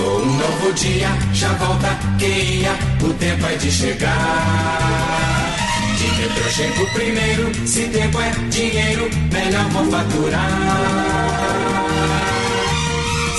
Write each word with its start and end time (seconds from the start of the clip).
Começou 0.00 0.22
um 0.22 0.36
novo 0.36 0.72
dia, 0.72 1.08
já 1.34 1.52
volta 1.54 1.98
quem 2.18 2.60
ia, 2.60 2.72
o 3.02 3.14
tempo 3.14 3.46
é 3.46 3.56
de 3.56 3.70
chegar. 3.70 5.56
De 5.98 6.22
metrô 6.22 6.50
chego 6.50 6.86
primeiro, 6.92 7.68
se 7.68 7.88
tempo 7.88 8.20
é 8.20 8.30
dinheiro, 8.48 9.10
melhor 9.32 9.64
vou 9.70 9.84
faturar. 9.90 10.50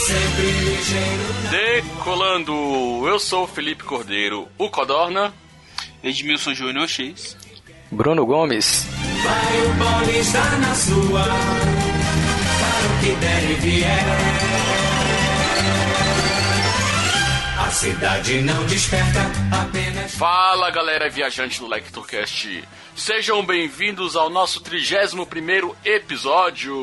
Sempre 0.05 0.51
ligeiro. 0.51 1.31
Decolando, 1.49 3.07
eu 3.07 3.19
sou 3.19 3.45
o 3.45 3.47
Felipe 3.47 3.83
Cordeiro, 3.83 4.47
o 4.57 4.69
Codorna. 4.69 5.33
Edmilson 6.03 6.53
Júnior 6.53 6.87
X. 6.87 7.37
Bruno 7.91 8.25
Gomes. 8.25 8.87
Vai 9.23 10.07
o 10.07 10.19
está 10.19 10.57
na 10.57 10.73
sua, 10.75 11.23
para 11.23 12.87
o 12.87 12.99
que 13.01 13.15
der 13.15 13.51
e 13.51 13.53
vier. 13.55 14.50
Cidade 17.71 18.41
não 18.41 18.65
desperta, 18.65 19.19
apenas. 19.51 20.15
Fala 20.15 20.69
galera 20.69 21.09
viajante 21.09 21.59
do 21.59 21.67
Like 21.67 21.91
Tourcast. 21.91 22.63
Sejam 22.95 23.45
bem-vindos 23.45 24.15
ao 24.17 24.29
nosso 24.29 24.59
31 24.61 25.73
episódio. 25.85 26.75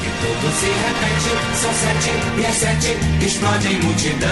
Que 0.00 0.10
tudo 0.20 0.52
se 0.54 0.66
repete, 0.66 1.56
são 1.56 1.72
sete 1.72 2.10
e 2.38 2.44
é 2.44 2.52
sete, 2.52 3.24
explodem 3.26 3.80
multidão. 3.80 4.28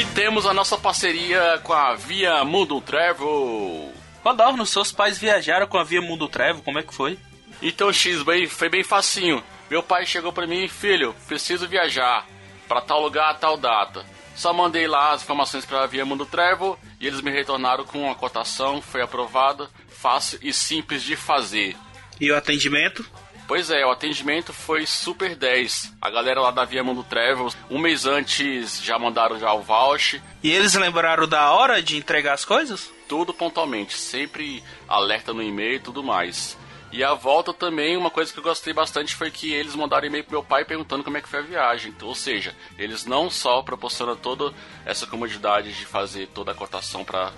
E 0.00 0.04
temos 0.14 0.46
a 0.46 0.54
nossa 0.54 0.78
parceria 0.78 1.60
com 1.62 1.74
a 1.74 1.94
Via 1.94 2.42
Mundo 2.44 2.80
Travel. 2.80 3.92
Codorno, 4.22 4.64
seus 4.64 4.90
pais 4.90 5.18
viajaram 5.18 5.66
com 5.66 5.76
a 5.76 5.84
Via 5.84 6.00
Mundo 6.00 6.28
Trevo, 6.28 6.62
como 6.62 6.78
é 6.78 6.82
que 6.82 6.94
foi? 6.94 7.18
Então, 7.60 7.92
X, 7.92 8.22
bem, 8.22 8.46
foi 8.46 8.70
bem 8.70 8.82
facinho. 8.82 9.42
Meu 9.70 9.82
pai 9.82 10.06
chegou 10.06 10.32
pra 10.32 10.46
mim, 10.46 10.66
filho, 10.66 11.14
preciso 11.26 11.68
viajar 11.68 12.26
para 12.68 12.80
tal 12.80 13.00
lugar, 13.02 13.38
tal 13.38 13.56
data. 13.56 14.04
Só 14.36 14.52
mandei 14.52 14.86
lá 14.86 15.12
as 15.12 15.22
informações 15.22 15.66
para 15.66 15.82
a 15.82 15.86
Via 15.86 16.04
Mundo 16.04 16.24
Travel 16.24 16.78
e 17.00 17.06
eles 17.06 17.20
me 17.20 17.30
retornaram 17.30 17.84
com 17.84 18.04
uma 18.04 18.14
cotação, 18.14 18.80
foi 18.80 19.02
aprovada, 19.02 19.68
fácil 19.88 20.38
e 20.42 20.52
simples 20.52 21.02
de 21.02 21.16
fazer. 21.16 21.76
E 22.20 22.30
o 22.30 22.36
atendimento? 22.36 23.04
Pois 23.48 23.70
é, 23.70 23.84
o 23.84 23.90
atendimento 23.90 24.52
foi 24.52 24.84
super 24.84 25.34
10. 25.34 25.94
A 26.02 26.10
galera 26.10 26.40
lá 26.40 26.50
da 26.50 26.66
Via 26.66 26.84
Mundo 26.84 27.02
Travel, 27.02 27.48
um 27.70 27.78
mês 27.78 28.04
antes 28.04 28.82
já 28.82 28.98
mandaram 28.98 29.40
já 29.40 29.52
o 29.54 29.62
voucher. 29.62 30.20
E 30.42 30.52
eles 30.52 30.74
lembraram 30.74 31.26
da 31.26 31.50
hora 31.50 31.82
de 31.82 31.96
entregar 31.96 32.34
as 32.34 32.44
coisas? 32.44 32.92
Tudo 33.08 33.32
pontualmente, 33.32 33.94
sempre 33.94 34.62
alerta 34.86 35.32
no 35.32 35.42
e-mail 35.42 35.76
e 35.76 35.80
tudo 35.80 36.04
mais. 36.04 36.58
E 36.90 37.04
a 37.04 37.12
volta 37.14 37.52
também, 37.52 37.96
uma 37.96 38.10
coisa 38.10 38.32
que 38.32 38.38
eu 38.38 38.42
gostei 38.42 38.72
bastante 38.72 39.14
foi 39.14 39.30
que 39.30 39.52
eles 39.52 39.74
mandaram 39.74 40.06
e-mail 40.06 40.24
pro 40.24 40.32
meu 40.32 40.42
pai 40.42 40.64
perguntando 40.64 41.04
como 41.04 41.16
é 41.16 41.20
que 41.20 41.28
foi 41.28 41.40
a 41.40 41.42
viagem. 41.42 41.94
Ou 42.02 42.14
seja, 42.14 42.54
eles 42.78 43.04
não 43.04 43.28
só 43.28 43.62
proporcionam 43.62 44.16
toda 44.16 44.54
essa 44.86 45.06
comodidade 45.06 45.72
de 45.72 45.84
fazer 45.84 46.28
toda 46.28 46.52
a 46.52 46.54
cotação 46.54 47.04
para 47.04 47.32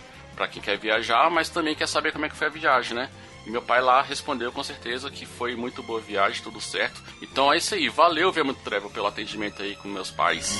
quem 0.48 0.62
quer 0.62 0.78
viajar, 0.78 1.28
mas 1.30 1.48
também 1.48 1.74
quer 1.74 1.88
saber 1.88 2.12
como 2.12 2.26
é 2.26 2.28
que 2.28 2.36
foi 2.36 2.46
a 2.46 2.50
viagem, 2.50 2.94
né? 2.94 3.10
E 3.46 3.50
meu 3.50 3.62
pai 3.62 3.80
lá 3.80 4.02
respondeu 4.02 4.52
com 4.52 4.62
certeza 4.62 5.10
que 5.10 5.26
foi 5.26 5.56
muito 5.56 5.82
boa 5.82 6.00
viagem, 6.00 6.42
tudo 6.42 6.60
certo. 6.60 7.02
Então 7.20 7.52
é 7.52 7.56
isso 7.56 7.74
aí, 7.74 7.88
valeu 7.88 8.32
Muito 8.44 8.62
Travel 8.62 8.90
pelo 8.90 9.06
atendimento 9.06 9.62
aí 9.62 9.74
com 9.76 9.88
meus 9.88 10.10
pais. 10.10 10.58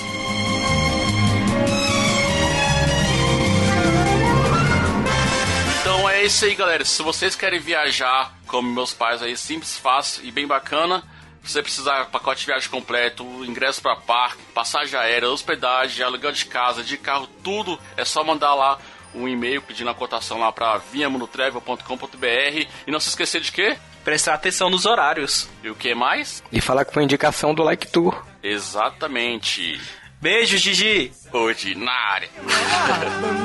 Isso 6.30 6.44
aí, 6.44 6.54
galera. 6.54 6.84
Se 6.84 7.02
vocês 7.02 7.34
querem 7.34 7.58
viajar 7.58 8.32
como 8.46 8.72
meus 8.72 8.94
pais 8.94 9.20
aí, 9.20 9.36
simples, 9.36 9.76
fácil 9.76 10.24
e 10.24 10.30
bem 10.30 10.46
bacana, 10.46 11.02
você 11.42 11.60
precisar 11.60 12.04
pacote 12.06 12.41
de 12.41 12.46
viagem 12.46 12.70
completo, 12.70 13.24
ingresso 13.44 13.82
para 13.82 13.96
parque, 13.96 14.40
passagem 14.54 14.98
aérea, 14.98 15.28
hospedagem, 15.28 16.04
aluguel 16.04 16.30
de 16.30 16.46
casa, 16.46 16.84
de 16.84 16.96
carro, 16.96 17.26
tudo, 17.42 17.76
é 17.96 18.04
só 18.04 18.22
mandar 18.22 18.54
lá 18.54 18.78
um 19.12 19.26
e-mail 19.26 19.60
pedindo 19.60 19.90
a 19.90 19.94
cotação 19.94 20.38
lá 20.38 20.52
para 20.52 20.78
viamunotravel.com.br 20.78 22.66
e 22.86 22.90
não 22.90 23.00
se 23.00 23.08
esquecer 23.08 23.40
de 23.40 23.50
quê? 23.50 23.76
Prestar 24.04 24.34
atenção 24.34 24.70
nos 24.70 24.86
horários. 24.86 25.48
E 25.64 25.69
o 25.69 25.74
que 25.74 25.92
mais? 25.96 26.44
E 26.52 26.60
falar 26.60 26.84
que 26.84 26.94
foi 26.94 27.02
indicação 27.02 27.52
do 27.52 27.64
Like 27.64 27.88
Tour. 27.88 28.24
Exatamente. 28.40 29.80
Beijo, 30.20 30.56
Gigi. 30.58 31.12
Ordinária. 31.32 32.30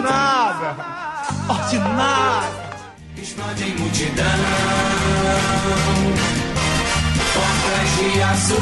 Nada! 0.03 0.75
Explodem 3.25 3.75
multidão. 3.77 4.23
Portas 7.33 8.13
de 8.13 8.21
aço. 8.21 8.55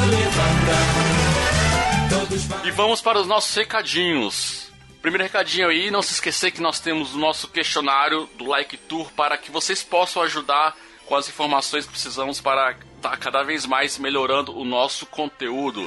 Todos 2.08 2.66
E 2.66 2.70
vamos 2.70 3.02
para 3.02 3.20
os 3.20 3.26
nossos 3.26 3.54
recadinhos. 3.54 4.72
Primeiro 5.02 5.22
recadinho 5.22 5.68
aí, 5.68 5.90
não 5.90 6.00
se 6.00 6.14
esquecer 6.14 6.50
que 6.50 6.62
nós 6.62 6.80
temos 6.80 7.14
o 7.14 7.18
nosso 7.18 7.46
questionário 7.48 8.26
do 8.38 8.46
Like 8.46 8.78
Tour 8.78 9.12
para 9.12 9.36
que 9.36 9.50
vocês 9.50 9.82
possam 9.82 10.22
ajudar 10.22 10.74
com 11.04 11.14
as 11.14 11.28
informações 11.28 11.84
que 11.84 11.92
precisamos 11.92 12.40
para 12.40 12.74
estar 12.96 13.18
cada 13.18 13.42
vez 13.42 13.66
mais 13.66 13.98
melhorando 13.98 14.58
o 14.58 14.64
nosso 14.64 15.04
conteúdo. 15.04 15.86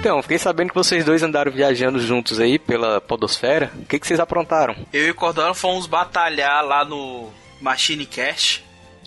Então, 0.00 0.22
fiquei 0.22 0.38
sabendo 0.38 0.68
que 0.68 0.76
vocês 0.76 1.04
dois 1.04 1.24
andaram 1.24 1.50
viajando 1.50 1.98
juntos 1.98 2.38
aí 2.38 2.56
pela 2.56 3.00
Podosfera. 3.00 3.72
O 3.74 3.84
que, 3.84 3.98
que 3.98 4.06
vocês 4.06 4.20
aprontaram? 4.20 4.76
Eu 4.92 5.08
e 5.08 5.10
o 5.10 5.14
Cordano 5.14 5.52
fomos 5.54 5.86
batalhar 5.86 6.64
lá 6.64 6.84
no 6.84 7.28
Machine 7.60 8.06
Cash. 8.06 8.62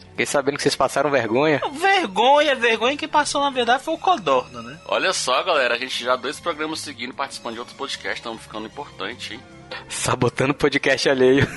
Fiquei 0.09 0.25
sabendo 0.25 0.57
que 0.57 0.63
vocês 0.63 0.75
passaram 0.75 1.09
vergonha. 1.09 1.61
Vergonha, 1.71 2.53
vergonha 2.55 2.97
que 2.97 3.07
passou 3.07 3.41
na 3.41 3.49
verdade 3.49 3.83
foi 3.83 3.93
o 3.93 3.97
Codorno, 3.97 4.61
né? 4.61 4.77
Olha 4.85 5.13
só, 5.13 5.41
galera, 5.43 5.75
a 5.75 5.77
gente 5.77 6.03
já 6.03 6.17
dois 6.17 6.41
programas 6.41 6.81
seguindo 6.81 7.13
participando 7.13 7.53
de 7.53 7.59
outros 7.59 7.77
podcasts, 7.77 8.19
estamos 8.19 8.41
ficando 8.41 8.67
importante, 8.67 9.35
hein? 9.35 9.39
Sabotando 9.87 10.51
o 10.51 10.55
podcast 10.55 11.07
alheio. 11.09 11.47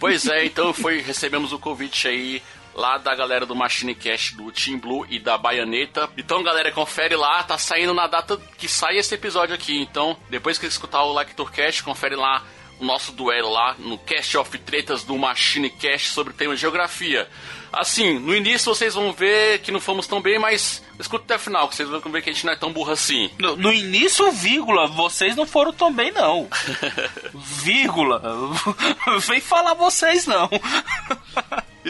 Pois 0.00 0.26
é, 0.26 0.44
então 0.46 0.72
foi, 0.72 1.00
recebemos 1.00 1.52
o 1.52 1.58
convite 1.60 2.08
aí 2.08 2.42
lá 2.78 2.96
da 2.96 3.12
galera 3.12 3.44
do 3.44 3.56
Machine 3.56 3.92
Cash, 3.92 4.32
do 4.32 4.52
Team 4.52 4.78
Blue 4.78 5.04
e 5.10 5.18
da 5.18 5.36
Baianeta. 5.36 6.08
Então, 6.16 6.44
galera, 6.44 6.70
confere 6.70 7.16
lá, 7.16 7.42
tá 7.42 7.58
saindo 7.58 7.92
na 7.92 8.06
data 8.06 8.40
que 8.56 8.68
sai 8.68 8.96
esse 8.96 9.12
episódio 9.12 9.52
aqui. 9.52 9.76
Então, 9.82 10.16
depois 10.30 10.58
que 10.58 10.66
escutar 10.66 11.02
o 11.02 11.12
Like 11.12 11.34
Cast, 11.52 11.82
confere 11.82 12.14
lá 12.14 12.44
o 12.78 12.84
nosso 12.84 13.10
duelo 13.10 13.50
lá 13.50 13.74
no 13.78 13.98
Cast 13.98 14.36
of 14.36 14.56
Tretas 14.58 15.02
do 15.02 15.18
Machine 15.18 15.68
Cash 15.68 16.10
sobre 16.10 16.32
o 16.32 16.36
tema 16.36 16.54
geografia. 16.54 17.28
Assim, 17.72 18.18
no 18.18 18.34
início 18.34 18.72
vocês 18.72 18.94
vão 18.94 19.12
ver 19.12 19.58
que 19.58 19.72
não 19.72 19.80
fomos 19.80 20.06
tão 20.06 20.22
bem, 20.22 20.38
mas 20.38 20.82
escuta 20.98 21.24
até 21.24 21.36
o 21.36 21.38
final, 21.38 21.68
que 21.68 21.74
vocês 21.74 21.88
vão 21.88 22.00
ver 22.00 22.22
que 22.22 22.30
a 22.30 22.32
gente 22.32 22.46
não 22.46 22.52
é 22.52 22.56
tão 22.56 22.72
burro 22.72 22.92
assim. 22.92 23.30
No, 23.38 23.56
no 23.56 23.72
início, 23.72 24.30
vírgula, 24.32 24.86
vocês 24.86 25.36
não 25.36 25.46
foram 25.46 25.72
tão 25.72 25.92
bem, 25.92 26.10
não. 26.12 26.48
vírgula. 27.34 28.22
Vem 29.26 29.40
falar 29.40 29.74
vocês, 29.74 30.26
não. 30.26 30.48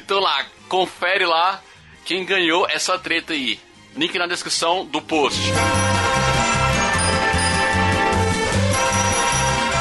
Então 0.09 0.21
lá, 0.21 0.47
confere 0.71 1.27
lá 1.27 1.63
quem 2.07 2.25
ganhou 2.25 2.67
essa 2.67 2.99
treta 2.99 3.35
aí. 3.35 3.61
Link 3.95 4.19
na 4.19 4.27
descrição 4.27 4.87
do 4.87 5.03
post. 5.03 5.39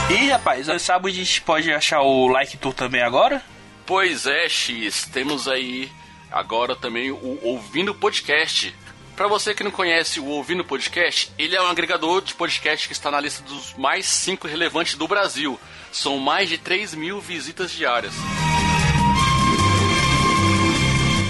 E 0.09 0.27
rapaz, 0.27 0.67
sabe 0.81 1.07
onde 1.07 1.21
a 1.21 1.23
gente 1.23 1.41
pode 1.43 1.71
achar 1.71 2.01
o 2.01 2.27
Like 2.27 2.57
Tour 2.57 2.73
também 2.73 3.01
agora? 3.01 3.41
Pois 3.85 4.27
é, 4.27 4.49
X, 4.49 5.07
temos 5.13 5.47
aí 5.47 5.89
agora 6.29 6.75
também 6.75 7.09
o 7.09 7.39
Ouvindo 7.41 7.95
Podcast. 7.95 8.75
Para 9.15 9.29
você 9.29 9.53
que 9.53 9.63
não 9.63 9.71
conhece 9.71 10.19
o 10.19 10.25
Ouvindo 10.25 10.65
Podcast, 10.65 11.31
ele 11.37 11.55
é 11.55 11.61
um 11.61 11.67
agregador 11.67 12.21
de 12.21 12.33
podcast 12.33 12.85
que 12.85 12.91
está 12.93 13.09
na 13.09 13.21
lista 13.21 13.41
dos 13.43 13.73
mais 13.75 14.05
5 14.05 14.45
relevantes 14.45 14.95
do 14.95 15.07
Brasil. 15.07 15.57
São 15.89 16.17
mais 16.17 16.49
de 16.49 16.57
3 16.57 16.95
mil 16.95 17.21
visitas 17.21 17.71
diárias. 17.71 18.13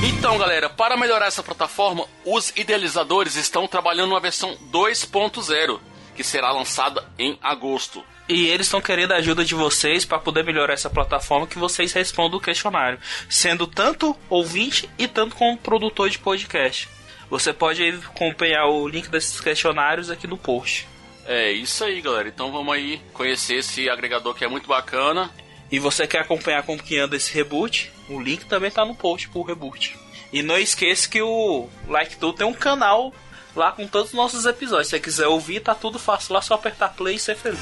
Então, 0.03 0.38
galera, 0.38 0.69
para 0.69 0.95
melhorar 0.95 1.25
essa 1.25 1.41
plataforma, 1.41 2.05
os 2.23 2.53
idealizadores 2.55 3.35
estão 3.35 3.67
trabalhando 3.67 4.11
uma 4.11 4.19
versão 4.19 4.55
2.0, 4.71 5.79
que 6.15 6.23
será 6.23 6.51
lançada 6.51 7.03
em 7.17 7.38
agosto. 7.41 8.03
E 8.29 8.47
eles 8.47 8.67
estão 8.67 8.81
querendo 8.81 9.13
a 9.13 9.17
ajuda 9.17 9.44
de 9.44 9.55
vocês 9.55 10.05
para 10.05 10.19
poder 10.19 10.44
melhorar 10.44 10.73
essa 10.73 10.89
plataforma 10.89 11.47
que 11.47 11.57
vocês 11.57 11.94
respondam 11.94 12.38
o 12.38 12.41
questionário, 12.41 12.99
sendo 13.29 13.65
tanto 13.65 14.15
ouvinte 14.29 14.88
e 14.99 15.07
tanto 15.07 15.35
como 15.35 15.57
produtor 15.57 16.09
de 16.09 16.19
podcast. 16.19 16.88
Você 17.29 17.51
pode 17.51 17.83
acompanhar 17.88 18.67
o 18.67 18.88
link 18.88 19.09
desses 19.09 19.41
questionários 19.41 20.11
aqui 20.11 20.27
no 20.27 20.38
post. 20.38 20.88
É 21.25 21.51
isso 21.51 21.83
aí, 21.83 22.01
galera. 22.01 22.27
Então 22.27 22.51
vamos 22.51 22.73
aí 22.73 23.01
conhecer 23.13 23.55
esse 23.55 23.89
agregador 23.89 24.33
que 24.33 24.45
é 24.45 24.47
muito 24.47 24.67
bacana. 24.67 25.31
E 25.72 25.80
você 25.80 26.08
quer 26.08 26.19
acompanhar 26.19 26.64
como 26.64 26.81
que 26.81 26.98
anda 26.98 27.16
esse 27.16 27.34
reboot? 27.34 27.92
O 28.10 28.19
link 28.19 28.46
também 28.46 28.72
tá 28.72 28.86
no 28.86 28.96
post 28.96 29.28
pro 29.30 29.42
reboot. 29.42 29.98
E 30.31 30.42
não 30.42 30.58
esqueça 30.58 31.10
que 31.10 31.22
o 31.22 31.69
Like 31.88 32.18
Tu 32.18 32.34
tem 32.34 32.48
um 32.48 32.54
canal 32.54 33.14
lá 33.56 33.72
com 33.72 33.88
todos 33.88 34.10
os 34.10 34.16
nossos 34.16 34.46
episódios. 34.46 34.88
Se 34.88 34.92
você 34.92 35.00
quiser 35.00 35.28
ouvir, 35.28 35.60
tá 35.60 35.75
tudo 35.75 36.00
fácil 36.00 36.34
lá, 36.34 36.42
só 36.42 36.54
apertar 36.54 36.90
play 36.90 37.16
e 37.16 37.19
ser 37.19 37.36
feliz. 37.36 37.60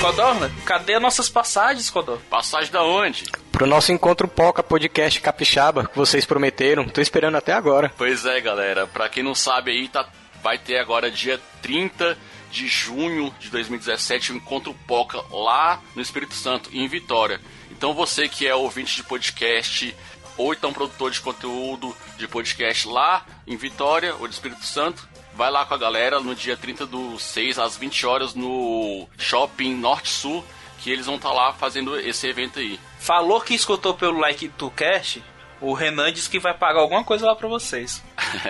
Codorna, 0.00 0.50
cadê 0.64 0.94
as 0.94 1.02
nossas 1.02 1.28
passagens, 1.28 1.90
Codorna? 1.90 2.22
Passagem 2.30 2.72
da 2.72 2.82
onde? 2.82 3.24
Pro 3.52 3.66
nosso 3.66 3.92
encontro 3.92 4.26
Poca 4.26 4.62
Podcast 4.62 5.20
Capixaba, 5.20 5.86
que 5.86 5.96
vocês 5.96 6.24
prometeram. 6.24 6.88
Tô 6.88 7.00
esperando 7.00 7.36
até 7.36 7.52
agora. 7.52 7.92
Pois 7.96 8.24
é, 8.24 8.40
galera. 8.40 8.86
Pra 8.86 9.08
quem 9.08 9.22
não 9.22 9.34
sabe 9.34 9.70
aí, 9.70 9.88
tá, 9.88 10.08
vai 10.42 10.56
ter 10.56 10.78
agora 10.78 11.10
dia 11.10 11.38
30 11.60 12.16
de 12.50 12.66
junho 12.66 13.34
de 13.38 13.48
2017 13.50 14.32
o 14.32 14.36
encontro 14.36 14.74
Poca 14.86 15.22
lá 15.30 15.80
no 15.94 16.02
Espírito 16.02 16.34
Santo, 16.34 16.70
em 16.72 16.86
Vitória. 16.88 17.40
Então 17.70 17.94
você 17.94 18.28
que 18.28 18.46
é 18.46 18.54
ouvinte 18.54 18.96
de 18.96 19.04
podcast 19.04 19.94
ou 20.36 20.52
então 20.52 20.72
produtor 20.72 21.10
de 21.10 21.20
conteúdo 21.20 21.94
de 22.16 22.26
podcast 22.26 22.88
lá 22.88 23.24
em 23.46 23.56
Vitória 23.56 24.14
ou 24.18 24.26
de 24.26 24.34
Espírito 24.34 24.64
Santo, 24.64 25.08
vai 25.34 25.50
lá 25.50 25.64
com 25.64 25.74
a 25.74 25.78
galera 25.78 26.20
no 26.20 26.34
dia 26.34 26.56
30 26.56 26.86
do 26.86 27.18
6 27.18 27.58
às 27.58 27.76
20 27.76 28.06
horas 28.06 28.34
no 28.34 29.06
Shopping 29.18 29.74
Norte 29.74 30.08
Sul, 30.08 30.44
que 30.78 30.90
eles 30.90 31.06
vão 31.06 31.16
estar 31.16 31.32
lá 31.32 31.52
fazendo 31.52 31.98
esse 31.98 32.26
evento 32.26 32.58
aí. 32.58 32.80
Falou 32.98 33.40
que 33.40 33.54
escutou 33.54 33.94
pelo 33.94 34.18
Like 34.18 34.48
to 34.50 34.70
Cast, 34.70 35.22
o 35.60 35.74
Renan 35.74 36.12
disse 36.12 36.28
que 36.28 36.38
vai 36.38 36.54
pagar 36.54 36.80
alguma 36.80 37.04
coisa 37.04 37.26
lá 37.26 37.36
pra 37.36 37.48
vocês. 37.48 38.02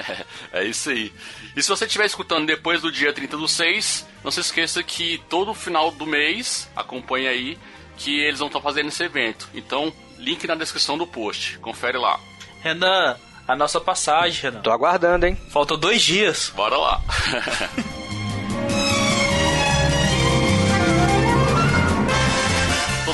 é 0.52 0.64
isso 0.64 0.90
aí. 0.90 1.12
E 1.56 1.62
se 1.62 1.68
você 1.68 1.84
estiver 1.84 2.06
escutando 2.06 2.46
depois 2.46 2.80
do 2.80 2.92
dia 2.92 3.12
30 3.12 3.36
do 3.36 3.48
6, 3.48 4.06
não 4.22 4.30
se 4.30 4.40
esqueça 4.40 4.82
que 4.82 5.22
todo 5.28 5.52
final 5.54 5.90
do 5.90 6.06
mês, 6.06 6.70
acompanhe 6.76 7.26
aí, 7.26 7.58
que 7.96 8.20
eles 8.20 8.38
vão 8.38 8.48
estar 8.48 8.60
fazendo 8.60 8.88
esse 8.88 9.02
evento. 9.02 9.48
Então, 9.54 9.92
link 10.18 10.46
na 10.46 10.54
descrição 10.54 10.96
do 10.96 11.06
post. 11.06 11.58
Confere 11.58 11.98
lá. 11.98 12.18
Renan, 12.62 13.16
a 13.46 13.56
nossa 13.56 13.80
passagem, 13.80 14.42
Renan. 14.42 14.60
Tô 14.60 14.70
aguardando, 14.70 15.26
hein? 15.26 15.36
Faltam 15.50 15.76
dois 15.78 16.02
dias. 16.02 16.52
Bora 16.54 16.76
lá. 16.76 17.02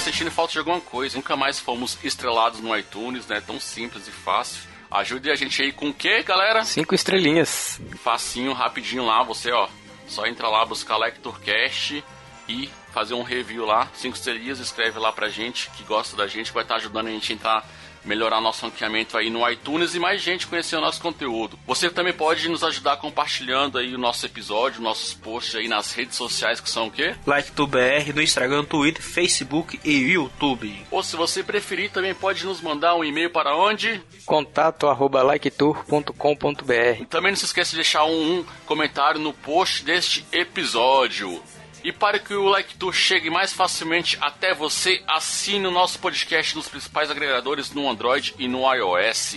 sentindo 0.06 0.30
falta 0.30 0.52
de 0.52 0.58
alguma 0.58 0.80
coisa. 0.80 1.16
Nunca 1.16 1.36
mais 1.36 1.58
fomos 1.58 1.98
estrelados 2.04 2.60
no 2.60 2.76
iTunes, 2.76 3.26
né? 3.26 3.40
Tão 3.40 3.58
simples 3.58 4.06
e 4.06 4.12
fácil. 4.12 4.62
Ajude 4.88 5.30
a 5.30 5.34
gente 5.34 5.60
aí 5.60 5.72
com 5.72 5.88
o 5.88 5.94
que, 5.94 6.22
galera? 6.22 6.64
Cinco 6.64 6.94
estrelinhas. 6.94 7.80
Facinho, 8.02 8.52
rapidinho 8.52 9.04
lá, 9.04 9.22
você, 9.24 9.50
ó. 9.50 9.68
Só 10.06 10.24
entra 10.26 10.48
lá, 10.48 10.64
buscar 10.64 10.96
LectorCast 10.96 12.04
e 12.48 12.70
fazer 12.92 13.14
um 13.14 13.24
review 13.24 13.66
lá. 13.66 13.88
Cinco 13.94 14.16
estrelinhas, 14.16 14.60
escreve 14.60 14.98
lá 14.98 15.10
pra 15.12 15.28
gente 15.28 15.68
que 15.70 15.82
gosta 15.82 16.16
da 16.16 16.28
gente, 16.28 16.52
vai 16.52 16.62
estar 16.62 16.76
ajudando 16.76 17.08
a 17.08 17.10
gente 17.10 17.32
a 17.32 17.34
entrar 17.34 17.68
melhorar 18.06 18.40
nosso 18.40 18.64
ranqueamento 18.64 19.16
aí 19.16 19.28
no 19.30 19.48
iTunes 19.48 19.94
e 19.94 19.98
mais 19.98 20.22
gente 20.22 20.46
conhecer 20.46 20.76
o 20.76 20.80
nosso 20.80 21.00
conteúdo. 21.00 21.58
Você 21.66 21.90
também 21.90 22.12
pode 22.12 22.48
nos 22.48 22.62
ajudar 22.64 22.96
compartilhando 22.96 23.78
aí 23.78 23.94
o 23.94 23.98
nosso 23.98 24.24
episódio, 24.24 24.80
nossos 24.80 25.14
posts 25.14 25.56
aí 25.56 25.68
nas 25.68 25.92
redes 25.92 26.16
sociais 26.16 26.60
que 26.60 26.70
são 26.70 26.86
o 26.86 26.90
quê? 26.90 27.14
Like 27.26 27.52
do 27.52 27.66
BR 27.66 28.12
no 28.14 28.22
Instagram, 28.22 28.64
Twitter, 28.64 29.02
Facebook 29.02 29.80
e 29.84 30.12
YouTube. 30.12 30.86
Ou 30.90 31.02
se 31.02 31.16
você 31.16 31.42
preferir, 31.42 31.90
também 31.90 32.14
pode 32.14 32.44
nos 32.46 32.60
mandar 32.60 32.94
um 32.94 33.04
e-mail 33.04 33.30
para 33.30 33.56
onde? 33.56 34.00
Contato 34.24 34.86
arroba 34.86 35.22
liketour.com.br 35.22 37.04
Também 37.08 37.32
não 37.32 37.36
se 37.36 37.44
esqueça 37.44 37.70
de 37.70 37.76
deixar 37.76 38.04
um, 38.04 38.38
um 38.40 38.46
comentário 38.64 39.20
no 39.20 39.32
post 39.32 39.84
deste 39.84 40.24
episódio. 40.32 41.42
E 41.86 41.92
para 41.92 42.18
que 42.18 42.34
o 42.34 42.48
Like 42.48 42.74
Tour 42.74 42.92
chegue 42.92 43.30
mais 43.30 43.52
facilmente 43.52 44.18
até 44.20 44.52
você, 44.52 45.00
assine 45.06 45.68
o 45.68 45.70
nosso 45.70 46.00
podcast 46.00 46.56
nos 46.56 46.68
principais 46.68 47.12
agregadores 47.12 47.70
no 47.70 47.88
Android 47.88 48.34
e 48.40 48.48
no 48.48 48.62
iOS. 48.74 49.36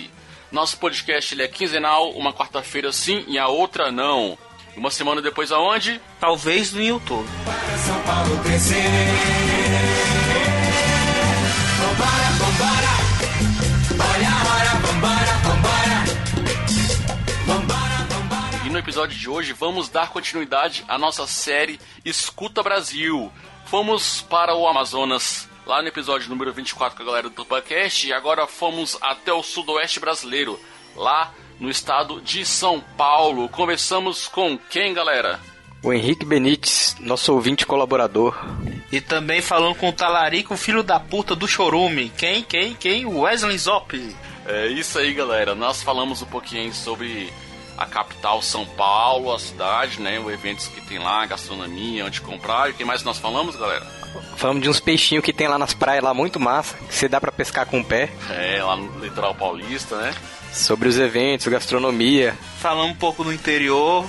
Nosso 0.51 0.79
podcast 0.79 1.35
ele 1.35 1.43
é 1.43 1.47
quinzenal, 1.47 2.09
uma 2.09 2.33
quarta-feira 2.33 2.91
sim 2.91 3.23
e 3.27 3.37
a 3.37 3.47
outra 3.47 3.91
não. 3.91 4.35
Uma 4.75 4.89
semana 4.89 5.21
depois 5.21 5.51
aonde? 5.51 6.01
Talvez 6.19 6.73
no 6.73 6.81
YouTube. 6.81 7.29
Para 7.45 7.77
São 7.77 8.01
Paulo 8.01 8.39
crescer. 8.41 9.98
No 18.79 18.85
episódio 18.85 19.19
de 19.19 19.29
hoje 19.29 19.51
vamos 19.51 19.89
dar 19.89 20.09
continuidade 20.09 20.85
à 20.87 20.97
nossa 20.97 21.27
série 21.27 21.77
Escuta 22.05 22.63
Brasil. 22.63 23.29
Fomos 23.65 24.21
para 24.21 24.55
o 24.55 24.65
Amazonas 24.65 25.49
lá 25.65 25.81
no 25.81 25.89
episódio 25.89 26.29
número 26.29 26.53
24 26.53 26.95
com 26.95 27.03
a 27.03 27.05
galera 27.05 27.29
do 27.29 27.35
Tupacast 27.35 28.07
e 28.07 28.13
agora 28.13 28.47
fomos 28.47 28.97
até 29.01 29.33
o 29.33 29.43
sudoeste 29.43 29.99
brasileiro, 29.99 30.57
lá 30.95 31.33
no 31.59 31.69
estado 31.69 32.21
de 32.21 32.45
São 32.45 32.79
Paulo. 32.95 33.49
Conversamos 33.49 34.29
com 34.29 34.57
quem, 34.57 34.93
galera? 34.93 35.41
O 35.83 35.91
Henrique 35.91 36.25
Benites, 36.25 36.95
nosso 37.01 37.33
ouvinte 37.33 37.65
colaborador. 37.65 38.33
E 38.93 39.01
também 39.01 39.41
falando 39.41 39.75
com 39.75 39.89
o 39.89 39.93
Talarico, 39.93 40.55
filho 40.55 40.83
da 40.83 41.01
puta 41.01 41.35
do 41.35 41.49
Chorume. 41.49 42.13
Quem, 42.17 42.43
quem, 42.43 42.73
quem? 42.75 43.05
Wesley 43.05 43.57
Zop. 43.57 44.15
É 44.45 44.67
isso 44.67 44.97
aí, 44.97 45.13
galera. 45.13 45.53
Nós 45.53 45.83
falamos 45.83 46.21
um 46.21 46.27
pouquinho 46.27 46.73
sobre 46.73 47.29
a 47.79 47.85
capital 47.85 48.41
São 48.41 48.65
Paulo, 48.65 49.33
a 49.33 49.39
cidade, 49.39 50.01
né? 50.01 50.19
Os 50.19 50.29
eventos 50.29 50.67
que 50.67 50.81
tem 50.81 50.99
lá, 50.99 51.25
gastronomia, 51.25 52.05
onde 52.05 52.19
comprar. 52.19 52.67
E 52.67 52.71
o 52.71 52.73
que 52.75 52.83
mais 52.83 53.03
nós 53.03 53.17
falamos, 53.17 53.55
galera? 53.55 53.85
Falamos 54.35 54.61
de 54.61 54.69
uns 54.69 54.81
peixinhos 54.81 55.23
que 55.23 55.31
tem 55.31 55.47
lá 55.47 55.57
nas 55.57 55.73
praias 55.73 56.03
lá 56.03 56.13
muito 56.13 56.41
massa, 56.41 56.75
que 56.75 56.93
você 56.93 57.07
dá 57.07 57.21
pra 57.21 57.31
pescar 57.31 57.65
com 57.65 57.79
o 57.79 57.85
pé. 57.85 58.09
É, 58.29 58.61
lá 58.61 58.75
no 58.75 58.99
litoral 58.99 59.33
paulista, 59.33 59.95
né? 59.95 60.13
Sobre 60.51 60.89
os 60.89 60.99
eventos, 60.99 61.47
gastronomia. 61.47 62.37
Falando 62.59 62.89
um 62.89 62.95
pouco 62.95 63.23
do 63.23 63.31
interior. 63.31 64.05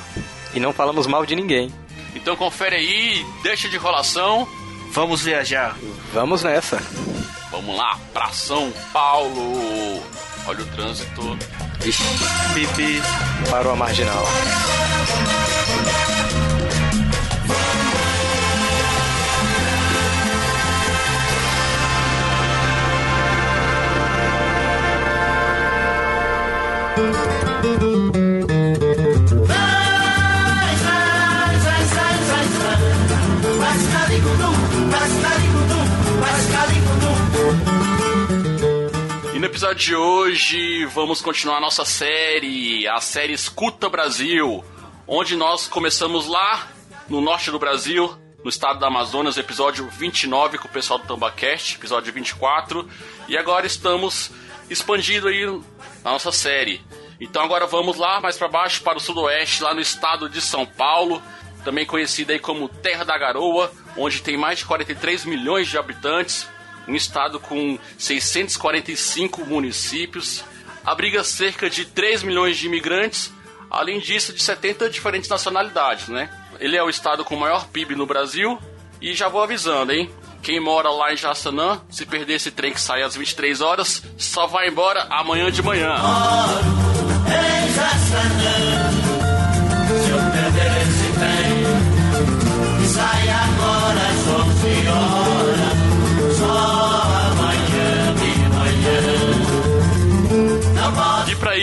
E 0.52 0.58
não 0.58 0.72
falamos 0.72 1.06
mal 1.06 1.24
de 1.24 1.36
ninguém. 1.36 1.72
Então 2.12 2.34
confere 2.34 2.74
aí, 2.74 3.24
deixa 3.44 3.68
de 3.68 3.76
enrolação. 3.76 4.48
Vamos 4.90 5.22
viajar. 5.22 5.76
Vamos 6.12 6.42
nessa. 6.42 6.82
Vamos 7.52 7.76
lá 7.76 7.96
pra 8.12 8.30
São 8.30 8.72
Paulo. 8.92 10.02
Olha 10.44 10.62
o 10.64 10.66
trânsito. 10.66 11.38
Pipi. 11.80 13.00
parou 13.50 13.72
a 13.72 13.76
marginal. 13.76 14.24
Episódio 39.70 39.86
de 39.86 39.94
hoje 39.94 40.84
vamos 40.86 41.20
continuar 41.20 41.60
nossa 41.60 41.84
série, 41.84 42.88
a 42.88 43.00
série 43.00 43.32
Escuta 43.32 43.88
Brasil, 43.88 44.64
onde 45.06 45.36
nós 45.36 45.68
começamos 45.68 46.26
lá 46.26 46.68
no 47.08 47.20
norte 47.20 47.52
do 47.52 47.58
Brasil, 47.58 48.12
no 48.42 48.50
estado 48.50 48.80
do 48.80 48.84
Amazonas, 48.84 49.36
episódio 49.36 49.88
29 49.88 50.58
com 50.58 50.66
o 50.66 50.70
pessoal 50.70 50.98
do 50.98 51.06
Tambacast, 51.06 51.76
episódio 51.76 52.12
24, 52.12 52.88
e 53.28 53.38
agora 53.38 53.64
estamos 53.64 54.32
expandindo 54.68 55.28
aí 55.28 55.46
na 56.02 56.10
nossa 56.12 56.32
série. 56.32 56.80
Então 57.20 57.42
agora 57.42 57.66
vamos 57.66 57.96
lá 57.96 58.20
mais 58.20 58.36
para 58.36 58.48
baixo 58.48 58.82
para 58.82 58.98
o 58.98 59.00
sudoeste, 59.00 59.62
lá 59.62 59.72
no 59.72 59.80
estado 59.80 60.28
de 60.28 60.40
São 60.40 60.66
Paulo, 60.66 61.22
também 61.62 61.86
conhecida 61.86 62.32
aí 62.32 62.40
como 62.40 62.68
Terra 62.68 63.04
da 63.04 63.16
Garoa, 63.16 63.70
onde 63.96 64.20
tem 64.20 64.36
mais 64.36 64.58
de 64.58 64.64
43 64.64 65.24
milhões 65.26 65.68
de 65.68 65.78
habitantes, 65.78 66.48
um 66.86 66.94
estado 66.94 67.38
com 67.38 67.78
645 67.98 69.44
municípios, 69.44 70.44
abriga 70.84 71.22
cerca 71.24 71.68
de 71.68 71.84
3 71.84 72.22
milhões 72.22 72.56
de 72.56 72.66
imigrantes, 72.66 73.32
além 73.70 74.00
disso 74.00 74.32
de 74.32 74.42
70 74.42 74.90
diferentes 74.90 75.28
nacionalidades, 75.28 76.08
né? 76.08 76.30
Ele 76.58 76.76
é 76.76 76.82
o 76.82 76.90
estado 76.90 77.24
com 77.24 77.36
maior 77.36 77.66
PIB 77.68 77.94
no 77.94 78.06
Brasil 78.06 78.58
e 79.00 79.14
já 79.14 79.28
vou 79.28 79.42
avisando, 79.42 79.92
hein? 79.92 80.10
Quem 80.42 80.58
mora 80.58 80.90
lá 80.90 81.12
em 81.12 81.16
Jaçanã, 81.16 81.80
se 81.90 82.06
perder 82.06 82.34
esse 82.34 82.50
trem 82.50 82.72
que 82.72 82.80
sai 82.80 83.02
às 83.02 83.14
23 83.14 83.60
horas, 83.60 84.02
só 84.16 84.46
vai 84.46 84.68
embora 84.68 85.06
amanhã 85.10 85.50
de 85.50 85.62
manhã. 85.62 85.94
Em 87.26 87.74
Jaçanã, 87.74 88.99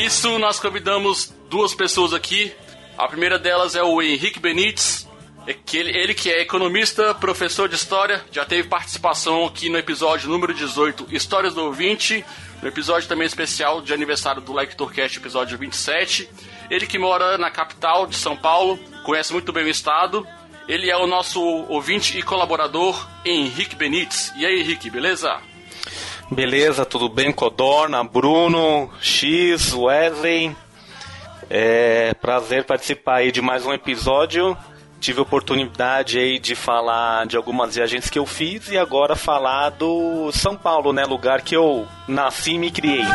isso, 0.08 0.40
nós 0.40 0.60
convidamos 0.60 1.34
duas 1.50 1.76
pessoas 1.76 2.14
aqui. 2.14 2.52
A 2.98 3.08
primeira 3.08 3.38
delas 3.38 3.76
é 3.76 3.84
o 3.84 4.02
Henrique 4.02 4.40
Benites, 4.40 5.08
é 5.46 5.56
ele, 5.74 5.98
ele 5.98 6.14
que 6.14 6.30
é 6.30 6.42
economista, 6.42 7.14
professor 7.14 7.70
de 7.70 7.76
história, 7.76 8.24
já 8.32 8.46
teve 8.46 8.68
participação 8.68 9.46
aqui 9.46 9.70
no 9.70 9.78
episódio 9.78 10.30
número 10.30 10.54
18, 10.54 11.08
Histórias 11.12 11.54
do 11.54 11.64
Ouvinte, 11.64 12.24
no 12.62 12.68
episódio 12.68 13.08
também 13.08 13.28
especial 13.28 13.82
de 13.82 13.94
aniversário 13.94 14.42
do 14.42 14.54
Lectorcast, 14.54 15.18
episódio 15.18 15.58
27. 15.58 16.30
Ele 16.70 16.88
que 16.88 16.98
mora 16.98 17.38
na 17.38 17.52
capital 17.52 18.08
de 18.08 18.16
São 18.16 18.36
Paulo, 18.36 18.80
conhece 19.04 19.32
muito 19.34 19.54
bem 19.54 19.66
o 19.66 19.70
estado. 19.70 20.28
Ele 20.68 20.90
é 20.90 20.98
o 20.98 21.06
nosso 21.06 21.42
ouvinte 21.42 22.18
e 22.18 22.22
colaborador, 22.22 23.08
Henrique 23.26 23.76
Benites. 23.76 24.34
E 24.36 24.46
aí, 24.46 24.60
Henrique, 24.60 24.90
beleza? 24.90 25.38
Beleza, 26.30 26.86
tudo 26.86 27.08
bem? 27.08 27.32
Codorna, 27.32 28.04
Bruno, 28.04 28.90
X, 29.00 29.74
Wesley. 29.74 30.56
É 31.50 32.14
prazer 32.16 32.66
participar 32.66 33.18
aí 33.18 33.32
de 33.32 33.42
mais 33.42 33.66
um 33.66 33.74
episódio. 33.74 34.58
Tive 35.00 35.20
a 35.20 35.22
oportunidade 35.22 36.20
aí 36.20 36.38
de 36.38 36.54
falar 36.54 37.26
de 37.28 37.38
algumas 37.38 37.76
viagens 37.76 38.10
que 38.10 38.20
eu 38.20 38.26
fiz 38.26 38.70
e 38.70 38.78
agora 38.78 39.16
falar 39.16 39.70
do 39.70 40.30
São 40.34 40.58
Paulo, 40.58 40.92
né? 40.92 41.06
Lugar 41.06 41.42
que 41.42 41.56
eu 41.56 41.88
nasci 42.08 42.54
e 42.54 42.60
me 42.60 42.72
criei. 42.72 43.06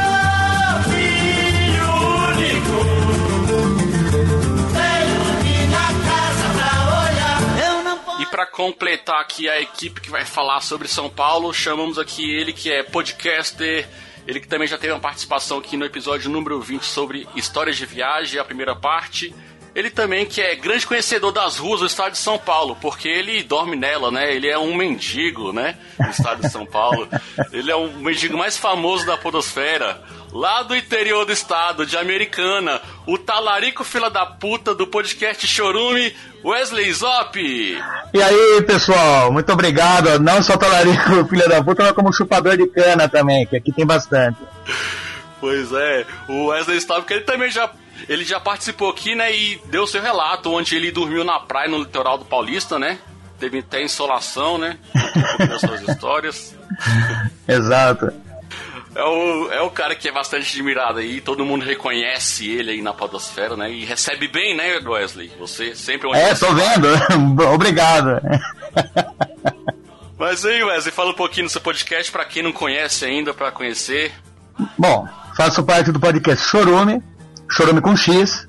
Para 8.32 8.46
completar 8.46 9.20
aqui 9.20 9.46
a 9.46 9.60
equipe 9.60 10.00
que 10.00 10.08
vai 10.08 10.24
falar 10.24 10.62
sobre 10.62 10.88
São 10.88 11.10
Paulo, 11.10 11.52
chamamos 11.52 11.98
aqui 11.98 12.34
ele 12.34 12.50
que 12.50 12.72
é 12.72 12.82
podcaster, 12.82 13.86
ele 14.26 14.40
que 14.40 14.48
também 14.48 14.66
já 14.66 14.78
teve 14.78 14.90
uma 14.90 15.00
participação 15.00 15.58
aqui 15.58 15.76
no 15.76 15.84
episódio 15.84 16.30
número 16.30 16.58
20 16.58 16.82
sobre 16.82 17.28
histórias 17.36 17.76
de 17.76 17.84
viagem, 17.84 18.40
a 18.40 18.44
primeira 18.44 18.74
parte. 18.74 19.34
Ele 19.74 19.88
também 19.88 20.26
que 20.26 20.40
é 20.40 20.54
grande 20.54 20.86
conhecedor 20.86 21.32
das 21.32 21.56
ruas 21.56 21.80
do 21.80 21.86
estado 21.86 22.12
de 22.12 22.18
São 22.18 22.38
Paulo, 22.38 22.76
porque 22.80 23.08
ele 23.08 23.42
dorme 23.42 23.74
nela, 23.74 24.10
né? 24.10 24.34
Ele 24.34 24.46
é 24.46 24.58
um 24.58 24.74
mendigo, 24.74 25.50
né? 25.50 25.76
Do 25.98 26.10
estado 26.10 26.42
de 26.42 26.50
São 26.50 26.66
Paulo. 26.66 27.08
Ele 27.50 27.70
é 27.70 27.74
o 27.74 27.88
mendigo 27.88 28.36
mais 28.36 28.56
famoso 28.58 29.06
da 29.06 29.16
podosfera. 29.16 30.02
Lá 30.30 30.62
do 30.62 30.76
interior 30.76 31.24
do 31.24 31.32
estado, 31.32 31.86
de 31.86 31.96
Americana, 31.96 32.80
o 33.06 33.18
talarico 33.18 33.84
fila 33.84 34.10
da 34.10 34.24
puta 34.24 34.74
do 34.74 34.86
podcast 34.86 35.46
Chorume, 35.46 36.14
Wesley 36.44 36.92
Zop. 36.92 37.38
E 37.38 38.22
aí, 38.22 38.62
pessoal, 38.66 39.30
muito 39.30 39.52
obrigado. 39.52 40.18
Não 40.18 40.42
só 40.42 40.56
talarico 40.56 41.24
filha 41.28 41.48
da 41.48 41.62
puta, 41.62 41.82
mas 41.82 41.92
como 41.92 42.12
chupador 42.12 42.56
de 42.56 42.66
cana 42.66 43.08
também, 43.08 43.46
que 43.46 43.56
aqui 43.56 43.72
tem 43.72 43.86
bastante. 43.86 44.38
Pois 45.40 45.72
é, 45.72 46.06
o 46.28 46.46
Wesley 46.46 46.80
Zop, 46.80 47.06
que 47.06 47.14
ele 47.14 47.24
também 47.24 47.50
já 47.50 47.70
ele 48.08 48.24
já 48.24 48.40
participou 48.40 48.90
aqui, 48.90 49.14
né, 49.14 49.34
e 49.34 49.60
deu 49.66 49.86
seu 49.86 50.02
relato, 50.02 50.52
onde 50.52 50.76
ele 50.76 50.90
dormiu 50.90 51.24
na 51.24 51.38
praia 51.40 51.68
no 51.68 51.78
litoral 51.78 52.18
do 52.18 52.24
Paulista, 52.24 52.78
né? 52.78 52.98
Teve 53.38 53.58
até 53.58 53.82
insolação, 53.82 54.56
né? 54.56 54.78
Um 54.94 55.58
suas 55.58 55.82
histórias. 55.82 56.56
Exato. 57.48 58.12
É 58.94 59.02
o, 59.02 59.50
é 59.50 59.60
o 59.62 59.70
cara 59.70 59.94
que 59.96 60.06
é 60.06 60.12
bastante 60.12 60.54
admirado 60.54 60.98
aí, 60.98 61.20
todo 61.20 61.46
mundo 61.46 61.64
reconhece 61.64 62.50
ele 62.50 62.72
aí 62.72 62.82
na 62.82 62.92
podosfera, 62.92 63.56
né? 63.56 63.70
E 63.70 63.84
recebe 63.84 64.28
bem, 64.28 64.54
né, 64.54 64.78
Wesley? 64.84 65.32
Você 65.38 65.74
sempre 65.74 66.10
é 66.12 66.30
É, 66.30 66.34
tô 66.34 66.46
vendo. 66.52 66.88
Obrigado. 67.54 68.20
Mas 70.18 70.44
aí, 70.44 70.62
Wesley, 70.62 70.92
fala 70.92 71.10
um 71.10 71.14
pouquinho 71.14 71.44
no 71.44 71.50
seu 71.50 71.60
podcast 71.60 72.12
para 72.12 72.24
quem 72.26 72.42
não 72.42 72.52
conhece 72.52 73.04
ainda, 73.04 73.32
para 73.32 73.50
conhecer. 73.50 74.12
Bom, 74.78 75.08
faço 75.36 75.64
parte 75.64 75.90
do 75.90 75.98
podcast 75.98 76.46
Chorume, 76.46 77.02
Chorume 77.52 77.80
com 77.80 77.96
X. 77.96 78.46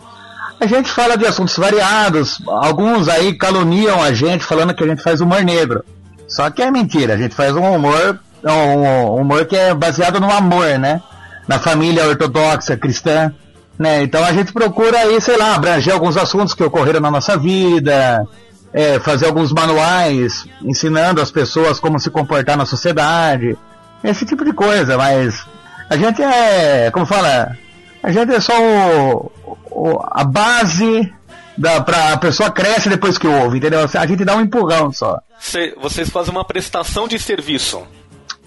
A 0.60 0.65
gente 0.65 0.89
fala 0.89 1.17
de 1.17 1.25
assuntos 1.25 1.57
variados, 1.57 2.41
alguns 2.48 3.10
aí 3.10 3.33
caluniam 3.38 4.01
a 4.01 4.13
gente 4.13 4.45
falando 4.45 4.74
que 4.74 4.83
a 4.83 4.88
gente 4.88 5.03
faz 5.03 5.19
humor 5.19 5.43
negro. 5.43 5.83
Só 6.27 6.50
que 6.50 6.62
é 6.62 6.72
mentira, 6.72 7.13
a 7.13 7.17
gente 7.17 7.36
faz 7.36 7.53
um 7.55 7.75
humor, 7.75 8.19
um 8.43 9.22
humor 9.22 9.45
que 9.45 9.57
é 9.57 9.74
baseado 9.74 10.19
no 10.19 10.31
amor, 10.31 10.79
né? 10.79 11.01
Na 11.48 11.60
família 11.60 12.07
ortodoxa, 12.07 12.77
cristã, 12.77 13.33
né? 13.77 14.03
Então 14.03 14.24
a 14.24 14.31
gente 14.31 14.53
procura 14.53 15.00
aí, 15.00 15.19
sei 15.19 15.36
lá, 15.36 15.55
abranger 15.55 15.93
alguns 15.93 16.15
assuntos 16.15 16.53
que 16.53 16.63
ocorreram 16.63 17.01
na 17.01 17.12
nossa 17.12 17.38
vida, 17.38 18.25
é, 18.74 19.00
fazer 19.00 19.25
alguns 19.25 19.51
manuais 19.51 20.45
ensinando 20.62 21.22
as 21.22 21.29
pessoas 21.29 21.79
como 21.79 22.00
se 22.00 22.10
comportar 22.10 22.55
na 22.55 22.65
sociedade, 22.65 23.57
esse 24.03 24.25
tipo 24.25 24.45
de 24.45 24.53
coisa, 24.53 24.98
mas 24.98 25.45
a 25.89 25.98
gente 25.98 26.22
é, 26.22 26.89
como 26.91 27.05
fala, 27.05 27.55
a 28.03 28.12
gente 28.12 28.33
é 28.33 28.39
só 28.39 28.53
o, 28.60 29.31
o, 29.72 30.00
a 30.12 30.24
base 30.24 31.12
da, 31.57 31.81
pra 31.81 32.13
a 32.13 32.17
pessoa 32.17 32.51
cresce 32.51 32.89
depois 32.89 33.17
que 33.17 33.27
ouve, 33.27 33.57
entendeu? 33.57 33.79
A 33.81 34.05
gente 34.05 34.25
dá 34.25 34.36
um 34.36 34.41
empurrão 34.41 34.91
só. 34.91 35.19
Cê- 35.39 35.74
vocês 35.81 36.10
fazem 36.10 36.31
uma 36.31 36.43
prestação 36.45 37.07
de 37.07 37.17
serviço. 37.17 37.81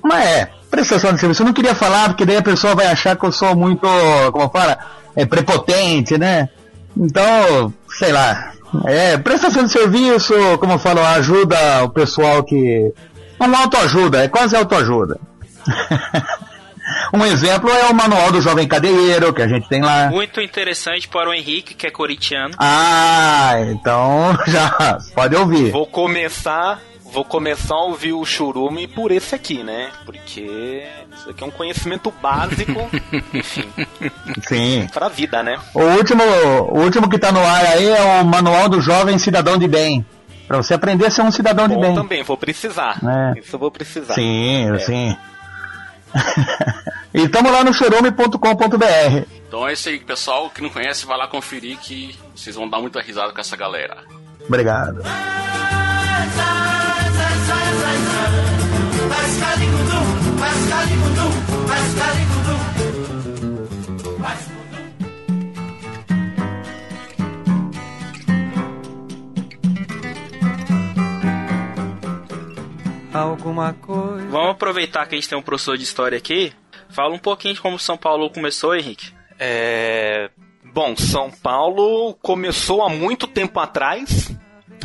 Mas 0.03 0.25
é, 0.27 0.51
prestação 0.71 1.13
de 1.13 1.21
serviço. 1.21 1.43
Eu 1.43 1.47
não 1.47 1.53
queria 1.53 1.75
falar, 1.75 2.09
porque 2.09 2.25
daí 2.27 2.37
a 2.37 2.43
pessoa 2.43 2.75
vai 2.75 2.87
achar 2.87 3.17
que 3.17 3.25
eu 3.25 3.33
sou 3.33 3.57
muito, 3.57 3.87
como 4.33 4.49
fala, 4.51 4.79
é 5.17 5.25
prepotente, 5.27 6.17
né? 6.19 6.49
Então, 6.97 7.73
sei 7.99 8.13
lá. 8.13 8.53
É, 8.85 9.17
prestação 9.17 9.65
de 9.65 9.71
serviço, 9.73 10.35
como 10.59 10.75
eu 10.75 10.79
falo, 10.79 11.01
ajuda 11.01 11.57
o 11.85 11.91
pessoal 11.91 12.43
que. 12.43 12.93
Uma 13.39 13.61
autoajuda, 13.63 14.25
é 14.25 14.29
quase 14.29 14.57
autoajuda. 14.57 15.19
um 17.13 17.25
exemplo 17.25 17.71
é 17.71 17.87
o 17.91 17.95
manual 17.95 18.31
do 18.33 18.41
jovem 18.41 18.67
cadeieiro 18.67 19.33
que 19.33 19.43
a 19.43 19.49
gente 19.49 19.69
tem 19.69 19.83
lá. 19.83 20.09
Muito 20.11 20.41
interessante 20.41 21.09
para 21.09 21.29
o 21.31 21.35
Henrique, 21.35 21.75
que 21.75 21.87
é 21.87 21.91
corintiano. 21.91 22.55
Ah, 22.59 23.53
então 23.71 24.37
já 24.47 24.99
pode 25.15 25.35
ouvir. 25.37 25.71
Vou 25.71 25.87
começar, 25.87 26.81
vou 27.13 27.25
começar 27.25 27.75
a 27.75 27.83
ouvir 27.85 28.13
o 28.13 28.25
churume 28.25 28.87
por 28.89 29.11
esse 29.11 29.35
aqui, 29.35 29.63
né? 29.63 29.89
Porque 30.05 30.85
isso 31.17 31.31
aqui 31.31 31.43
é 31.43 31.47
um 31.47 31.51
conhecimento 31.51 32.13
básico, 32.23 32.89
enfim, 33.33 33.69
Sim. 34.47 34.87
pra 34.93 35.09
vida, 35.09 35.43
né? 35.43 35.59
O 35.75 35.83
último, 35.83 36.23
o 36.25 36.79
último 36.81 37.09
que 37.09 37.19
tá 37.19 37.33
no 37.33 37.41
ar 37.41 37.65
aí 37.67 37.89
é 37.89 38.21
o 38.21 38.25
manual 38.25 38.69
do 38.69 38.81
jovem 38.81 39.19
cidadão 39.19 39.57
de 39.59 39.67
bem. 39.69 40.05
Pra 40.47 40.59
você 40.59 40.75
aprender 40.75 41.07
a 41.07 41.11
ser 41.11 41.23
um 41.23 41.31
cidadão 41.33 41.67
de 41.67 41.75
Bom 41.75 41.81
bem. 41.81 41.95
também, 41.95 42.23
vou 42.23 42.37
precisar. 42.37 43.01
É. 43.35 43.41
Isso 43.41 43.57
eu 43.57 43.59
vou 43.59 43.69
precisar. 43.71 44.15
Sim, 44.15 44.73
É. 44.75 44.79
sim. 44.79 45.17
E 47.15 47.23
estamos 47.23 47.53
lá 47.53 47.65
no 47.65 47.73
chorume.com.br. 47.73 49.27
Então 49.49 49.69
é 49.69 49.73
isso 49.73 49.89
aí, 49.89 49.99
pessoal. 49.99 50.51
Que 50.51 50.63
não 50.63 50.71
conhece, 50.71 51.07
vai 51.07 51.17
lá 51.17 51.27
conferir 51.27 51.79
que 51.79 52.17
vocês 52.35 52.57
vão 52.57 52.69
dar 52.69 52.81
muita 52.81 53.01
risada 53.01 53.33
com 53.33 53.41
essa 53.41 53.57
galera. 53.57 53.99
Obrigado. 54.47 55.03
Alguma 73.17 73.73
coisa. 73.75 74.27
Vamos 74.27 74.51
aproveitar 74.51 75.07
que 75.07 75.15
a 75.15 75.19
gente 75.19 75.29
tem 75.29 75.39
um 75.39 75.43
professor 75.43 75.77
de 75.77 75.85
história 75.85 76.19
aqui. 76.19 76.53
Fala 76.89 77.15
um 77.15 77.19
pouquinho 77.19 77.55
de 77.55 77.61
como 77.61 77.79
São 77.79 77.97
Paulo 77.97 78.31
começou, 78.31 78.75
Henrique. 78.75 79.13
É, 79.39 80.31
Bom, 80.77 80.95
São 80.95 81.31
Paulo 81.31 82.13
começou 82.21 82.83
há 82.83 82.91
muito 82.91 83.27
tempo 83.27 83.59
atrás, 83.59 84.31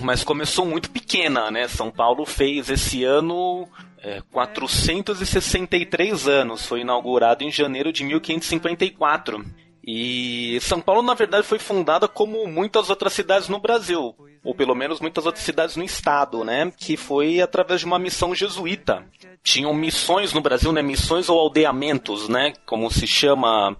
mas 0.01 0.23
começou 0.23 0.65
muito 0.65 0.89
pequena, 0.89 1.51
né? 1.51 1.67
São 1.67 1.91
Paulo 1.91 2.25
fez 2.25 2.69
esse 2.69 3.03
ano 3.03 3.67
é, 4.01 4.21
463 4.31 6.29
anos, 6.29 6.65
foi 6.65 6.79
inaugurado 6.79 7.43
em 7.43 7.51
janeiro 7.51 7.91
de 7.91 8.05
1554. 8.05 9.45
E 9.85 10.59
São 10.61 10.79
Paulo, 10.79 11.01
na 11.01 11.13
verdade, 11.13 11.45
foi 11.45 11.57
fundada 11.57 12.07
como 12.07 12.45
muitas 12.47 12.89
outras 12.89 13.13
cidades 13.13 13.49
no 13.49 13.59
Brasil, 13.59 14.15
ou 14.43 14.53
pelo 14.53 14.75
menos 14.75 14.99
muitas 14.99 15.25
outras 15.25 15.43
cidades 15.43 15.75
no 15.75 15.83
estado, 15.83 16.43
né? 16.43 16.71
Que 16.77 16.95
foi 16.95 17.41
através 17.41 17.79
de 17.79 17.85
uma 17.85 17.97
missão 17.97 18.35
jesuíta. 18.35 19.03
Tinham 19.43 19.73
missões 19.73 20.33
no 20.33 20.41
Brasil, 20.41 20.71
né? 20.71 20.81
Missões 20.81 21.29
ou 21.29 21.39
aldeamentos, 21.39 22.29
né? 22.29 22.53
Como 22.65 22.91
se 22.91 23.07
chama 23.07 23.75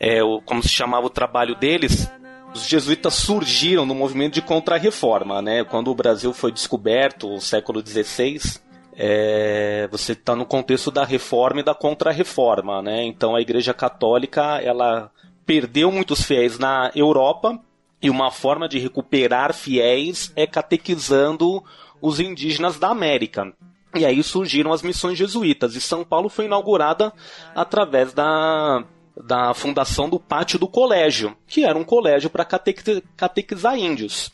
é, 0.00 0.20
como 0.46 0.62
se 0.62 0.70
chamava 0.70 1.06
o 1.06 1.10
trabalho 1.10 1.54
deles, 1.54 2.10
os 2.54 2.66
jesuítas 2.66 3.14
surgiram 3.14 3.84
no 3.84 3.94
movimento 3.94 4.34
de 4.34 4.42
contra-reforma, 4.42 5.42
né? 5.42 5.62
Quando 5.62 5.90
o 5.90 5.94
Brasil 5.94 6.32
foi 6.32 6.50
descoberto, 6.50 7.28
no 7.28 7.40
século 7.40 7.86
XVI, 7.86 8.40
é, 8.96 9.86
você 9.90 10.12
está 10.12 10.34
no 10.34 10.44
contexto 10.44 10.90
da 10.90 11.04
reforma 11.04 11.60
e 11.60 11.64
da 11.64 11.74
contra-reforma, 11.74 12.82
né? 12.82 13.04
Então 13.04 13.36
a 13.36 13.40
Igreja 13.40 13.72
Católica 13.72 14.60
ela 14.62 15.10
perdeu 15.50 15.90
muitos 15.90 16.22
fiéis 16.22 16.60
na 16.60 16.92
Europa 16.94 17.58
e 18.00 18.08
uma 18.08 18.30
forma 18.30 18.68
de 18.68 18.78
recuperar 18.78 19.52
fiéis 19.52 20.32
é 20.36 20.46
catequizando 20.46 21.60
os 22.00 22.20
indígenas 22.20 22.78
da 22.78 22.86
América. 22.86 23.52
E 23.96 24.06
aí 24.06 24.22
surgiram 24.22 24.72
as 24.72 24.80
missões 24.80 25.18
jesuítas 25.18 25.74
e 25.74 25.80
São 25.80 26.04
Paulo 26.04 26.28
foi 26.28 26.44
inaugurada 26.44 27.12
através 27.52 28.12
da 28.12 28.84
da 29.16 29.52
fundação 29.52 30.08
do 30.08 30.20
pátio 30.20 30.56
do 30.56 30.68
colégio, 30.68 31.36
que 31.48 31.64
era 31.64 31.76
um 31.76 31.82
colégio 31.82 32.30
para 32.30 32.44
catequizar 32.44 33.76
índios. 33.76 34.30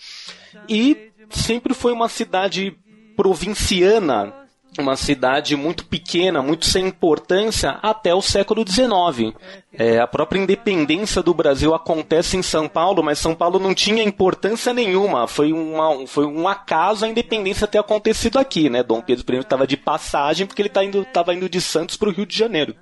E 0.68 1.11
sempre 1.30 1.73
foi 1.73 1.92
uma 1.92 2.11
cidade 2.11 2.76
provinciana, 3.16 4.45
uma 4.78 4.97
cidade 4.97 5.56
muito 5.56 5.85
pequena, 5.87 6.42
muito 6.42 6.66
sem 6.66 6.87
importância, 6.87 7.78
até 7.83 8.14
o 8.14 8.23
século 8.23 8.64
XIX. 8.66 9.35
É, 9.73 9.99
a 9.99 10.06
própria 10.06 10.38
independência 10.38 11.23
do 11.23 11.35
Brasil 11.35 11.75
acontece 11.75 12.37
em 12.37 12.42
São 12.42 12.68
Paulo, 12.68 13.02
mas 13.02 13.18
São 13.18 13.35
Paulo 13.35 13.59
não 13.59 13.75
tinha 13.75 14.02
importância 14.02 14.73
nenhuma. 14.73 15.26
Foi, 15.26 15.52
uma, 15.52 16.06
foi 16.06 16.26
um 16.26 16.49
acaso 16.49 17.04
a 17.04 17.09
independência 17.09 17.66
ter 17.66 17.78
acontecido 17.78 18.38
aqui, 18.38 18.71
né? 18.71 18.83
Dom 18.83 19.00
Pedro 19.00 19.35
I 19.35 19.40
estava 19.40 19.66
de 19.66 19.76
passagem 19.76 20.47
porque 20.47 20.62
ele 20.62 20.68
estava 20.68 20.87
indo, 20.87 21.04
tava 21.04 21.35
indo 21.35 21.49
de 21.49 21.61
Santos 21.61 21.97
para 21.97 22.09
o 22.09 22.12
Rio 22.12 22.26
de 22.26 22.37
Janeiro. 22.37 22.75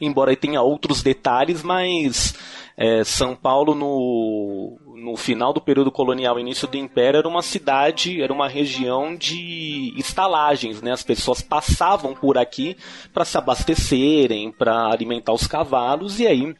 Embora 0.00 0.34
tenha 0.36 0.62
outros 0.62 1.02
detalhes, 1.02 1.62
mas 1.62 2.34
é, 2.76 3.04
São 3.04 3.34
Paulo 3.34 3.74
no, 3.74 4.78
no 4.98 5.16
final 5.16 5.52
do 5.52 5.60
período 5.60 5.90
colonial, 5.90 6.38
início 6.38 6.66
do 6.66 6.76
Império, 6.76 7.18
era 7.18 7.28
uma 7.28 7.42
cidade, 7.42 8.20
era 8.20 8.32
uma 8.32 8.48
região 8.48 9.14
de 9.14 9.94
estalagens, 9.96 10.82
né? 10.82 10.92
As 10.92 11.02
pessoas 11.02 11.40
passavam 11.40 12.14
por 12.14 12.36
aqui 12.36 12.76
para 13.12 13.24
se 13.24 13.38
abastecerem, 13.38 14.50
para 14.50 14.90
alimentar 14.90 15.32
os 15.32 15.46
cavalos 15.46 16.18
e 16.18 16.26
aí 16.26 16.54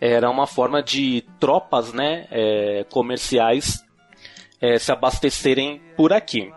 era 0.00 0.30
uma 0.30 0.46
forma 0.46 0.82
de 0.82 1.24
tropas, 1.40 1.92
né, 1.92 2.26
é, 2.30 2.84
comerciais 2.90 3.82
é, 4.60 4.78
se 4.78 4.92
abastecerem 4.92 5.80
por 5.96 6.12
aqui. 6.12 6.52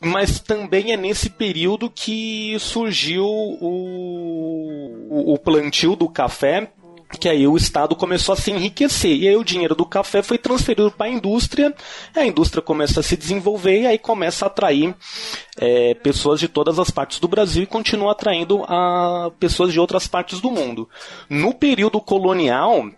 Mas 0.00 0.40
também 0.40 0.92
é 0.92 0.96
nesse 0.96 1.28
período 1.28 1.90
que 1.90 2.56
surgiu 2.58 3.26
o, 3.26 5.34
o 5.34 5.38
plantio 5.38 5.94
do 5.94 6.08
café 6.08 6.72
que 7.18 7.28
aí 7.28 7.46
o 7.46 7.56
Estado 7.56 7.96
começou 7.96 8.32
a 8.32 8.36
se 8.36 8.50
enriquecer. 8.50 9.16
E 9.16 9.28
aí 9.28 9.36
o 9.36 9.44
dinheiro 9.44 9.74
do 9.74 9.84
café 9.84 10.22
foi 10.22 10.38
transferido 10.38 10.90
para 10.90 11.06
a 11.06 11.10
indústria, 11.10 11.74
a 12.14 12.24
indústria 12.24 12.62
começa 12.62 13.00
a 13.00 13.02
se 13.02 13.16
desenvolver 13.16 13.82
e 13.82 13.86
aí 13.86 13.98
começa 13.98 14.44
a 14.44 14.48
atrair 14.48 14.94
é, 15.58 15.94
pessoas 15.94 16.38
de 16.38 16.48
todas 16.48 16.78
as 16.78 16.90
partes 16.90 17.18
do 17.18 17.28
Brasil 17.28 17.62
e 17.62 17.66
continua 17.66 18.12
atraindo 18.12 18.64
a 18.66 19.30
pessoas 19.38 19.72
de 19.72 19.80
outras 19.80 20.06
partes 20.06 20.40
do 20.40 20.50
mundo. 20.50 20.88
No 21.28 21.54
período 21.54 22.00
colonial, 22.00 22.88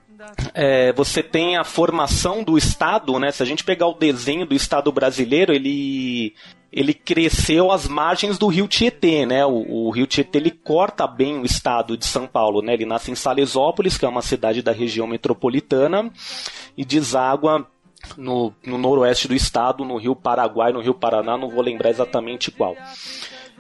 é, 0.55 0.93
você 0.93 1.23
tem 1.23 1.57
a 1.57 1.65
formação 1.65 2.45
do 2.45 2.57
Estado, 2.57 3.19
né? 3.19 3.31
Se 3.31 3.43
a 3.43 3.47
gente 3.47 3.65
pegar 3.65 3.87
o 3.87 3.95
desenho 3.95 4.47
do 4.47 4.55
Estado 4.55 4.93
brasileiro, 4.93 5.53
ele 5.53 6.35
ele 6.73 6.95
cresceu 6.95 7.71
às 7.71 7.87
margens 7.87 8.39
do 8.39 8.47
rio 8.47 8.67
Tietê, 8.67 9.27
né? 9.27 9.45
O, 9.45 9.89
o, 9.89 9.91
rio 9.91 10.07
Tietê 10.07 10.39
ele 10.39 10.51
corta 10.51 11.07
bem 11.07 11.39
o 11.39 11.45
estado 11.45 11.99
de 11.99 12.07
São 12.07 12.27
Paulo, 12.27 12.63
né? 12.63 12.73
Ele 12.73 12.87
nasce 12.87 13.11
em 13.11 13.15
Salesópolis, 13.15 13.99
que 13.99 14.07
é 14.07 14.09
uma 14.09 14.23
cidade 14.23 14.63
da 14.63 14.73
região 14.73 15.07
metropolitana, 15.07 16.11
e 16.77 16.83
deságua 16.83 17.67
no, 18.17 18.55
no 18.65 18.79
noroeste 18.79 19.29
do 19.29 19.35
estado, 19.35 19.85
no 19.85 19.99
rio 19.99 20.17
Paraguai, 20.17 20.73
no 20.73 20.81
rio 20.81 20.95
Paraná, 20.95 21.37
não 21.37 21.51
vou 21.51 21.63
lembrar 21.63 21.91
exatamente 21.91 22.51
qual. 22.51 22.75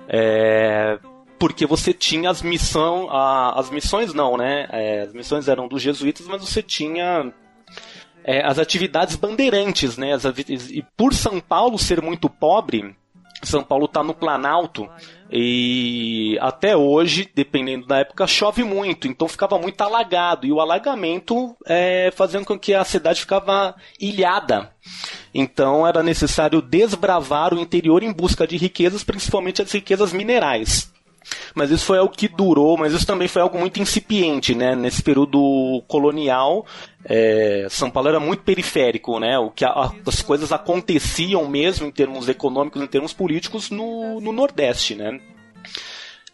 É, 0.09 0.99
porque 1.39 1.67
você 1.67 1.93
tinha 1.93 2.31
as 2.31 2.41
missões, 2.41 3.09
as 3.11 3.71
missões 3.71 4.15
não, 4.15 4.39
né? 4.39 4.67
É, 4.71 5.03
as 5.03 5.13
missões 5.13 5.49
eram 5.49 5.69
dos 5.69 5.83
jesuítas, 5.83 6.27
mas 6.27 6.41
você 6.41 6.63
tinha 6.63 7.31
é, 8.25 8.43
as 8.43 8.59
atividades 8.59 9.17
bandeirantes, 9.17 9.99
né? 9.99 10.15
As, 10.15 10.25
e 10.25 10.83
por 10.97 11.13
São 11.13 11.41
Paulo 11.41 11.79
ser 11.79 12.01
muito 12.01 12.31
pobre, 12.31 12.97
são 13.43 13.63
Paulo 13.63 13.87
está 13.87 14.03
no 14.03 14.15
Planalto 14.15 14.89
e 15.31 16.39
até 16.41 16.77
hoje, 16.77 17.29
dependendo 17.35 17.87
da 17.87 17.99
época, 17.99 18.27
chove 18.27 18.63
muito, 18.63 19.09
então 19.09 19.27
ficava 19.27 19.59
muito 19.59 19.81
alagado 19.81 20.47
e 20.47 20.53
o 20.53 20.61
alagamento 20.61 21.57
é, 21.67 22.13
fazendo 22.15 22.45
com 22.45 22.59
que 22.59 22.75
a 22.75 22.85
cidade 22.85 23.21
ficava 23.21 23.75
ilhada. 23.99 24.71
Então 25.35 25.87
era 25.87 26.03
necessário 26.03 26.61
desbravar 26.61 27.55
o 27.55 27.61
interior 27.61 28.03
em 28.03 28.13
busca 28.13 28.47
de 28.47 28.57
riquezas, 28.57 29.03
principalmente 29.03 29.63
as 29.63 29.73
riquezas 29.73 30.13
minerais. 30.13 30.93
Mas 31.55 31.71
isso 31.71 31.85
foi 31.85 31.99
algo 31.99 32.15
que 32.15 32.29
durou, 32.29 32.77
mas 32.77 32.93
isso 32.93 33.07
também 33.07 33.29
foi 33.29 33.43
algo 33.43 33.59
muito 33.59 33.81
incipiente, 33.81 34.55
né? 34.55 34.75
Nesse 34.75 35.03
período 35.03 35.83
colonial, 35.87 36.67
é, 37.05 37.67
São 37.69 37.91
Paulo 37.91 38.09
era 38.09 38.21
muito 38.21 38.43
periférico, 38.43 39.19
né? 39.19 39.39
O 39.39 39.51
que 39.51 39.65
a, 39.65 39.93
as 40.07 40.23
coisas 40.23 40.53
aconteciam 40.53 41.49
mesmo 41.49 41.87
em 41.87 41.91
termos 41.91 42.29
econômicos, 42.29 42.81
em 42.81 42.87
termos 42.87 43.13
políticos, 43.13 43.71
no, 43.71 44.21
no 44.21 44.33
Nordeste, 44.33 44.95
né? 44.95 45.21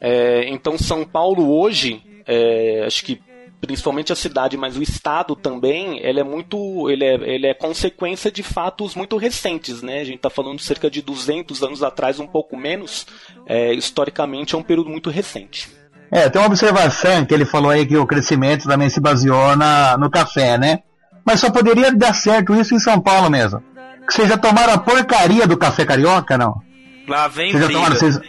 É, 0.00 0.48
então 0.48 0.78
São 0.78 1.04
Paulo 1.04 1.50
hoje, 1.58 2.02
é, 2.26 2.84
acho 2.86 3.04
que 3.04 3.20
principalmente 3.60 4.12
a 4.12 4.16
cidade, 4.16 4.56
mas 4.56 4.76
o 4.76 4.82
estado 4.82 5.34
também, 5.34 5.98
ele 6.04 6.20
é 6.20 6.24
muito, 6.24 6.88
ele 6.88 7.04
é, 7.04 7.14
ele 7.14 7.46
é 7.46 7.54
consequência 7.54 8.30
de 8.30 8.42
fatos 8.42 8.94
muito 8.94 9.16
recentes, 9.16 9.82
né? 9.82 10.00
A 10.00 10.04
gente 10.04 10.16
está 10.16 10.30
falando 10.30 10.60
cerca 10.60 10.90
de 10.90 11.02
200 11.02 11.62
anos 11.62 11.82
atrás, 11.82 12.20
um 12.20 12.26
pouco 12.26 12.56
menos. 12.56 13.06
É, 13.46 13.72
historicamente 13.72 14.54
é 14.54 14.58
um 14.58 14.62
período 14.62 14.90
muito 14.90 15.10
recente. 15.10 15.68
É, 16.10 16.28
tem 16.28 16.40
uma 16.40 16.48
observação 16.48 17.24
que 17.24 17.34
ele 17.34 17.44
falou 17.44 17.70
aí 17.70 17.86
que 17.86 17.96
o 17.96 18.06
crescimento 18.06 18.66
também 18.66 18.88
se 18.88 19.00
baseou 19.00 19.56
na, 19.56 19.96
no 19.98 20.10
café, 20.10 20.56
né? 20.56 20.80
Mas 21.24 21.40
só 21.40 21.50
poderia 21.50 21.92
dar 21.92 22.14
certo 22.14 22.54
isso 22.54 22.74
em 22.74 22.78
São 22.78 22.98
Paulo 23.00 23.28
mesmo. 23.28 23.62
Vocês 24.08 24.28
já 24.28 24.38
tomaram 24.38 24.72
a 24.72 24.78
porcaria 24.78 25.46
do 25.46 25.56
café 25.56 25.84
carioca, 25.84 26.38
não? 26.38 26.62
Lá 27.06 27.28
vem 27.28 27.52
vocês 27.52 27.62
já 27.62 27.70
tomaram, 27.70 27.94
vocês... 27.94 28.20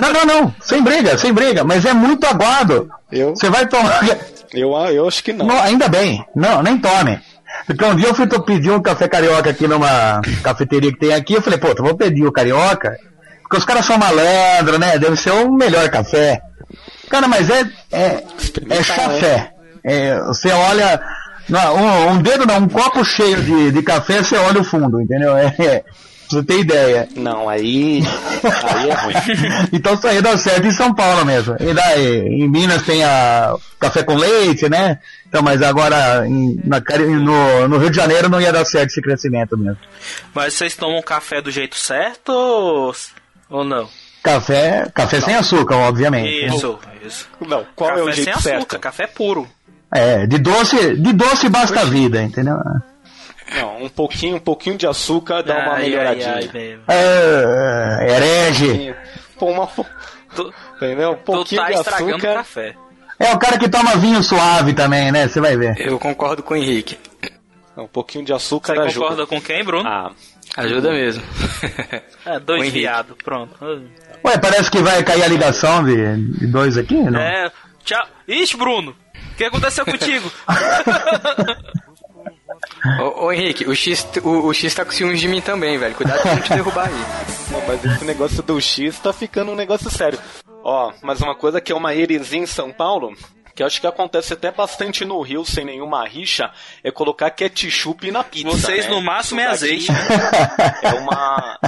Não, 0.00 0.12
não, 0.12 0.26
não, 0.26 0.54
sem 0.60 0.82
briga, 0.82 1.16
sem 1.16 1.32
briga, 1.32 1.62
mas 1.62 1.84
é 1.84 1.92
muito 1.92 2.26
aguado. 2.26 2.90
Eu... 3.10 3.30
Você 3.30 3.48
vai 3.48 3.66
tomar. 3.66 4.00
Eu, 4.52 4.72
eu 4.72 5.06
acho 5.06 5.22
que 5.22 5.32
não. 5.32 5.46
não. 5.46 5.60
Ainda 5.60 5.88
bem, 5.88 6.24
não, 6.34 6.62
nem 6.62 6.78
tome. 6.78 7.20
Porque 7.66 7.84
um 7.84 7.94
dia 7.94 8.08
eu 8.08 8.14
fui 8.14 8.26
pedir 8.26 8.70
um 8.70 8.82
café 8.82 9.06
carioca 9.06 9.50
aqui 9.50 9.68
numa 9.68 10.20
cafeteria 10.42 10.92
que 10.92 10.98
tem 10.98 11.14
aqui, 11.14 11.34
eu 11.34 11.42
falei, 11.42 11.58
pô, 11.58 11.68
eu 11.68 11.84
vou 11.84 11.96
pedir 11.96 12.26
o 12.26 12.32
carioca, 12.32 12.98
porque 13.42 13.56
os 13.56 13.64
caras 13.64 13.84
são 13.84 13.98
malandros, 13.98 14.78
né? 14.78 14.98
Deve 14.98 15.16
ser 15.16 15.30
o 15.30 15.52
melhor 15.52 15.88
café. 15.90 16.40
Cara, 17.12 17.28
mas 17.28 17.50
é, 17.50 17.60
é, 17.92 18.24
é 18.70 18.82
chafé. 18.82 19.52
É, 19.84 20.18
você 20.20 20.50
olha, 20.50 20.98
não, 21.46 21.76
um, 21.76 22.10
um, 22.12 22.22
dedo 22.22 22.46
não, 22.46 22.56
um 22.56 22.68
copo 22.68 23.04
cheio 23.04 23.42
de, 23.42 23.70
de 23.70 23.82
café, 23.82 24.22
você 24.22 24.34
olha 24.34 24.62
o 24.62 24.64
fundo, 24.64 24.98
entendeu? 24.98 25.36
É, 25.36 25.54
é, 25.58 25.84
você 26.26 26.42
tem 26.42 26.60
ideia. 26.60 27.06
Não, 27.14 27.50
aí. 27.50 28.02
Aí 28.42 28.88
é 28.88 28.94
ruim. 28.94 29.14
então 29.74 29.92
isso 29.92 30.06
aí 30.06 30.22
dá 30.22 30.38
certo 30.38 30.66
em 30.66 30.72
São 30.72 30.94
Paulo 30.94 31.26
mesmo. 31.26 31.54
E 31.60 31.74
daí, 31.74 32.28
em 32.28 32.48
Minas 32.48 32.80
tem 32.80 33.04
a 33.04 33.56
café 33.78 34.02
com 34.02 34.14
leite, 34.14 34.70
né? 34.70 34.98
Então, 35.28 35.42
mas 35.42 35.60
agora 35.60 36.26
em, 36.26 36.58
na, 36.64 36.80
no, 37.20 37.68
no 37.68 37.76
Rio 37.76 37.90
de 37.90 37.96
Janeiro 37.96 38.30
não 38.30 38.40
ia 38.40 38.54
dar 38.54 38.64
certo 38.64 38.88
esse 38.88 39.02
crescimento 39.02 39.54
mesmo. 39.58 39.76
Mas 40.32 40.54
vocês 40.54 40.74
tomam 40.74 41.02
café 41.02 41.42
do 41.42 41.50
jeito 41.50 41.76
certo 41.76 42.30
ou, 42.30 42.94
ou 43.50 43.64
não? 43.64 43.86
Café, 44.22 44.86
café 44.94 45.18
não. 45.18 45.24
sem 45.24 45.34
açúcar, 45.34 45.76
obviamente. 45.76 46.46
Isso, 46.46 46.78
isso. 47.04 47.28
Não, 47.40 47.66
qual 47.74 47.90
café 47.90 48.00
é 48.00 48.04
o 48.04 48.12
jeito 48.12 48.32
sem 48.32 48.42
certo? 48.42 48.56
açúcar, 48.58 48.78
café 48.78 49.06
puro. 49.06 49.48
É, 49.94 50.26
de 50.26 50.38
doce, 50.38 50.96
de 50.96 51.12
doce 51.12 51.48
basta 51.48 51.80
a 51.80 51.84
vida, 51.84 52.22
entendeu? 52.22 52.56
Não, 53.54 53.82
um 53.82 53.88
pouquinho, 53.88 54.36
um 54.36 54.40
pouquinho 54.40 54.78
de 54.78 54.86
açúcar 54.86 55.42
dá 55.42 55.54
ai, 55.54 55.66
uma 55.68 55.78
melhoradinha. 55.78 56.34
Ai, 56.34 56.78
ai, 56.88 58.06
é, 58.06 58.16
herege. 58.16 58.94
Pô, 59.38 59.46
uma, 59.50 59.66
tu, 60.34 60.54
entendeu? 60.76 61.10
Um 61.10 61.16
pouquinho 61.16 61.60
tu 61.60 61.64
tá 61.64 61.70
de 61.72 61.78
açúcar. 61.80 62.34
café. 62.34 62.74
É 63.18 63.32
o 63.34 63.38
cara 63.38 63.58
que 63.58 63.68
toma 63.68 63.96
vinho 63.96 64.22
suave 64.22 64.72
também, 64.72 65.12
né? 65.12 65.28
Você 65.28 65.40
vai 65.40 65.56
ver. 65.56 65.78
Eu 65.78 65.98
concordo 65.98 66.42
com 66.42 66.54
o 66.54 66.56
Henrique. 66.56 66.98
Um 67.76 67.86
pouquinho 67.86 68.24
de 68.24 68.32
açúcar 68.32 68.74
Você 68.74 68.80
ajuda. 68.82 69.00
concorda 69.00 69.26
com 69.26 69.40
quem, 69.40 69.64
Bruno? 69.64 69.88
Ah, 69.88 70.10
ajuda 70.56 70.92
mesmo. 70.92 71.22
é, 72.26 72.38
dois 72.40 72.72
viados, 72.72 73.16
pronto. 73.22 73.54
Ué, 74.24 74.38
parece 74.38 74.70
que 74.70 74.82
vai 74.82 75.02
cair 75.02 75.24
a 75.24 75.28
ligação 75.28 75.84
de, 75.84 76.46
dois 76.46 76.76
aqui, 76.76 76.94
não? 76.94 77.20
É, 77.20 77.50
tchau. 77.84 78.06
Ixi, 78.28 78.56
Bruno, 78.56 78.96
o 79.32 79.34
que 79.36 79.44
aconteceu 79.44 79.84
contigo? 79.84 80.30
Ô, 83.00 83.26
ô, 83.26 83.32
Henrique, 83.32 83.64
o 83.64 83.74
X, 83.74 84.06
o, 84.22 84.46
o, 84.46 84.54
X 84.54 84.74
tá 84.74 84.84
com 84.84 84.90
ciúmes 84.90 85.20
de 85.20 85.28
mim 85.28 85.40
também, 85.40 85.78
velho. 85.78 85.94
Cuidado 85.94 86.20
pra 86.20 86.34
não 86.34 86.42
te 86.42 86.52
derrubar 86.52 86.88
aí. 86.88 87.52
Não, 87.52 87.66
mas 87.66 87.84
esse 87.84 88.04
negócio 88.04 88.42
do 88.42 88.60
X 88.60 88.98
tá 88.98 89.12
ficando 89.12 89.52
um 89.52 89.56
negócio 89.56 89.88
sério. 89.90 90.18
Ó, 90.64 90.92
mas 91.02 91.20
uma 91.20 91.34
coisa 91.34 91.60
que 91.60 91.72
é 91.72 91.74
uma 91.74 91.94
heresia 91.94 92.38
em 92.38 92.46
São 92.46 92.72
Paulo, 92.72 93.14
que 93.54 93.62
acho 93.62 93.80
que 93.80 93.86
acontece 93.86 94.32
até 94.32 94.50
bastante 94.50 95.04
no 95.04 95.20
Rio, 95.20 95.44
sem 95.44 95.64
nenhuma 95.64 96.06
rixa, 96.06 96.50
é 96.82 96.90
colocar 96.90 97.30
ketchup 97.30 98.10
na 98.10 98.24
pizza. 98.24 98.50
Vocês 98.50 98.86
né? 98.86 98.90
no 98.90 99.00
máximo 99.00 99.40
é 99.40 99.46
azeite. 99.46 99.88
É 100.82 100.94
uma. 100.94 101.58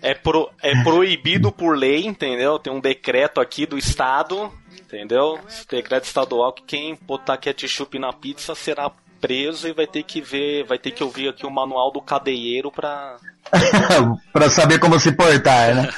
É, 0.00 0.14
pro, 0.14 0.50
é 0.60 0.82
proibido 0.82 1.52
por 1.52 1.78
lei, 1.78 2.04
entendeu? 2.04 2.58
Tem 2.58 2.72
um 2.72 2.80
decreto 2.80 3.40
aqui 3.40 3.66
do 3.66 3.78
Estado, 3.78 4.52
entendeu? 4.80 5.38
Decreto 5.70 6.04
estadual 6.04 6.52
que 6.52 6.62
quem 6.62 6.98
botar 7.02 7.36
ketchup 7.36 7.98
na 8.00 8.12
pizza 8.12 8.52
será 8.54 8.90
preso 9.20 9.68
e 9.68 9.72
vai 9.72 9.86
ter 9.86 10.02
que 10.02 10.20
ver, 10.20 10.64
vai 10.64 10.76
ter 10.76 10.90
que 10.90 11.04
ouvir 11.04 11.28
aqui 11.28 11.46
o 11.46 11.50
manual 11.50 11.92
do 11.92 12.02
cadeieiro 12.02 12.72
pra. 12.72 13.16
pra 14.32 14.50
saber 14.50 14.80
como 14.80 14.98
se 14.98 15.12
portar, 15.12 15.74
né? 15.76 15.88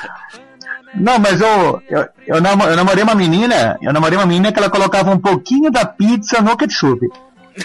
Não, 0.97 1.19
mas 1.19 1.41
eu, 1.41 1.83
eu, 1.89 2.09
eu, 2.27 2.41
namo- 2.41 2.65
eu 2.65 2.77
namorei 2.77 3.03
uma 3.03 3.15
menina, 3.15 3.77
eu 3.83 3.93
namorei 3.93 4.17
uma 4.19 4.27
menina 4.27 4.53
que 4.53 4.59
ela 4.59 4.71
colocava 4.71 5.11
um 5.11 5.19
pouquinho 5.19 5.71
da 5.71 5.85
pizza 5.85 6.41
no 6.41 6.57
ketchup. 6.57 7.01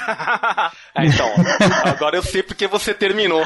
Ah, 0.07 0.71
então, 1.03 1.27
agora 1.85 2.15
eu 2.15 2.23
sei 2.23 2.43
porque 2.43 2.67
você 2.67 2.93
terminou. 2.93 3.43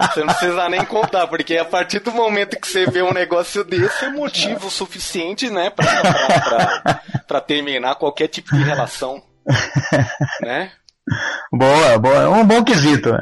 Você 0.00 0.20
não 0.24 0.34
precisa 0.34 0.68
nem 0.68 0.84
contar, 0.84 1.26
porque 1.28 1.56
a 1.56 1.64
partir 1.64 2.00
do 2.00 2.10
momento 2.12 2.58
que 2.60 2.66
você 2.66 2.86
vê 2.86 3.02
um 3.02 3.12
negócio 3.12 3.62
desse 3.64 4.04
é 4.04 4.10
motivo 4.10 4.68
suficiente, 4.70 5.48
né, 5.50 5.70
pra, 5.70 5.86
pra, 6.02 7.00
pra, 7.26 7.40
terminar 7.40 7.94
qualquer 7.96 8.28
tipo 8.28 8.54
de 8.56 8.62
relação. 8.62 9.22
Né? 10.40 10.70
Boa, 11.52 11.98
boa, 12.00 12.16
é 12.22 12.28
um 12.28 12.44
bom 12.44 12.64
quesito. 12.64 13.12
né? 13.12 13.20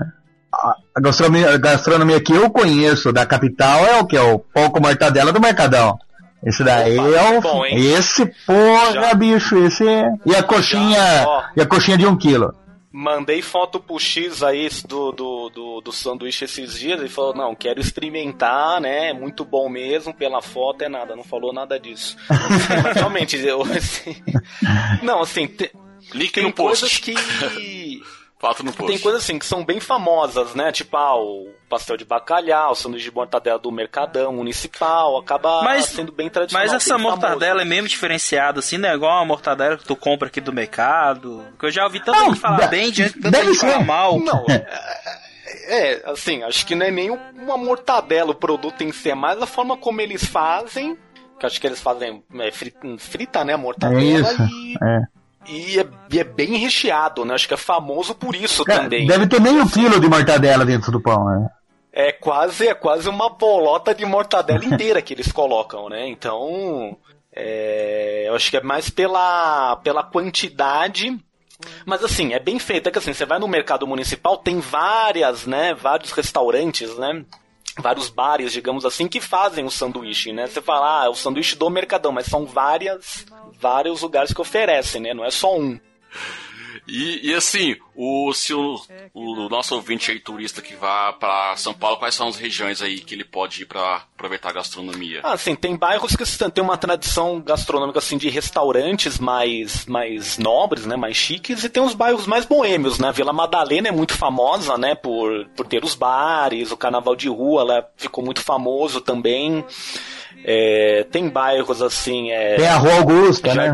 A 0.95 1.01
gastronomia, 1.01 1.55
a 1.55 1.59
gastronomia 1.59 2.21
que 2.21 2.33
eu 2.33 2.49
conheço 2.51 3.13
da 3.13 3.27
capital 3.27 3.85
é 3.87 3.99
o 4.01 4.07
que? 4.07 4.17
É 4.17 4.21
o 4.23 4.39
pão 4.39 4.71
com 4.71 4.81
mortadela 4.81 5.33
do 5.33 5.41
Mercadão. 5.41 5.99
Esse 6.45 6.63
daí 6.63 6.99
Opa, 6.99 7.09
é 7.17 7.39
o. 7.39 7.41
bom, 7.41 7.65
hein? 7.65 7.93
esse, 7.95 8.27
porra, 8.47 8.93
Já. 8.93 9.15
bicho, 9.15 9.57
esse. 9.65 9.87
é- 9.89 10.13
E 10.27 10.35
a 10.37 10.43
coxinha. 10.43 11.25
ó. 11.27 11.43
E 11.57 11.61
a 11.63 11.67
coxinha 11.67 11.97
de 11.97 12.07
um 12.07 12.17
quilo. 12.17 12.55
Mandei 12.97 13.43
foto 13.43 13.81
pro 13.81 13.99
X 13.99 14.41
aí 14.43 14.69
do, 14.87 15.11
do, 15.11 15.49
do, 15.49 15.81
do 15.81 15.91
sanduíche 15.91 16.45
esses 16.45 16.79
dias. 16.79 17.01
Ele 17.01 17.09
falou: 17.09 17.35
Não, 17.35 17.55
quero 17.55 17.81
experimentar, 17.81 18.81
né? 18.81 19.09
É 19.09 19.13
muito 19.13 19.45
bom 19.45 19.69
mesmo. 19.69 20.15
Pela 20.15 20.41
foto 20.41 20.83
é 20.83 20.89
nada, 20.89 21.17
não 21.17 21.25
falou 21.25 21.53
nada 21.53 21.81
disso. 21.81 22.17
Mas 22.29 22.95
realmente, 22.95 23.37
eu, 23.39 23.63
assim, 23.63 24.15
não, 25.03 25.23
assim, 25.23 25.47
te- 25.49 25.73
Link 26.13 26.31
tem 26.33 26.45
no 26.45 26.53
post. 26.53 26.81
coisas 26.83 26.99
que. 26.99 28.01
Fato 28.45 28.63
no. 28.63 28.73
Tem 28.73 28.99
coisas 28.99 29.23
assim 29.23 29.39
que 29.39 29.47
são 29.47 29.65
bem 29.65 29.81
famosas, 29.81 30.55
né? 30.55 30.71
Tipo, 30.71 30.97
ah, 30.99 31.17
o 31.17 31.49
pastel 31.69 31.97
de 31.97 32.05
bacalhau, 32.05 32.73
o 32.73 32.75
sanduíche 32.75 33.09
de 33.09 33.15
mortadela 33.15 33.59
do 33.59 33.73
Mercadão 33.73 34.35
Municipal, 34.35 35.17
acaba 35.17 35.63
Mas- 35.63 35.87
sendo 35.87 36.13
bem 36.13 36.29
tradicional. 36.29 36.67
Mas 36.67 36.75
essa 36.75 36.95
bem 36.97 37.05
famoso. 37.05 37.21
mortadela 37.23 37.63
é 37.63 37.65
mesmo 37.65 37.89
diferenciada, 37.89 38.59
assim, 38.59 38.77
não 38.77 38.89
é 38.89 38.95
igual 38.95 39.23
a 39.23 39.25
mortadela 39.25 39.79
que 39.79 39.85
tu 39.85 39.97
compra 39.97 40.29
aqui 40.29 40.41
do 40.43 40.53
mercado. 40.53 41.43
Que 41.59 41.67
eu 41.67 41.71
já 41.71 41.85
ouvi 41.85 42.01
tanta 42.01 42.19
Não, 42.19 42.27
gente 42.31 42.41
falar 42.41 42.61
de- 42.61 42.69
bem, 42.69 42.93
tanta 42.93 43.31
deve 43.31 43.47
gente 43.55 43.61
falar 43.61 43.85
mal. 43.85 44.19
Não, 44.21 44.45
é, 44.51 45.93
é, 45.93 46.03
assim, 46.11 46.43
acho 46.43 46.67
que 46.67 46.75
não 46.75 46.85
é 46.85 46.91
nem 46.91 47.11
uma 47.11 47.57
mortadela 47.57 48.33
o 48.33 48.35
produto 48.35 48.83
em 48.83 48.93
si, 48.93 49.11
é 49.11 49.15
mais 49.15 49.41
a 49.41 49.47
forma 49.47 49.77
como 49.77 50.01
eles 50.01 50.25
fazem, 50.25 50.99
que 51.41 51.47
acho 51.47 51.59
que 51.61 51.67
eles 51.67 51.81
fazem 51.81 52.23
é, 52.41 52.51
frita, 52.53 52.79
frita, 52.99 53.43
né, 53.45 53.53
a 53.53 53.57
É 53.57 53.59
mortadela, 53.59 54.03
isso. 54.33 54.43
e, 54.43 54.75
É. 54.83 55.01
e, 55.47 55.79
é, 55.79 55.87
e 56.11 56.19
é 56.19 56.25
bem 56.25 56.57
recheado, 56.57 57.25
né, 57.25 57.35
acho 57.35 57.49
que 57.49 57.55
é 57.55 57.59
famoso 57.59 58.15
por 58.15 58.35
isso 58.35 58.65
Cara, 58.65 58.85
também. 58.85 59.07
Deve 59.07 59.27
ter 59.27 59.41
meio 59.41 59.69
quilo 59.69 60.01
de 60.01 60.09
mortadela 60.09 60.65
dentro 60.65 60.91
do 60.93 61.01
pão, 61.01 61.25
né? 61.25 61.49
É 61.93 62.11
quase, 62.11 62.67
é 62.67 62.75
quase 62.75 63.09
uma 63.09 63.31
bolota 63.31 63.95
de 63.95 64.05
mortadela 64.05 64.65
inteira 64.67 65.01
que 65.01 65.15
eles 65.15 65.31
colocam, 65.31 65.89
né? 65.89 66.09
Então, 66.09 66.97
é, 67.35 68.25
eu 68.27 68.35
acho 68.35 68.51
que 68.51 68.57
é 68.57 68.63
mais 68.63 68.91
pela, 68.91 69.77
pela 69.77 70.03
quantidade. 70.03 71.17
Mas 71.85 72.03
assim, 72.03 72.33
é 72.33 72.39
bem 72.39 72.59
feito. 72.59 72.89
É 72.89 72.93
que 72.93 72.99
assim, 72.99 73.13
você 73.13 73.25
vai 73.25 73.39
no 73.39 73.49
mercado 73.49 73.87
municipal, 73.87 74.37
tem 74.37 74.61
várias, 74.61 75.47
né? 75.47 75.75
Vários 75.75 76.13
restaurantes, 76.13 76.97
né? 76.97 77.25
Vários 77.79 78.09
bares, 78.09 78.53
digamos 78.53 78.85
assim, 78.85 79.09
que 79.09 79.21
fazem 79.21 79.65
o 79.65 79.71
sanduíche, 79.71 80.33
né? 80.33 80.47
Você 80.47 80.61
fala, 80.61 81.03
ah, 81.03 81.07
é 81.07 81.09
o 81.09 81.15
sanduíche 81.15 81.57
do 81.57 81.69
Mercadão, 81.69 82.13
mas 82.13 82.27
são 82.27 82.47
várias, 82.47 83.27
vários 83.65 84.03
lugares 84.03 84.31
que 84.31 84.41
oferecem, 84.43 85.01
né? 85.01 85.15
Não 85.15 85.25
é 85.25 85.31
só 85.31 85.59
um. 85.59 85.81
E, 86.87 87.31
e 87.31 87.35
assim, 87.35 87.77
o, 87.97 88.31
se 88.35 88.53
o, 88.53 88.79
o 89.15 89.49
nosso 89.49 89.75
ouvinte 89.75 90.11
aí, 90.11 90.21
turista 90.21 90.61
que 90.61 90.75
vá 90.75 91.15
pra 91.15 91.57
São 91.57 91.73
Paulo, 91.73 91.97
quais 91.97 92.15
são 92.15 92.29
as 92.29 92.37
regiões 92.37 92.83
aí 92.83 93.01
que 93.01 93.15
ele 93.15 93.25
pode 93.25 93.63
ir 93.63 93.67
pra 93.67 94.05
aproveitar 94.15 94.51
a 94.51 94.53
gastronomia? 94.53 95.21
Ah, 95.23 95.37
sim, 95.39 95.55
tem 95.55 95.77
bairros 95.77 96.15
que 96.15 96.25
tem 96.51 96.63
uma 96.63 96.77
tradição 96.77 97.41
gastronômica 97.41 97.99
assim 97.99 98.19
de 98.19 98.29
restaurantes 98.29 99.19
mais 99.19 99.87
mais 99.87 100.37
nobres, 100.37 100.85
né, 100.85 100.95
mais 100.95 101.17
chiques 101.17 101.65
e 101.65 101.71
tem 101.71 101.83
os 101.83 101.95
bairros 101.95 102.27
mais 102.27 102.45
boêmios, 102.45 102.99
né? 102.99 103.09
A 103.09 103.13
Vila 103.13 103.33
Madalena 103.33 103.89
é 103.89 103.93
muito 103.93 104.15
famosa, 104.15 104.77
né, 104.77 104.95
por, 104.95 105.47
por 105.57 105.67
ter 105.67 105.83
os 105.83 105.95
bares, 105.95 106.71
o 106.71 106.77
carnaval 106.77 107.17
de 107.17 107.29
rua, 107.29 107.63
ela 107.63 107.91
ficou 107.97 108.23
muito 108.23 108.43
famoso 108.43 109.01
também. 109.01 109.65
É, 110.45 111.07
tem 111.11 111.29
bairros 111.29 111.81
assim, 111.81 112.31
é, 112.31 112.57
Tem 112.57 112.69
a 112.69 112.77
Rua 112.77 112.97
Augusta, 112.97 113.55
né? 113.55 113.73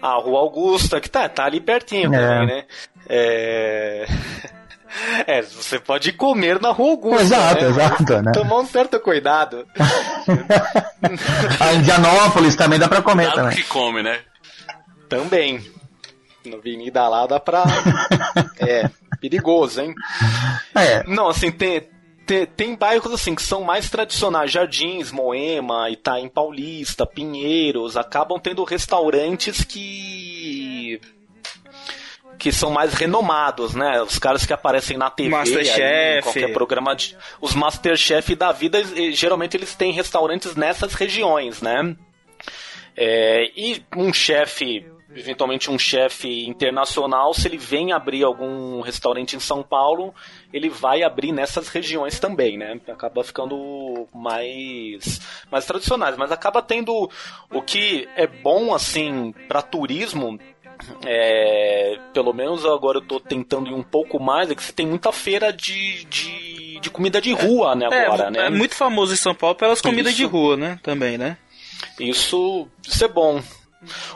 A 0.00 0.14
Rua 0.16 0.40
Augusta, 0.40 1.00
que 1.00 1.08
tá, 1.08 1.28
tá 1.28 1.44
ali 1.44 1.60
pertinho 1.60 2.12
É. 2.14 2.18
também, 2.18 2.46
né? 2.46 2.64
É... 3.08 4.06
é, 5.26 5.42
você 5.42 5.78
pode 5.78 6.12
comer 6.12 6.60
na 6.60 6.70
Rua 6.70 6.90
Augusta. 6.90 7.22
Exato, 7.22 7.62
né? 7.64 7.70
exato, 7.70 8.22
né? 8.22 8.32
Tomar 8.32 8.58
um 8.58 8.66
certo 8.66 9.00
cuidado. 9.00 9.66
a 11.60 11.72
Indianópolis 11.74 12.56
também 12.56 12.78
dá 12.78 12.88
pra 12.88 13.00
comer 13.02 13.28
Nada 13.28 13.42
também. 13.42 13.56
que 13.56 13.64
come, 13.64 14.02
né? 14.02 14.20
Também. 15.08 15.64
Na 16.44 16.56
avenida 16.56 17.06
lá 17.08 17.26
dá 17.26 17.38
pra. 17.38 17.62
é, 18.58 18.90
perigoso, 19.20 19.80
hein? 19.80 19.94
É, 20.74 21.04
Não, 21.04 21.28
assim, 21.28 21.52
tem, 21.52 21.88
tem, 22.32 22.46
tem 22.46 22.74
bairros 22.74 23.12
assim 23.12 23.34
que 23.34 23.42
são 23.42 23.62
mais 23.62 23.90
tradicionais, 23.90 24.50
Jardins, 24.50 25.10
Moema, 25.12 25.90
Itaim 25.90 26.28
Paulista, 26.28 27.04
Pinheiros, 27.06 27.96
acabam 27.96 28.38
tendo 28.40 28.64
restaurantes 28.64 29.62
que 29.64 31.00
que 32.38 32.50
são 32.50 32.70
mais 32.72 32.94
renomados, 32.94 33.72
né? 33.72 34.02
Os 34.02 34.18
caras 34.18 34.44
que 34.44 34.52
aparecem 34.52 34.96
na 34.96 35.08
TV, 35.08 35.28
aí, 35.60 36.18
em 36.18 36.22
qualquer 36.22 36.40
programa 36.52 36.96
de, 36.96 37.16
os 37.40 37.54
Masterchef 37.54 38.34
da 38.34 38.50
vida, 38.50 38.78
eles- 38.80 39.16
geralmente 39.16 39.56
eles 39.56 39.76
têm 39.76 39.92
restaurantes 39.92 40.56
nessas 40.56 40.94
regiões, 40.94 41.62
né? 41.62 41.94
É, 42.96 43.44
e 43.56 43.84
um 43.96 44.12
chefe, 44.12 44.84
eventualmente 45.14 45.70
um 45.70 45.78
chefe 45.78 46.46
internacional, 46.46 47.34
se 47.34 47.46
ele 47.46 47.58
vem 47.58 47.92
abrir 47.92 48.24
algum 48.24 48.80
restaurante 48.80 49.36
em 49.36 49.40
São 49.40 49.62
Paulo, 49.62 50.14
ele 50.52 50.68
vai 50.68 51.02
abrir 51.02 51.32
nessas 51.32 51.68
regiões 51.68 52.18
também, 52.18 52.56
né? 52.58 52.80
Acaba 52.88 53.22
ficando 53.24 54.06
mais, 54.14 55.20
mais 55.50 55.64
tradicionais, 55.66 56.16
mas 56.16 56.32
acaba 56.32 56.62
tendo 56.62 57.10
o 57.50 57.62
que 57.62 58.08
é 58.16 58.26
bom 58.26 58.74
assim 58.74 59.34
para 59.48 59.62
turismo. 59.62 60.38
É, 61.06 61.96
pelo 62.12 62.32
menos 62.32 62.64
agora 62.66 62.98
eu 62.98 63.02
tô 63.02 63.20
tentando 63.20 63.70
ir 63.70 63.74
um 63.74 63.84
pouco 63.84 64.18
mais, 64.18 64.50
é 64.50 64.54
que 64.54 64.62
você 64.62 64.72
tem 64.72 64.86
muita 64.86 65.12
feira 65.12 65.52
de, 65.52 66.04
de, 66.06 66.80
de 66.80 66.90
comida 66.90 67.20
de 67.20 67.32
rua, 67.32 67.76
né, 67.76 67.86
É, 67.90 68.06
agora, 68.06 68.30
né? 68.32 68.46
é 68.46 68.50
muito 68.50 68.74
famoso 68.74 69.12
em 69.12 69.16
São 69.16 69.32
Paulo 69.32 69.54
pelas 69.54 69.80
comidas 69.80 70.12
de 70.14 70.24
Isso. 70.24 70.32
rua, 70.32 70.56
né? 70.56 70.80
Também, 70.82 71.16
né? 71.16 71.36
Isso, 72.00 72.66
isso 72.84 73.04
é 73.04 73.08
bom. 73.08 73.40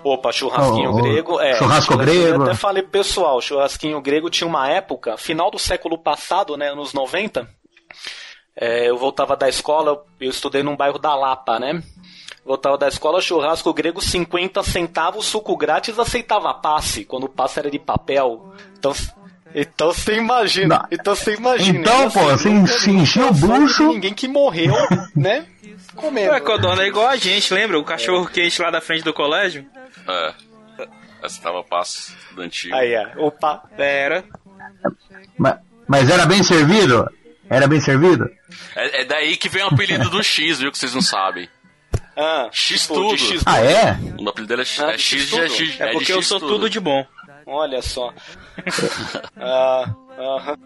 Opa, 0.04 0.30
churrasquinho 0.32 0.90
Oh, 0.90 0.98
oh, 0.98 1.02
grego. 1.02 1.40
É, 1.40 1.56
churrasco 1.56 1.94
eu 1.94 1.98
grego. 1.98 2.42
até 2.44 2.54
falei 2.54 2.82
pro 2.82 2.92
pessoal, 2.92 3.40
churrasquinho 3.40 4.00
grego 4.00 4.30
tinha 4.30 4.46
uma 4.46 4.68
época, 4.68 5.16
final 5.16 5.50
do 5.50 5.58
século 5.58 5.98
passado, 5.98 6.56
né, 6.56 6.70
anos 6.70 6.92
90. 6.92 7.48
é, 8.56 8.88
eu 8.88 8.96
voltava 8.96 9.36
da 9.36 9.48
escola, 9.48 10.02
eu 10.20 10.30
estudei 10.30 10.62
num 10.62 10.76
bairro 10.76 10.98
da 10.98 11.14
Lapa, 11.14 11.58
né? 11.58 11.82
Voltava 12.44 12.78
da 12.78 12.86
escola, 12.86 13.20
churrasco 13.20 13.74
grego, 13.74 14.00
50 14.00 14.62
centavos, 14.62 15.26
suco 15.26 15.56
grátis, 15.56 15.98
aceitava 15.98 16.54
passe, 16.54 17.04
quando 17.04 17.24
o 17.24 17.28
passe 17.28 17.58
era 17.58 17.68
de 17.68 17.78
papel. 17.78 18.52
Então, 18.78 18.92
então 19.52 19.92
você 19.92 20.14
imagina. 20.16 20.78
Não. 20.78 20.86
Então 20.92 21.14
você 21.16 21.34
imagina. 21.34 21.80
Então, 21.80 22.10
pô, 22.10 22.20
você 22.36 22.90
encheu 22.90 23.28
o 23.28 23.32
bucho. 23.32 23.88
Ninguém 23.88 24.14
que 24.14 24.28
morreu, 24.28 24.72
né? 25.14 25.44
Comendo. 25.96 26.30
Ué, 26.32 26.40
Codorna 26.40 26.82
é 26.82 26.86
igual 26.88 27.08
a 27.08 27.16
gente, 27.16 27.52
lembra? 27.52 27.78
O 27.78 27.84
cachorro 27.84 28.26
quente 28.26 28.60
lá 28.60 28.70
da 28.70 28.80
frente 28.80 29.02
do 29.04 29.12
colégio? 29.12 29.66
É. 30.08 30.34
Essa 31.22 31.42
tava 31.42 31.64
passo 31.64 32.14
do 32.32 32.42
antigo. 32.42 32.74
Aí, 32.74 32.92
é. 32.92 33.12
Opa. 33.16 33.62
Era. 33.76 34.24
mas, 35.38 35.56
mas 35.88 36.10
era 36.10 36.26
bem 36.26 36.42
servido? 36.42 37.10
Era 37.48 37.66
bem 37.66 37.80
servido? 37.80 38.28
É, 38.74 39.00
é 39.02 39.04
daí 39.04 39.36
que 39.36 39.48
vem 39.48 39.62
o 39.62 39.68
apelido 39.68 40.08
do 40.10 40.22
X, 40.22 40.58
viu? 40.58 40.70
Que 40.70 40.78
vocês 40.78 40.94
não 40.94 41.02
sabem. 41.02 41.48
Ah, 42.16 42.48
X 42.52 42.82
tipo, 42.82 42.94
tudo. 42.94 43.16
X 43.18 43.42
Ah, 43.44 43.60
é? 43.62 43.98
O 44.18 44.28
apelido 44.28 44.46
dele 44.48 44.62
é, 44.62 44.64
X- 44.64 44.80
Ah, 44.80 44.92
é 44.92 44.96
de 44.96 45.02
X 45.02 45.24
de, 45.24 45.30
tudo? 45.30 45.48
X, 45.48 45.80
É 45.80 45.86
de 45.86 45.92
porque 45.92 46.12
eu 46.12 46.22
sou 46.22 46.38
tudo 46.40 46.68
de 46.70 46.80
bom. 46.80 47.04
Olha 47.46 47.80
só. 47.82 48.12
Ah, 49.38 49.94
aham. 50.18 50.56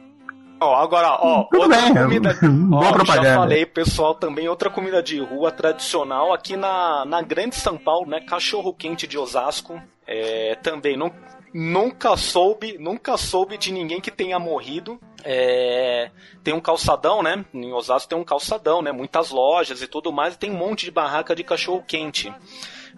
Ó, 0.60 0.74
agora, 0.76 1.12
ó, 1.12 1.44
Tudo 1.44 1.62
outra 1.62 1.80
bem, 1.80 1.94
comida. 1.94 2.34
boa 2.42 2.88
ó, 2.88 2.92
propaganda. 2.92 3.28
Já 3.28 3.34
falei, 3.36 3.64
pessoal, 3.64 4.14
também 4.14 4.46
outra 4.46 4.68
comida 4.68 5.02
de 5.02 5.18
rua 5.18 5.50
tradicional 5.50 6.34
aqui 6.34 6.54
na, 6.56 7.04
na 7.06 7.22
Grande 7.22 7.56
São 7.56 7.78
Paulo, 7.78 8.06
né? 8.06 8.20
Cachorro 8.20 8.74
quente 8.74 9.06
de 9.06 9.16
Osasco. 9.16 9.80
É, 10.06 10.56
também 10.56 10.96
não, 10.96 11.10
nunca 11.54 12.14
soube, 12.16 12.76
nunca 12.78 13.16
soube 13.16 13.56
de 13.56 13.72
ninguém 13.72 14.00
que 14.00 14.10
tenha 14.10 14.38
morrido. 14.38 15.00
É, 15.24 16.10
tem 16.44 16.52
um 16.52 16.60
calçadão, 16.60 17.22
né? 17.22 17.44
Em 17.54 17.72
Osasco 17.72 18.08
tem 18.08 18.18
um 18.18 18.24
calçadão, 18.24 18.82
né? 18.82 18.92
Muitas 18.92 19.30
lojas 19.30 19.80
e 19.80 19.86
tudo 19.86 20.12
mais. 20.12 20.34
E 20.34 20.38
tem 20.38 20.50
um 20.50 20.58
monte 20.58 20.84
de 20.84 20.90
barraca 20.90 21.34
de 21.34 21.42
cachorro 21.42 21.82
quente. 21.86 22.32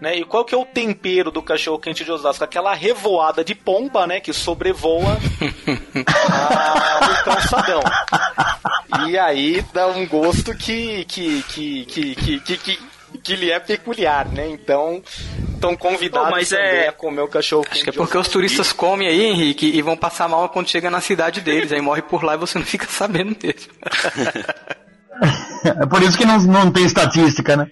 Né? 0.00 0.16
E 0.18 0.24
qual 0.24 0.44
que 0.44 0.54
é 0.54 0.58
o 0.58 0.64
tempero 0.64 1.30
do 1.30 1.42
cachorro 1.42 1.78
quente 1.78 2.04
de 2.04 2.10
Osasco? 2.10 2.42
Aquela 2.42 2.74
revoada 2.74 3.44
de 3.44 3.54
pomba, 3.54 4.06
né? 4.06 4.20
Que 4.20 4.32
sobrevoa 4.32 5.16
a- 6.06 7.00
o 7.20 7.24
calçadão. 7.24 7.80
E 9.08 9.18
aí 9.18 9.64
dá 9.72 9.86
um 9.88 10.06
gosto 10.06 10.54
que 10.56 11.04
que 11.04 11.42
que 11.44 11.84
que 11.86 12.14
que, 12.14 12.40
que, 12.40 12.56
que 12.58 12.78
que 13.22 13.36
lhe 13.36 13.50
é 13.50 13.60
peculiar, 13.60 14.26
né? 14.28 14.48
Então, 14.48 15.02
estão 15.54 15.76
convidados 15.76 16.28
Pô, 16.30 16.34
mas 16.34 16.48
também 16.48 16.64
é- 16.64 16.88
a 16.88 16.92
comer 16.92 17.20
o 17.20 17.28
cachorro 17.28 17.64
Acho 17.70 17.84
que 17.84 17.90
é 17.90 17.92
porque 17.92 18.16
os 18.18 18.26
turistas 18.26 18.72
comem 18.72 19.06
aí, 19.06 19.22
Henrique, 19.26 19.66
e 19.66 19.82
vão 19.82 19.96
passar 19.96 20.28
mal 20.28 20.48
quando 20.48 20.68
chega 20.70 20.90
na 20.90 21.00
cidade 21.00 21.40
deles. 21.40 21.70
Aí 21.70 21.80
morre 21.80 22.02
por 22.02 22.24
lá 22.24 22.34
e 22.34 22.38
você 22.38 22.58
não 22.58 22.64
fica 22.66 22.86
sabendo 22.88 23.36
mesmo. 23.42 23.72
É 25.64 25.86
por 25.86 26.02
isso 26.02 26.18
que 26.18 26.24
não, 26.24 26.38
não 26.40 26.72
tem 26.72 26.84
estatística, 26.84 27.56
né? 27.56 27.68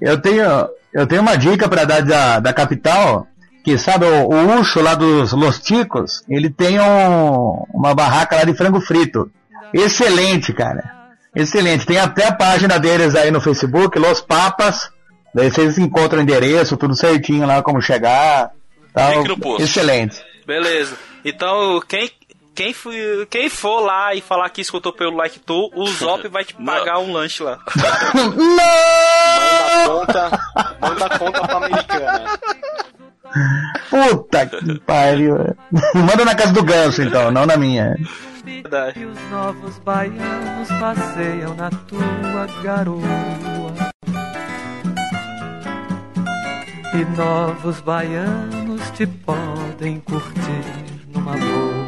Eu 0.00 0.20
tenho, 0.20 0.68
eu 0.92 1.06
tenho 1.06 1.22
uma 1.22 1.36
dica 1.36 1.68
para 1.68 1.84
dar 1.84 2.02
da, 2.02 2.40
da 2.40 2.52
capital, 2.52 3.26
que 3.64 3.76
sabe, 3.78 4.06
o, 4.06 4.28
o 4.28 4.60
Ucho 4.60 4.80
lá 4.80 4.94
dos 4.94 5.32
Los 5.32 5.60
Ticos, 5.60 6.22
ele 6.28 6.50
tem 6.50 6.80
um, 6.80 7.64
uma 7.72 7.94
barraca 7.94 8.36
lá 8.36 8.44
de 8.44 8.54
frango 8.54 8.80
frito. 8.80 9.30
Excelente, 9.72 10.52
cara. 10.52 11.00
Excelente. 11.34 11.86
Tem 11.86 11.98
até 11.98 12.26
a 12.26 12.34
página 12.34 12.78
deles 12.78 13.14
aí 13.14 13.30
no 13.30 13.40
Facebook, 13.40 13.98
Los 13.98 14.20
Papas. 14.20 14.90
Daí 15.34 15.50
vocês 15.50 15.78
encontram 15.78 16.18
o 16.18 16.22
endereço, 16.22 16.76
tudo 16.76 16.96
certinho 16.96 17.46
lá, 17.46 17.62
como 17.62 17.80
chegar. 17.80 18.50
Tal. 18.92 19.24
Excelente. 19.60 20.16
Beleza. 20.44 20.96
Então, 21.24 21.80
quem, 21.86 22.10
quem, 22.60 22.74
foi- 22.74 23.26
quem 23.30 23.48
for 23.48 23.80
lá 23.80 24.14
e 24.14 24.20
falar 24.20 24.50
que 24.50 24.60
escutou 24.60 24.92
pelo 24.92 25.16
Like 25.16 25.38
Tu, 25.40 25.70
o 25.74 25.86
Zop 25.86 26.28
vai 26.28 26.44
te 26.44 26.52
pagar 26.62 26.98
um 26.98 27.10
lanche 27.10 27.42
lá. 27.42 27.58
Manda 28.36 28.62
a 29.82 29.86
conta, 29.88 30.30
manda 30.78 31.06
a 31.06 31.18
conta 31.18 31.40
pra 31.46 31.56
americana. 31.56 32.38
Puta 33.88 34.46
que 34.46 34.78
pariu. 34.80 35.36
Manda 35.94 36.22
na 36.24 36.34
casa 36.34 36.52
do 36.52 36.62
Ganso, 36.62 37.00
então, 37.02 37.30
não 37.30 37.46
na 37.46 37.56
minha. 37.56 37.96
Verdade. 38.44 39.00
E 39.00 39.06
os 39.06 39.30
novos 39.30 39.78
baianos 39.78 40.68
passeiam 40.78 41.54
na 41.54 41.70
tua 41.70 42.46
garoa. 42.62 43.72
E 46.92 47.16
novos 47.16 47.80
baianos 47.80 48.90
te 48.90 49.06
podem 49.06 50.00
curtir 50.00 50.64
numa 51.14 51.32
boa. 51.36 51.79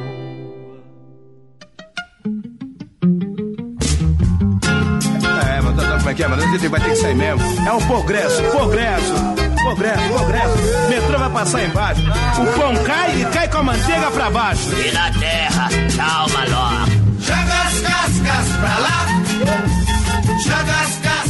Como 5.74 6.10
é 6.10 6.14
que 6.14 6.22
é? 6.22 6.28
Mas 6.28 6.44
vai 6.44 6.80
ter 6.80 6.90
que 6.90 6.96
sair 6.96 7.14
mesmo. 7.14 7.40
É 7.66 7.72
um 7.72 7.80
progresso, 7.86 8.42
progresso, 8.44 9.14
progresso, 9.62 10.02
progresso. 10.08 10.88
Metrô 10.88 11.18
vai 11.18 11.30
passar 11.30 11.64
embaixo. 11.64 12.02
O 12.02 12.58
pão 12.58 12.84
cai 12.84 13.20
e 13.20 13.24
cai 13.26 13.48
com 13.48 13.58
a 13.58 13.62
manteiga 13.62 14.10
pra 14.10 14.30
baixo. 14.30 14.68
E 14.78 14.92
na 14.92 15.10
terra, 15.12 15.68
calma 15.96 16.44
logo. 16.48 17.02
Joga 17.20 17.62
as 17.62 17.80
cascas 17.80 18.56
pra 18.60 18.78
lá. 18.78 19.06
Joga 20.44 20.80
as 20.80 20.96
cascas. 20.98 21.21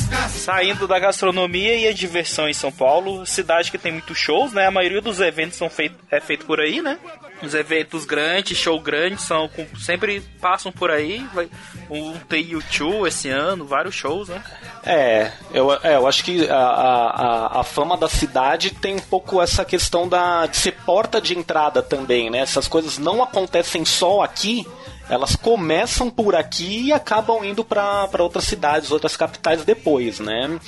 Saindo 0.42 0.88
da 0.88 0.98
gastronomia 0.98 1.76
e 1.76 1.86
a 1.86 1.92
diversão 1.92 2.48
em 2.48 2.52
São 2.52 2.72
Paulo, 2.72 3.24
cidade 3.24 3.70
que 3.70 3.78
tem 3.78 3.92
muitos 3.92 4.18
shows, 4.18 4.52
né? 4.52 4.66
A 4.66 4.70
maioria 4.72 5.00
dos 5.00 5.20
eventos 5.20 5.56
são 5.56 5.70
feito, 5.70 5.94
é 6.10 6.18
feito 6.18 6.44
por 6.46 6.58
aí, 6.60 6.82
né? 6.82 6.98
Os 7.40 7.54
eventos 7.54 8.04
grandes, 8.04 8.58
show 8.58 8.80
grandes, 8.80 9.22
são 9.22 9.48
sempre 9.80 10.20
passam 10.40 10.72
por 10.72 10.90
aí. 10.90 11.24
Vai, 11.32 11.48
um 11.88 12.14
tem 12.28 12.42
YouTube 12.50 13.06
esse 13.06 13.28
ano, 13.28 13.64
vários 13.64 13.94
shows, 13.94 14.28
né? 14.28 14.42
É, 14.84 15.30
eu, 15.54 15.72
é, 15.74 15.94
eu 15.94 16.08
acho 16.08 16.24
que 16.24 16.48
a, 16.50 16.56
a, 16.56 17.10
a- 17.56 17.60
a 17.60 17.64
fama 17.64 17.96
da 17.96 18.08
cidade 18.08 18.70
tem 18.70 18.96
um 18.96 19.00
pouco 19.00 19.40
essa 19.40 19.64
questão 19.64 20.08
da, 20.08 20.46
de 20.46 20.56
ser 20.56 20.72
porta 20.84 21.20
de 21.20 21.38
entrada 21.38 21.82
também, 21.82 22.30
né? 22.30 22.38
Essas 22.38 22.66
coisas 22.66 22.98
não 22.98 23.22
acontecem 23.22 23.84
só 23.84 24.22
aqui, 24.22 24.66
elas 25.08 25.36
começam 25.36 26.10
por 26.10 26.34
aqui 26.34 26.86
e 26.86 26.92
acabam 26.92 27.44
indo 27.44 27.64
para 27.64 28.08
outras 28.18 28.44
cidades, 28.44 28.90
outras 28.90 29.16
capitais 29.16 29.64
depois, 29.64 30.20
né? 30.20 30.58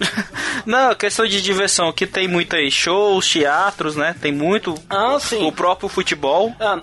Não, 0.64 0.94
questão 0.94 1.26
de 1.26 1.42
diversão, 1.42 1.92
que 1.92 2.06
tem 2.06 2.28
muitos 2.28 2.72
shows, 2.72 3.28
teatros, 3.28 3.96
né? 3.96 4.14
Tem 4.20 4.32
muito. 4.32 4.74
Ah, 4.88 5.18
sim. 5.20 5.44
O 5.46 5.52
próprio 5.52 5.88
futebol. 5.88 6.54
Ah, 6.60 6.82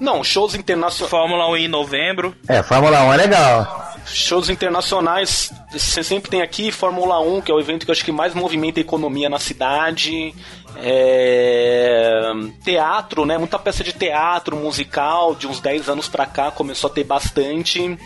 não, 0.00 0.24
shows 0.24 0.54
internacionais. 0.54 1.10
Fórmula 1.10 1.48
1 1.50 1.56
em 1.56 1.68
novembro. 1.68 2.36
É, 2.48 2.62
Fórmula 2.62 3.04
1 3.04 3.12
é 3.12 3.16
legal. 3.16 3.94
Shows 4.06 4.50
internacionais, 4.50 5.50
você 5.72 6.02
sempre 6.02 6.30
tem 6.30 6.42
aqui 6.42 6.70
Fórmula 6.70 7.20
1, 7.20 7.40
que 7.40 7.50
é 7.50 7.54
o 7.54 7.60
evento 7.60 7.84
que 7.84 7.90
eu 7.90 7.94
acho 7.94 8.04
que 8.04 8.12
mais 8.12 8.34
movimenta 8.34 8.80
a 8.80 8.82
economia 8.82 9.30
na 9.30 9.38
cidade. 9.38 10.34
É, 10.76 12.30
Teatro, 12.64 13.24
né? 13.26 13.38
Muita 13.38 13.58
peça 13.58 13.82
de 13.84 13.92
teatro, 13.92 14.56
musical, 14.56 15.34
de 15.34 15.46
uns 15.46 15.60
10 15.60 15.88
anos 15.88 16.08
pra 16.08 16.26
cá 16.26 16.50
começou 16.50 16.90
a 16.90 16.92
ter 16.92 17.04
bastante. 17.04 17.98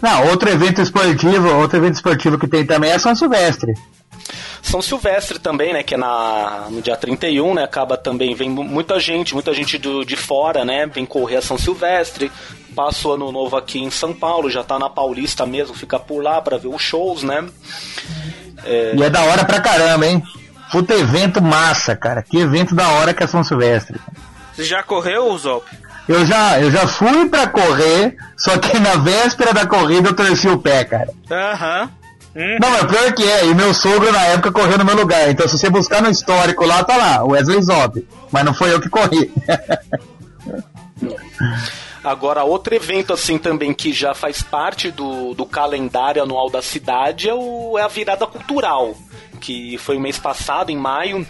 Não, 0.00 0.28
outro 0.28 0.48
evento 0.48 0.80
esportivo, 0.80 1.48
outro 1.56 1.76
evento 1.78 1.94
esportivo 1.94 2.38
que 2.38 2.46
tem 2.46 2.64
também 2.64 2.90
é 2.92 2.98
São 2.98 3.14
Silvestre. 3.14 3.74
São 4.62 4.82
Silvestre 4.82 5.38
também, 5.38 5.72
né? 5.72 5.82
Que 5.82 5.94
é 5.94 5.96
na, 5.96 6.66
no 6.70 6.82
dia 6.82 6.96
31, 6.96 7.54
né? 7.54 7.64
Acaba 7.64 7.96
também, 7.96 8.34
vem 8.34 8.50
mu- 8.50 8.62
muita 8.64 9.00
gente, 9.00 9.32
muita 9.34 9.52
gente 9.54 9.78
do, 9.78 10.04
de 10.04 10.14
fora, 10.16 10.64
né? 10.64 10.86
Vem 10.86 11.06
correr 11.06 11.36
a 11.36 11.42
São 11.42 11.56
Silvestre. 11.58 12.30
Passa 12.76 13.08
o 13.08 13.12
ano 13.12 13.32
novo 13.32 13.56
aqui 13.56 13.80
em 13.80 13.90
São 13.90 14.12
Paulo, 14.12 14.50
já 14.50 14.62
tá 14.62 14.78
na 14.78 14.88
Paulista 14.90 15.44
mesmo, 15.46 15.74
fica 15.74 15.98
por 15.98 16.22
lá 16.22 16.40
pra 16.40 16.58
ver 16.58 16.68
os 16.68 16.82
shows, 16.82 17.22
né? 17.24 17.44
E 18.94 19.02
é 19.02 19.10
da 19.10 19.22
hora 19.24 19.44
pra 19.44 19.60
caramba, 19.60 20.06
hein? 20.06 20.22
Puta 20.70 20.94
evento 20.94 21.42
massa, 21.42 21.96
cara. 21.96 22.22
Que 22.22 22.38
evento 22.38 22.74
da 22.74 22.88
hora 22.88 23.14
que 23.14 23.22
é 23.22 23.26
São 23.26 23.42
Silvestre. 23.42 24.00
Você 24.54 24.64
já 24.64 24.82
correu, 24.82 25.36
Zop? 25.38 25.66
Eu 26.08 26.24
já, 26.24 26.60
eu 26.60 26.70
já 26.70 26.86
fui 26.86 27.28
pra 27.28 27.46
correr, 27.46 28.16
só 28.36 28.56
que 28.58 28.78
na 28.78 28.96
véspera 28.96 29.52
da 29.52 29.66
corrida 29.66 30.08
eu 30.08 30.16
torci 30.16 30.48
o 30.48 30.58
pé, 30.58 30.84
cara. 30.84 31.10
Aham. 31.30 31.90
Não, 32.60 32.70
mas 32.70 32.84
pior 32.84 33.12
que 33.14 33.24
é, 33.24 33.46
e 33.46 33.54
meu 33.54 33.74
sogro 33.74 34.12
na 34.12 34.22
época 34.26 34.52
correu 34.52 34.78
no 34.78 34.84
meu 34.84 34.94
lugar. 34.94 35.28
Então 35.28 35.48
se 35.48 35.58
você 35.58 35.68
buscar 35.68 36.00
no 36.00 36.08
histórico 36.08 36.64
lá, 36.64 36.84
tá 36.84 36.96
lá, 36.96 37.24
Wesley 37.24 37.60
Zop. 37.62 38.06
Mas 38.30 38.44
não 38.44 38.54
foi 38.54 38.72
eu 38.72 38.80
que 38.80 38.88
corri. 38.88 39.32
Agora, 42.02 42.44
outro 42.44 42.74
evento 42.74 43.12
assim 43.12 43.38
também 43.38 43.74
que 43.74 43.92
já 43.92 44.14
faz 44.14 44.40
parte 44.40 44.90
do, 44.90 45.34
do 45.34 45.44
calendário 45.44 46.22
anual 46.22 46.48
da 46.48 46.62
cidade 46.62 47.28
é, 47.28 47.34
o, 47.34 47.76
é 47.76 47.82
a 47.82 47.88
virada 47.88 48.26
cultural, 48.26 48.94
que 49.38 49.78
foi 49.78 49.96
o 49.96 50.00
mês 50.00 50.18
passado, 50.18 50.70
em 50.70 50.76
maio. 50.76 51.26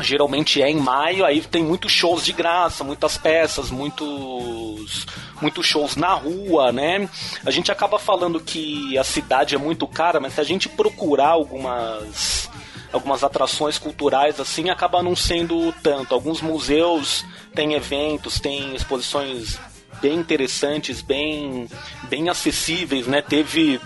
Geralmente 0.00 0.62
é 0.62 0.70
em 0.70 0.76
maio, 0.76 1.24
aí 1.24 1.40
tem 1.40 1.64
muitos 1.64 1.90
shows 1.90 2.24
de 2.24 2.32
graça, 2.32 2.84
muitas 2.84 3.18
peças, 3.18 3.68
muitos, 3.70 5.06
muitos 5.42 5.66
shows 5.66 5.96
na 5.96 6.14
rua, 6.14 6.70
né? 6.70 7.08
A 7.44 7.50
gente 7.50 7.72
acaba 7.72 7.98
falando 7.98 8.38
que 8.38 8.96
a 8.96 9.02
cidade 9.02 9.56
é 9.56 9.58
muito 9.58 9.88
cara, 9.88 10.20
mas 10.20 10.34
se 10.34 10.40
a 10.40 10.44
gente 10.44 10.68
procurar 10.68 11.30
algumas 11.30 12.48
algumas 12.92 13.22
atrações 13.22 13.76
culturais 13.76 14.40
assim 14.40 14.70
acaba 14.70 15.02
não 15.02 15.16
sendo 15.16 15.72
tanto. 15.82 16.14
Alguns 16.14 16.40
museus 16.40 17.24
têm 17.54 17.74
eventos, 17.74 18.38
têm 18.38 18.74
exposições 18.74 19.58
bem 20.00 20.14
interessantes, 20.14 21.02
bem 21.02 21.68
bem 22.08 22.28
acessíveis, 22.28 23.06
né? 23.06 23.20
Teve 23.20 23.80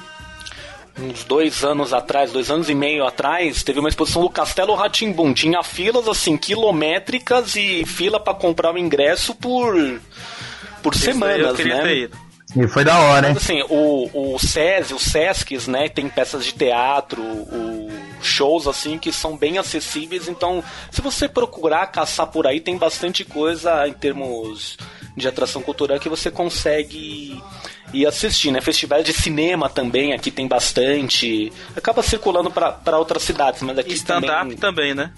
uns 0.98 1.24
dois 1.24 1.64
anos 1.64 1.92
atrás, 1.92 2.32
dois 2.32 2.50
anos 2.50 2.68
e 2.68 2.74
meio 2.74 3.06
atrás, 3.06 3.62
teve 3.62 3.78
uma 3.78 3.88
exposição 3.88 4.22
do 4.22 4.30
Castelo 4.30 4.74
Ratimbum. 4.74 5.32
Tinha 5.32 5.62
filas 5.62 6.08
assim 6.08 6.36
quilométricas 6.36 7.56
e 7.56 7.84
fila 7.84 8.20
para 8.20 8.34
comprar 8.34 8.74
o 8.74 8.78
ingresso 8.78 9.34
por 9.34 9.74
por 10.82 10.94
semanas, 10.94 11.58
né? 11.58 11.82
ter 11.82 11.96
ido. 11.96 12.18
E 12.54 12.68
foi 12.68 12.84
da 12.84 12.98
hora, 12.98 13.28
hein? 13.28 13.34
Mas 13.34 13.44
assim, 13.44 13.62
o, 13.68 14.34
o 14.34 14.38
SESI, 14.38 14.92
os 14.92 15.02
SESCs, 15.02 15.66
né, 15.68 15.88
tem 15.88 16.06
peças 16.08 16.44
de 16.44 16.52
teatro, 16.52 17.22
o, 17.22 17.88
shows 18.20 18.66
assim 18.66 18.98
que 18.98 19.12
são 19.12 19.36
bem 19.36 19.58
acessíveis, 19.58 20.28
então 20.28 20.62
se 20.90 21.00
você 21.00 21.28
procurar 21.28 21.86
caçar 21.88 22.26
por 22.28 22.46
aí, 22.46 22.60
tem 22.60 22.76
bastante 22.76 23.24
coisa 23.24 23.86
em 23.88 23.92
termos 23.92 24.76
de 25.16 25.28
atração 25.28 25.60
cultural 25.60 25.98
que 25.98 26.08
você 26.08 26.30
consegue 26.30 27.42
ir 27.92 28.06
assistir, 28.06 28.50
né? 28.50 28.60
Festivais 28.60 29.04
de 29.04 29.12
cinema 29.12 29.68
também, 29.68 30.12
aqui 30.12 30.30
tem 30.30 30.46
bastante. 30.46 31.52
Acaba 31.76 32.02
circulando 32.02 32.50
para 32.50 32.98
outras 32.98 33.22
cidades, 33.22 33.62
mas 33.62 33.78
aqui 33.78 33.92
E 33.92 33.94
stand-up 33.94 34.40
também... 34.40 34.56
também, 34.56 34.94
né? 34.94 35.12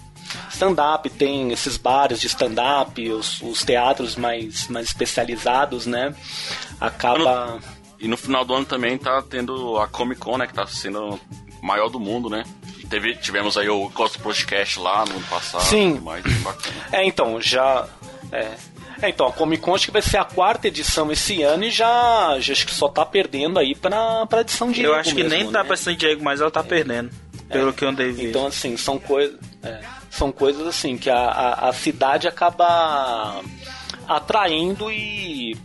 Stand-up, 0.51 1.09
tem 1.09 1.51
esses 1.51 1.77
bares 1.77 2.19
de 2.19 2.27
stand-up, 2.27 3.09
os, 3.11 3.41
os 3.41 3.63
teatros 3.63 4.15
mais, 4.15 4.67
mais 4.67 4.87
especializados, 4.87 5.85
né? 5.85 6.13
Acaba... 6.79 7.59
E 7.99 8.07
no 8.07 8.17
final 8.17 8.43
do 8.43 8.53
ano 8.53 8.65
também 8.65 8.97
tá 8.97 9.21
tendo 9.21 9.77
a 9.79 9.87
Comic 9.87 10.19
Con, 10.19 10.37
né? 10.37 10.47
Que 10.47 10.53
tá 10.53 10.67
sendo 10.67 11.19
maior 11.61 11.89
do 11.89 11.99
mundo, 11.99 12.29
né? 12.29 12.43
Teve, 12.89 13.15
tivemos 13.15 13.57
aí 13.57 13.67
o 13.67 13.89
Costa 13.89 14.19
Podcast 14.19 14.79
lá 14.79 15.05
no 15.05 15.13
ano 15.13 15.23
passado. 15.27 15.63
Sim. 15.63 15.99
Mais. 16.01 16.23
É, 16.91 17.03
então, 17.05 17.41
já. 17.41 17.87
É. 18.31 18.51
É, 19.05 19.09
então, 19.09 19.27
a 19.27 19.31
Comic 19.33 19.61
Con 19.63 19.75
acho 19.75 19.85
que 19.85 19.91
vai 19.91 20.01
ser 20.01 20.17
a 20.17 20.25
quarta 20.25 20.67
edição 20.67 21.11
esse 21.11 21.41
ano 21.43 21.63
e 21.65 21.69
já, 21.71 22.37
já 22.39 22.53
acho 22.53 22.65
que 22.65 22.73
só 22.73 22.87
tá 22.87 23.05
perdendo 23.05 23.59
aí 23.59 23.75
pra, 23.75 24.25
pra 24.25 24.41
edição 24.41 24.71
de 24.71 24.81
Eu 24.83 24.95
acho 24.95 25.13
que 25.13 25.23
mesmo, 25.23 25.29
nem 25.37 25.51
tá 25.51 25.61
né? 25.61 25.67
pra 25.67 25.77
San 25.77 25.95
Diego, 25.95 26.23
mas 26.23 26.41
ela 26.41 26.49
tá 26.51 26.63
perdendo. 26.63 27.09
Pelo 27.49 27.71
que 27.71 27.85
eu 27.85 27.89
andei 27.89 28.11
vendo. 28.11 28.29
Então, 28.29 28.47
assim, 28.47 28.75
são 28.75 28.97
coisas. 28.97 29.37
são 30.09 30.31
coisas 30.31 30.65
assim 30.67 30.97
que 30.97 31.09
a, 31.09 31.15
a, 31.17 31.69
a 31.69 31.73
cidade 31.73 32.27
acaba 32.27 33.41
atraindo 34.07 34.91
e 34.91 35.55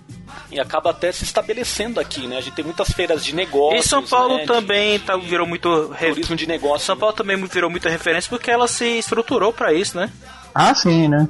e 0.53 0.59
acaba 0.59 0.90
até 0.90 1.12
se 1.12 1.22
estabelecendo 1.22 2.00
aqui, 2.00 2.26
né? 2.26 2.37
A 2.38 2.40
gente 2.40 2.55
tem 2.55 2.64
muitas 2.64 2.90
feiras 2.90 3.24
de 3.24 3.35
negócios. 3.35 3.85
E 3.85 3.88
São 3.88 4.05
Paulo 4.05 4.35
né, 4.35 4.40
de- 4.40 4.46
também 4.48 4.98
tá, 4.98 5.16
virou 5.16 5.46
muito. 5.46 5.88
re- 5.90 6.09
turismo 6.11 6.35
de 6.37 6.46
negócio. 6.46 6.87
São 6.87 6.96
Paulo 6.96 7.14
também 7.14 7.37
virou 7.46 7.70
muita 7.70 7.88
referência 7.88 8.29
porque 8.29 8.50
ela 8.50 8.66
se 8.66 8.85
estruturou 8.98 9.53
pra 9.53 9.72
isso, 9.72 9.96
né? 9.96 10.11
Ah, 10.55 10.74
sim, 10.74 11.07
né? 11.09 11.29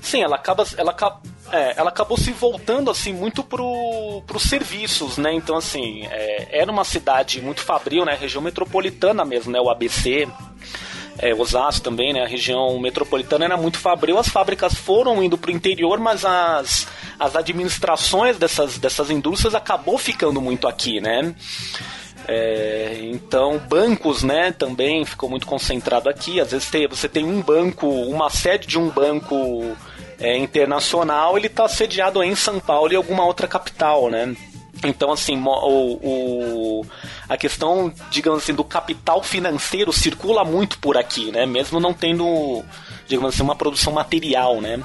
Sim, 0.00 0.22
ela 0.22 0.36
acaba, 0.36 0.64
ela, 0.78 0.94
é, 1.52 1.74
ela 1.76 1.90
acabou 1.90 2.16
se 2.16 2.32
voltando 2.32 2.90
assim 2.90 3.12
muito 3.12 3.42
pro, 3.42 4.22
pros 4.26 4.44
serviços, 4.44 5.18
né? 5.18 5.32
Então 5.32 5.56
assim, 5.56 6.06
é, 6.10 6.48
era 6.50 6.70
uma 6.70 6.84
cidade 6.84 7.40
muito 7.40 7.60
fabril, 7.60 8.04
né? 8.04 8.16
Região 8.18 8.42
metropolitana 8.42 9.24
mesmo, 9.24 9.52
né? 9.52 9.60
O 9.60 9.70
ABC, 9.70 10.26
é, 11.18 11.34
Osasco 11.34 11.82
também, 11.82 12.12
né? 12.12 12.22
A 12.22 12.26
região 12.26 12.78
metropolitana 12.78 13.44
era 13.44 13.56
muito 13.56 13.78
fabril. 13.78 14.18
As 14.18 14.28
fábricas 14.28 14.74
foram 14.74 15.22
indo 15.22 15.38
pro 15.38 15.50
interior, 15.50 15.98
mas 15.98 16.24
as, 16.24 16.88
as 17.18 17.36
administrações 17.36 18.36
dessas, 18.36 18.78
dessas 18.78 19.10
indústrias 19.10 19.54
acabou 19.54 19.98
ficando 19.98 20.40
muito 20.40 20.66
aqui, 20.66 21.00
né? 21.00 21.34
É, 22.26 23.00
então, 23.02 23.58
bancos, 23.58 24.22
né, 24.22 24.50
também 24.50 25.04
ficou 25.04 25.28
muito 25.28 25.46
concentrado 25.46 26.08
aqui. 26.08 26.40
Às 26.40 26.52
vezes 26.52 26.70
tem, 26.70 26.88
você 26.88 27.08
tem 27.08 27.24
um 27.24 27.42
banco, 27.42 27.86
uma 27.86 28.30
sede 28.30 28.66
de 28.66 28.78
um 28.78 28.88
banco 28.88 29.76
é, 30.18 30.36
internacional, 30.36 31.36
ele 31.36 31.46
está 31.48 31.68
sediado 31.68 32.22
em 32.22 32.34
São 32.34 32.58
Paulo 32.60 32.92
e 32.92 32.96
alguma 32.96 33.24
outra 33.24 33.46
capital, 33.48 34.08
né? 34.10 34.34
Então, 34.84 35.10
assim, 35.12 35.40
o, 35.42 35.98
o- 36.80 36.86
a 37.28 37.36
questão, 37.36 37.92
digamos 38.10 38.42
assim, 38.42 38.52
do 38.54 38.64
capital 38.64 39.22
financeiro 39.22 39.92
circula 39.92 40.44
muito 40.44 40.78
por 40.78 40.96
aqui, 40.96 41.30
né? 41.32 41.46
Mesmo 41.46 41.80
não 41.80 41.94
tendo, 41.94 42.62
digamos 43.06 43.34
assim, 43.34 43.42
uma 43.42 43.56
produção 43.56 43.92
material, 43.92 44.60
né? 44.60 44.82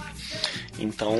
Então 0.78 1.14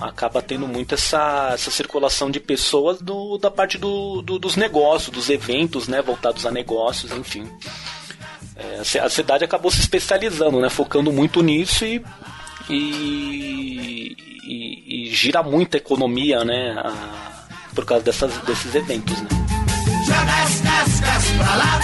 acaba 0.00 0.40
tendo 0.40 0.68
muito 0.68 0.94
essa, 0.94 1.50
essa 1.54 1.70
circulação 1.70 2.30
de 2.30 2.38
pessoas 2.38 3.00
do, 3.00 3.36
da 3.38 3.50
parte 3.50 3.76
do, 3.76 4.22
do- 4.22 4.38
dos 4.38 4.54
negócios, 4.56 5.10
dos 5.12 5.28
eventos, 5.28 5.88
né, 5.88 6.00
voltados 6.00 6.46
a 6.46 6.50
negócios, 6.52 7.10
enfim. 7.10 7.50
É, 8.56 9.00
a 9.00 9.08
cidade 9.08 9.42
acabou 9.44 9.70
se 9.70 9.80
especializando, 9.80 10.60
né, 10.60 10.68
focando 10.68 11.10
muito 11.10 11.42
nisso 11.42 11.84
e, 11.84 12.04
e, 12.70 14.16
e- 14.44 15.06
e 15.08 15.14
gira 15.14 15.42
muito 15.42 15.74
a 15.74 15.78
economia, 15.78 16.44
né, 16.44 16.72
a- 16.78 16.92
por 17.74 17.84
causa 17.84 18.04
dessas, 18.04 18.36
desses 18.38 18.74
eventos, 18.74 19.20
né. 19.22 19.28
Joga 20.06 20.42
as 20.42 20.60
cascas 20.60 21.30
pra 21.36 21.54
lá. 21.56 21.80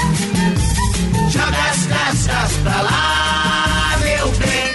Joga 1.30 1.70
as 1.70 1.86
cascas 1.86 2.52
pra 2.62 2.82
lá, 2.82 3.98
meu 4.02 4.28
bem. 4.38 4.65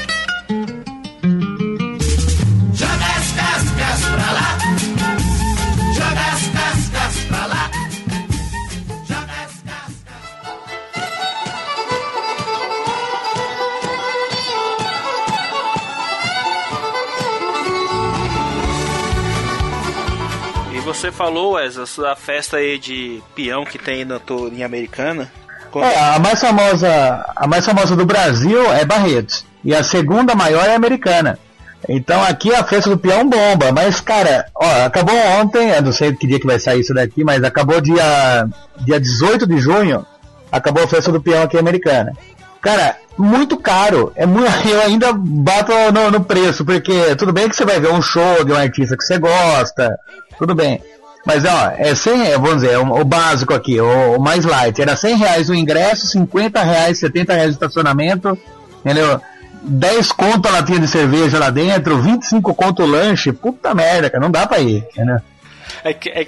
Você 21.02 21.12
falou, 21.12 21.54
Wes, 21.54 21.78
a 22.00 22.16
festa 22.16 22.58
aí 22.58 22.78
de 22.78 23.22
peão 23.36 23.66
que 23.66 23.78
tem 23.80 24.06
na 24.06 24.20
tourinha 24.20 24.66
americana. 24.66 25.32
Como- 25.72 25.84
É, 25.86 25.98
a 26.16 26.20
mais 26.20 26.40
famosa, 26.40 27.26
a 27.36 27.48
mais 27.48 27.66
famosa 27.66 27.96
do 27.96 28.06
Brasil 28.06 28.72
é 28.72 28.86
Barretos. 28.86 29.46
E 29.64 29.74
a 29.74 29.84
segunda 29.84 30.36
maior 30.36 30.66
é 30.68 30.76
Americana. 30.76 31.40
Então 31.90 32.22
aqui 32.24 32.54
a 32.54 32.64
festa 32.64 32.90
do 32.92 32.98
peão 32.98 33.28
bomba, 33.28 33.72
mas 33.72 34.00
cara, 34.00 34.46
ó, 34.54 34.86
acabou 34.86 35.16
ontem, 35.40 35.70
eu 35.70 35.82
não 35.82 35.92
sei 35.92 36.14
que 36.16 36.28
dia 36.28 36.40
que 36.40 36.46
vai 36.46 36.60
sair 36.60 36.82
isso 36.82 36.94
daqui, 36.94 37.24
mas 37.24 37.44
acabou 37.44 37.82
dia 37.82 38.48
dia 38.86 39.00
18 39.00 39.48
de 39.48 39.58
junho, 39.58 40.06
acabou 40.52 40.84
a 40.84 40.88
festa 40.88 41.12
do 41.12 41.20
peão 41.20 41.42
aqui 41.42 41.58
americana. 41.58 42.14
Cara, 42.62 42.96
muito 43.18 43.58
caro, 43.58 44.12
é 44.16 44.28
muito, 44.28 44.48
eu 44.70 44.82
ainda 44.82 45.12
bato 45.14 45.72
no, 45.92 46.12
no 46.12 46.24
preço, 46.24 46.64
porque 46.64 47.16
tudo 47.16 47.34
bem 47.34 47.50
que 47.50 47.56
você 47.56 47.66
vai 47.66 47.80
ver 47.80 47.92
um 47.92 48.02
show 48.02 48.44
de 48.46 48.52
um 48.52 48.58
artista 48.58 48.96
que 48.96 49.04
você 49.04 49.18
gosta, 49.18 49.98
tudo 50.42 50.56
bem. 50.56 50.82
Mas 51.24 51.46
ó, 51.46 51.72
é 51.78 51.94
100, 51.94 52.26
é, 52.26 52.32
vamos 52.34 52.56
dizer, 52.62 52.78
o, 52.80 53.00
o 53.00 53.06
básico 53.06 53.54
aqui, 53.54 53.80
o, 53.80 54.16
o 54.18 54.20
mais 54.20 54.44
light, 54.44 54.82
era 54.82 54.96
100 54.96 55.18
reais 55.18 55.50
o 55.50 55.54
ingresso, 55.54 56.08
50 56.08 56.64
reais, 56.64 56.98
70 57.00 57.34
reais 57.34 57.50
o 57.50 57.54
estacionamento, 57.54 58.36
entendeu? 58.84 59.22
10 59.64 60.12
conto 60.14 60.48
a 60.48 60.52
latinha 60.54 60.80
de 60.80 60.88
cerveja 60.88 61.38
lá 61.38 61.52
dentro, 61.52 62.02
25 62.02 62.56
conto 62.56 62.82
o 62.82 62.88
lanche, 62.88 63.32
puta 63.32 63.76
merda, 63.76 64.10
cara, 64.10 64.24
não 64.24 64.32
dá 64.32 64.48
pra 64.48 64.58
ir, 64.60 64.78
entendeu? 64.92 65.18
É 65.84 65.94
que, 65.94 66.10
é, 66.10 66.26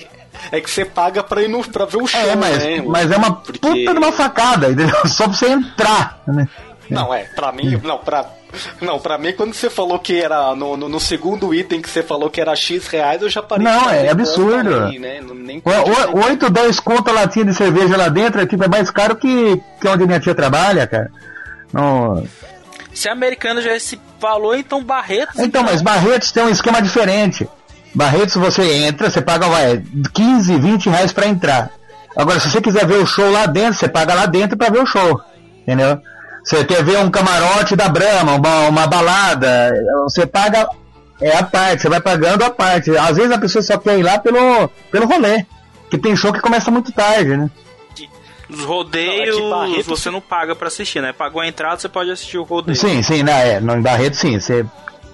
é 0.51 0.61
que 0.61 0.69
você 0.69 0.85
paga 0.85 1.23
pra 1.23 1.41
ir 1.41 1.47
no, 1.49 1.67
pra 1.67 1.85
ver 1.85 1.97
o 1.97 2.05
show, 2.05 2.19
É, 2.21 2.35
mas, 2.35 2.63
né? 2.63 2.83
mas 2.85 3.09
é 3.11 3.17
uma 3.17 3.33
Porque- 3.33 3.57
puta 3.59 3.93
de 3.93 3.97
uma 3.97 4.11
facada, 4.11 4.69
entendeu? 4.69 4.95
Só 5.09 5.23
pra 5.23 5.33
você 5.33 5.47
entrar, 5.47 6.19
né? 6.27 6.47
Não, 6.87 7.11
é, 7.11 7.23
pra 7.23 7.51
mim, 7.51 7.81
não, 7.83 7.97
pra, 7.97 8.27
não, 8.81 8.99
pra 8.99 9.17
mim, 9.17 9.33
quando 9.33 9.53
você 9.53 9.69
falou 9.69 9.97
que 9.99 10.19
era 10.21 10.55
no, 10.55 10.75
no, 10.77 10.87
no 10.89 10.99
segundo 10.99 11.53
item 11.53 11.81
que 11.81 11.89
você 11.89 12.03
falou 12.03 12.29
que 12.29 12.39
era 12.41 12.55
X 12.55 12.87
reais, 12.87 13.21
eu 13.21 13.29
já 13.29 13.41
parei. 13.41 13.65
Não, 13.65 13.79
de 13.79 13.85
fazer 13.85 14.05
é 14.05 14.09
absurdo. 14.11 14.83
aí, 14.85 14.99
né? 14.99 15.19
Nem 15.33 15.61
O- 15.65 16.17
o- 16.19 16.25
8, 16.25 16.49
10 16.49 16.79
conto 16.79 17.09
a 17.09 17.13
latinha 17.13 17.45
de 17.45 17.53
cerveja 17.53 17.97
lá 17.97 18.09
dentro, 18.09 18.41
aqui 18.41 18.55
é 18.55 18.67
mais 18.67 18.89
caro 18.91 19.15
que, 19.15 19.61
que 19.81 19.87
onde 19.87 20.05
minha 20.05 20.19
tia 20.19 20.35
trabalha, 20.35 20.85
cara. 20.87 21.11
Não... 21.71 22.23
Se 22.93 23.09
americano 23.09 23.61
já 23.61 23.79
se 23.79 23.99
falou, 24.19 24.55
então 24.55 24.83
Barretos. 24.83 25.39
Então, 25.39 25.63
mas 25.63 25.81
Barretos 25.81 26.31
tem 26.31 26.43
um 26.43 26.49
esquema 26.49 26.81
diferente. 26.81 27.47
Barretos 27.95 28.35
você 28.35 28.61
entra, 28.85 29.09
você 29.09 29.21
paga 29.21 29.47
vai, 29.47 29.83
15, 30.13 30.55
20 30.57 30.89
reais 30.89 31.11
pra 31.11 31.27
entrar. 31.27 31.71
Agora, 32.15 32.39
se 32.39 32.49
você 32.51 32.61
quiser 32.61 32.85
ver 32.85 32.97
o 32.97 33.05
show 33.07 33.31
lá 33.31 33.47
dentro, 33.47 33.73
você 33.73 33.87
paga 33.87 34.13
lá 34.13 34.25
dentro 34.27 34.55
pra 34.55 34.69
ver 34.69 34.81
o 34.81 34.85
show. 34.85 35.19
Entendeu? 35.61 35.99
Você 36.43 36.63
quer 36.65 36.83
ver 36.83 36.97
um 36.97 37.09
camarote 37.09 37.75
da 37.75 37.87
Brahma, 37.87 38.35
uma, 38.35 38.67
uma 38.67 38.87
balada, 38.87 39.71
você 40.03 40.25
paga 40.25 40.67
é 41.21 41.37
a 41.37 41.43
parte, 41.43 41.81
você 41.83 41.89
vai 41.89 42.01
pagando 42.01 42.43
a 42.43 42.49
parte. 42.49 42.95
Às 42.97 43.15
vezes 43.15 43.31
a 43.31 43.37
pessoa 43.37 43.61
só 43.61 43.77
quer 43.77 43.97
ir 43.97 44.03
lá 44.03 44.19
pelo, 44.19 44.67
pelo 44.91 45.05
rolê. 45.07 45.45
Que 45.89 45.97
tem 45.97 46.15
show 46.15 46.33
que 46.33 46.41
começa 46.41 46.69
muito 46.69 46.91
tarde, 46.91 47.37
né? 47.37 47.49
Os 48.49 48.65
rodeios 48.65 49.37
Não, 49.37 49.43
é 49.45 49.65
que 49.65 49.69
Barretos- 49.71 49.85
você 49.87 50.11
não 50.11 50.19
paga 50.19 50.53
pra 50.55 50.67
assistir, 50.67 51.01
né? 51.01 51.13
Pagou 51.13 51.41
a 51.41 51.47
entrada, 51.47 51.79
você 51.79 51.87
pode 51.87 52.11
assistir 52.11 52.37
o 52.37 52.43
rodeio. 52.43 52.75
Sim, 52.75 53.01
sim, 53.01 53.23
né, 53.23 53.53
é, 53.53 53.59
no 53.59 53.73
em 53.75 53.81
Barreto 53.81 54.15
sim, 54.15 54.37
você, 54.39 54.65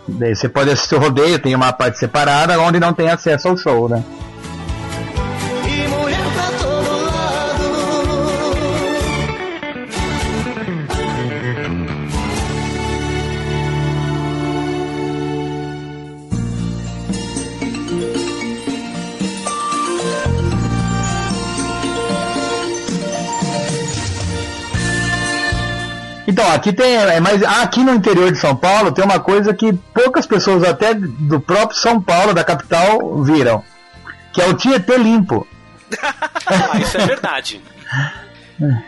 você 0.08 0.50
pode 0.50 0.72
assistir 0.72 0.96
o 0.96 1.00
rodeio, 1.00 1.38
tem 1.38 1.54
uma 1.54 1.72
parte 1.72 2.00
separada 2.00 2.60
onde 2.60 2.80
não 2.80 2.92
tem 2.92 3.10
acesso 3.10 3.48
ao 3.48 3.56
show, 3.56 3.88
né? 3.88 4.04
Aqui 26.54 26.74
tem, 26.74 26.96
é 26.96 27.20
mais, 27.20 27.42
aqui 27.44 27.84
no 27.84 27.94
interior 27.94 28.32
de 28.32 28.38
São 28.38 28.56
Paulo 28.56 28.92
tem 28.92 29.04
uma 29.06 29.20
coisa 29.20 29.54
que 29.54 29.72
poucas 29.94 30.26
pessoas 30.26 30.64
até 30.64 30.94
do 30.94 31.40
próprio 31.40 31.78
São 31.78 32.02
Paulo, 32.02 32.34
da 32.34 32.44
capital, 32.44 33.22
viram, 33.24 33.64
que 34.34 34.42
é 34.42 34.48
o 34.48 34.54
Tietê 34.56 34.98
limpo. 34.98 35.48
Ah, 36.52 36.80
isso 36.80 36.98
é 36.98 37.06
verdade. 37.06 37.62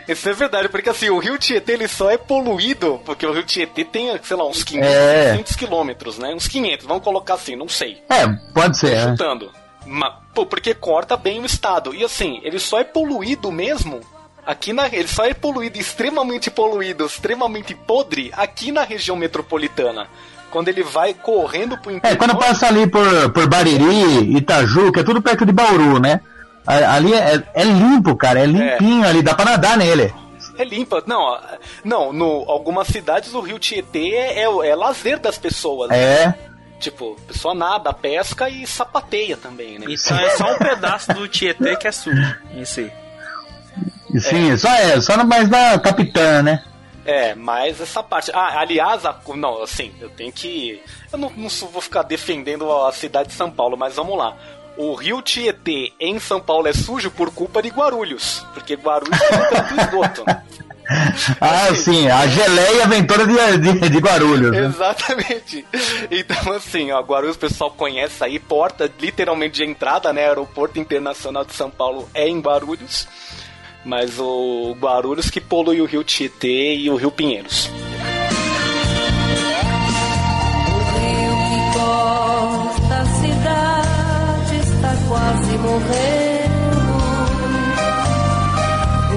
Isso 0.06 0.28
é 0.28 0.34
verdade, 0.34 0.68
porque 0.68 0.90
assim, 0.90 1.08
o 1.08 1.18
rio 1.18 1.38
Tietê 1.38 1.72
ele 1.72 1.88
só 1.88 2.10
é 2.10 2.18
poluído, 2.18 3.00
porque 3.06 3.26
o 3.26 3.32
rio 3.32 3.42
Tietê 3.42 3.84
tem, 3.84 4.10
sei 4.22 4.36
lá, 4.36 4.46
uns 4.46 4.62
500, 4.62 4.86
É. 4.86 5.30
600 5.30 5.56
quilômetros, 5.56 6.18
né? 6.18 6.34
Uns 6.34 6.46
500, 6.46 6.86
vamos 6.86 7.02
colocar 7.02 7.34
assim, 7.34 7.56
não 7.56 7.68
sei. 7.68 8.02
É, 8.10 8.26
pode 8.52 8.76
ser, 8.76 8.90
né? 8.94 9.10
chutando. 9.12 9.50
Ma- 9.86 10.18
pô, 10.34 10.44
porque 10.44 10.74
corta 10.74 11.16
bem 11.16 11.40
o 11.40 11.46
estado. 11.46 11.94
E 11.94 12.04
assim, 12.04 12.38
ele 12.44 12.58
só 12.58 12.80
é 12.80 12.84
poluído 12.84 13.50
mesmo. 13.50 14.00
Aqui 14.46 14.72
na. 14.72 14.86
Ele 14.86 15.06
só 15.08 15.24
é 15.24 15.34
poluído, 15.34 15.78
extremamente 15.78 16.50
poluído, 16.50 17.06
extremamente 17.06 17.74
podre 17.74 18.32
aqui 18.36 18.72
na 18.72 18.82
região 18.82 19.16
metropolitana. 19.16 20.08
Quando 20.50 20.68
ele 20.68 20.82
vai 20.82 21.14
correndo 21.14 21.78
pro 21.78 21.90
É, 21.92 21.94
interior. 21.96 22.18
quando 22.18 22.36
passa 22.36 22.66
ali 22.66 22.86
por, 22.86 23.32
por 23.32 23.46
Bariri, 23.48 24.36
Itaju, 24.36 24.92
que 24.92 25.00
é 25.00 25.02
tudo 25.04 25.22
perto 25.22 25.46
de 25.46 25.52
Bauru, 25.52 25.98
né? 25.98 26.20
Ali 26.66 27.14
é, 27.14 27.42
é 27.54 27.64
limpo, 27.64 28.14
cara, 28.16 28.40
é 28.40 28.46
limpinho 28.46 29.06
ali, 29.08 29.22
dá 29.22 29.34
pra 29.34 29.44
nadar 29.46 29.76
nele. 29.78 30.12
É 30.58 30.64
limpa. 30.64 31.02
Não, 31.06 31.40
não, 31.82 32.12
no 32.12 32.44
algumas 32.48 32.86
cidades 32.88 33.32
o 33.34 33.40
rio 33.40 33.58
Tietê 33.58 34.10
é, 34.14 34.40
é, 34.40 34.68
é 34.68 34.74
lazer 34.76 35.18
das 35.18 35.38
pessoas. 35.38 35.88
né? 35.88 35.96
É. 35.98 36.34
Tipo, 36.78 37.16
a 37.24 37.32
pessoa 37.32 37.54
nada, 37.54 37.92
pesca 37.92 38.48
e 38.50 38.66
sapateia 38.66 39.36
também, 39.36 39.78
né? 39.78 39.86
Então 39.88 40.18
é 40.18 40.30
só 40.30 40.52
um 40.52 40.58
pedaço 40.58 41.12
do 41.14 41.26
Tietê 41.28 41.76
que 41.76 41.88
é 41.88 41.92
sujo 41.92 42.36
em 42.54 42.64
si. 42.64 42.92
Sim, 44.20 44.56
só 44.56 44.68
é, 44.68 45.00
só 45.00 45.24
mais 45.24 45.48
na 45.48 45.78
capitã, 45.78 46.42
né? 46.42 46.62
É, 47.04 47.34
mas 47.34 47.80
essa 47.80 48.02
parte. 48.02 48.30
Ah, 48.32 48.60
aliás, 48.60 49.04
a- 49.04 49.16
não, 49.34 49.62
assim, 49.62 49.92
eu 50.00 50.08
tenho 50.10 50.30
que. 50.32 50.80
Eu 51.12 51.18
não, 51.18 51.30
não 51.36 51.48
vou 51.48 51.80
ficar 51.80 52.02
defendendo 52.02 52.70
a 52.86 52.92
cidade 52.92 53.30
de 53.30 53.34
São 53.34 53.50
Paulo, 53.50 53.76
mas 53.76 53.96
vamos 53.96 54.16
lá. 54.16 54.36
o 54.76 54.94
rio 54.94 55.20
Tietê 55.20 55.92
em 55.98 56.18
São 56.20 56.40
Paulo 56.40 56.68
é 56.68 56.72
sujo 56.72 57.10
por 57.10 57.30
culpa 57.32 57.60
de 57.60 57.68
Guarulhos, 57.70 58.46
porque 58.54 58.74
Guarulhos 58.74 59.18
tem 59.18 59.38
tanto 59.50 59.74
esgoto. 59.80 60.24
Ah, 61.40 61.74
sim, 61.74 62.08
a 62.08 62.26
geleia 62.26 62.86
vem 62.86 63.04
toda 63.06 63.24
de, 63.26 63.58
de, 63.78 63.88
de 63.88 63.98
Guarulhos. 63.98 64.50
né? 64.52 64.66
Exatamente. 64.66 65.64
Então, 66.10 66.52
assim, 66.52 66.90
ó, 66.92 67.00
Guarulhos 67.00 67.36
o 67.36 67.38
pessoal 67.38 67.70
conhece 67.70 68.22
aí, 68.22 68.38
porta 68.38 68.90
literalmente 69.00 69.54
de 69.56 69.64
entrada, 69.64 70.12
né? 70.12 70.26
Aeroporto 70.26 70.78
Internacional 70.78 71.44
de 71.44 71.54
São 71.54 71.70
Paulo 71.70 72.08
é 72.14 72.28
em 72.28 72.40
Guarulhos. 72.40 73.06
Mas 73.84 74.18
o 74.18 74.76
Guarulhos 74.78 75.28
que 75.28 75.40
polui 75.40 75.80
o 75.80 75.84
rio 75.84 76.04
Tietê 76.04 76.74
e 76.76 76.88
o 76.88 76.96
rio 76.96 77.10
Pinheiros. 77.10 77.66
O 77.66 77.70
rio 80.98 81.34
que 81.48 81.78
corta 81.78 82.94
a 83.00 83.06
cidade 83.06 84.56
está 84.56 84.96
quase 85.08 85.58
morrendo. 85.58 86.52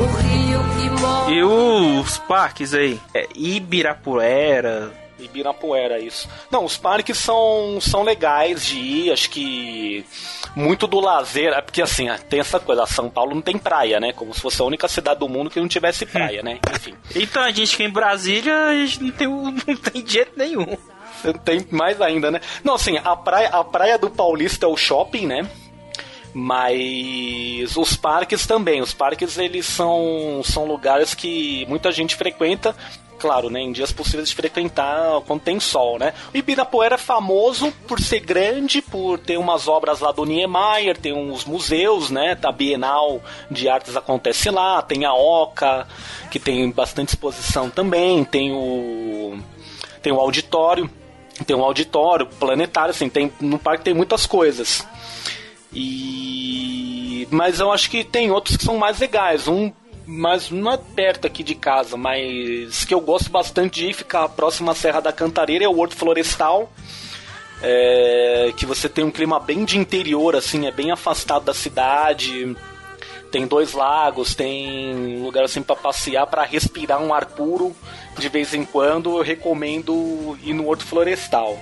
O 0.02 0.06
rio 0.18 0.60
que 0.78 0.90
morre. 1.02 1.36
E 1.36 1.44
os 1.44 2.18
parques 2.20 2.74
aí? 2.74 3.00
É, 3.14 3.28
Ibirapuera. 3.36 4.92
Ibirapuera, 5.20 6.00
isso. 6.00 6.28
Não, 6.52 6.66
os 6.66 6.76
parques 6.78 7.18
são, 7.18 7.80
são 7.80 8.04
legais 8.04 8.66
de 8.66 8.78
ir, 8.78 9.12
acho 9.12 9.30
que 9.30 10.06
muito 10.56 10.88
do 10.88 11.00
lazer, 11.00 11.54
é 11.54 11.62
porque 11.62 11.82
assim, 11.82 12.08
tem 12.30 12.40
essa 12.40 12.60
coisa, 12.60 12.86
São 12.86 13.10
Paulo 13.10 13.36
não 13.36 13.42
tem 13.42 13.58
praia, 13.58 14.00
né? 14.00 14.14
Como 14.14 14.34
se 14.34 14.40
fosse 14.40 14.62
a 14.62 14.66
única 14.66 14.88
cidade 14.88 15.20
do 15.20 15.28
mundo 15.28 15.50
que 15.50 15.60
não 15.60 15.68
tivesse 15.68 16.06
praia, 16.06 16.42
né? 16.42 16.60
Enfim. 16.74 16.94
Então 17.14 17.44
a 17.44 17.52
gente 17.52 17.76
que 17.76 17.84
é 17.84 17.86
em 17.86 17.92
Brasília, 17.92 18.68
a 18.68 18.74
gente 18.74 19.04
não 19.04 19.12
tem, 19.12 19.28
não 19.28 19.76
tem 19.76 20.08
jeito 20.08 20.32
nenhum. 20.38 20.78
Tem 21.44 21.66
mais 21.72 22.00
ainda, 22.02 22.32
né? 22.32 22.40
Não, 22.64 22.76
assim, 22.76 22.98
a 23.04 23.16
praia, 23.16 23.50
a 23.50 23.64
praia 23.64 23.98
do 23.98 24.10
Paulista 24.10 24.66
é 24.66 24.70
o 24.70 24.78
shopping, 24.78 25.26
né? 25.26 25.50
Mas 26.34 27.78
os 27.78 27.96
parques 27.96 28.46
também. 28.46 28.82
Os 28.82 28.94
parques, 28.94 29.38
eles 29.38 29.66
são, 29.66 30.42
são 30.44 30.66
lugares 30.66 31.14
que 31.14 31.66
muita 31.68 31.92
gente 31.92 32.16
frequenta. 32.16 32.76
Claro, 33.18 33.50
né? 33.50 33.62
Em 33.62 33.72
dias 33.72 33.92
possíveis 33.92 34.30
de 34.30 34.36
frequentar 34.36 35.22
quando 35.26 35.42
tem 35.42 35.60
sol, 35.60 35.98
né? 35.98 36.14
O 36.34 36.38
Ibirapuera 36.38 36.96
é 36.96 36.98
famoso 36.98 37.72
por 37.88 38.00
ser 38.00 38.20
grande, 38.20 38.82
por 38.82 39.18
ter 39.18 39.38
umas 39.38 39.68
obras 39.68 40.00
lá 40.00 40.12
do 40.12 40.26
Niemeyer, 40.26 40.98
tem 40.98 41.14
uns 41.14 41.46
museus, 41.46 42.10
né? 42.10 42.38
A 42.44 42.52
Bienal 42.52 43.22
de 43.50 43.70
Artes 43.70 43.96
acontece 43.96 44.50
lá, 44.50 44.82
tem 44.82 45.06
a 45.06 45.14
Oca, 45.14 45.88
que 46.30 46.40
tem 46.40 46.70
bastante 46.70 47.10
exposição 47.10 47.70
também, 47.70 48.24
tem 48.24 48.52
o 48.52 49.38
tem 50.02 50.14
o 50.14 50.20
auditório, 50.20 50.90
tem 51.48 51.56
um 51.56 51.64
auditório 51.64 52.28
planetário, 52.28 52.92
assim, 52.92 53.10
tem 53.10 53.32
no 53.40 53.58
parque 53.58 53.84
tem 53.84 53.94
muitas 53.94 54.26
coisas. 54.26 54.86
E 55.74 57.28
mas 57.32 57.60
eu 57.60 57.72
acho 57.72 57.90
que 57.90 58.04
tem 58.04 58.30
outros 58.32 58.58
que 58.58 58.64
são 58.64 58.78
mais 58.78 59.00
legais. 59.00 59.48
Um 59.48 59.72
mas 60.06 60.50
não 60.50 60.72
é 60.72 60.78
perto 60.78 61.26
aqui 61.26 61.44
de 61.44 61.56
casa, 61.56 61.98
mas 61.98 62.86
que 62.86 62.94
eu 62.94 63.02
gosto 63.02 63.30
bastante 63.30 63.82
de 63.82 63.90
ir 63.90 63.94
ficar 63.94 64.28
próximo 64.30 64.70
à 64.70 64.76
Serra 64.76 65.00
da 65.00 65.12
Cantareira 65.12 65.66
é 65.66 65.68
o 65.68 65.78
Horto 65.78 65.96
Florestal. 65.96 66.72
É, 67.62 68.54
que 68.58 68.66
você 68.66 68.88
tem 68.88 69.04
um 69.04 69.10
clima 69.10 69.40
bem 69.40 69.66
de 69.66 69.78
interior, 69.78 70.36
assim, 70.36 70.68
é 70.68 70.72
bem 70.72 70.92
afastado 70.92 71.46
da 71.46 71.54
cidade. 71.54 72.56
Tem 73.32 73.48
dois 73.48 73.74
lagos, 73.74 74.36
tem 74.36 75.20
lugar 75.22 75.44
assim 75.44 75.62
para 75.62 75.76
passear, 75.76 76.28
para 76.28 76.44
respirar 76.44 77.02
um 77.02 77.14
ar 77.14 77.26
puro 77.26 77.76
de 78.18 78.30
vez 78.30 78.54
em 78.54 78.64
quando. 78.64 79.18
Eu 79.18 79.24
recomendo 79.24 80.38
ir 80.44 80.54
no 80.54 80.68
Horto 80.68 80.86
Florestal. 80.86 81.58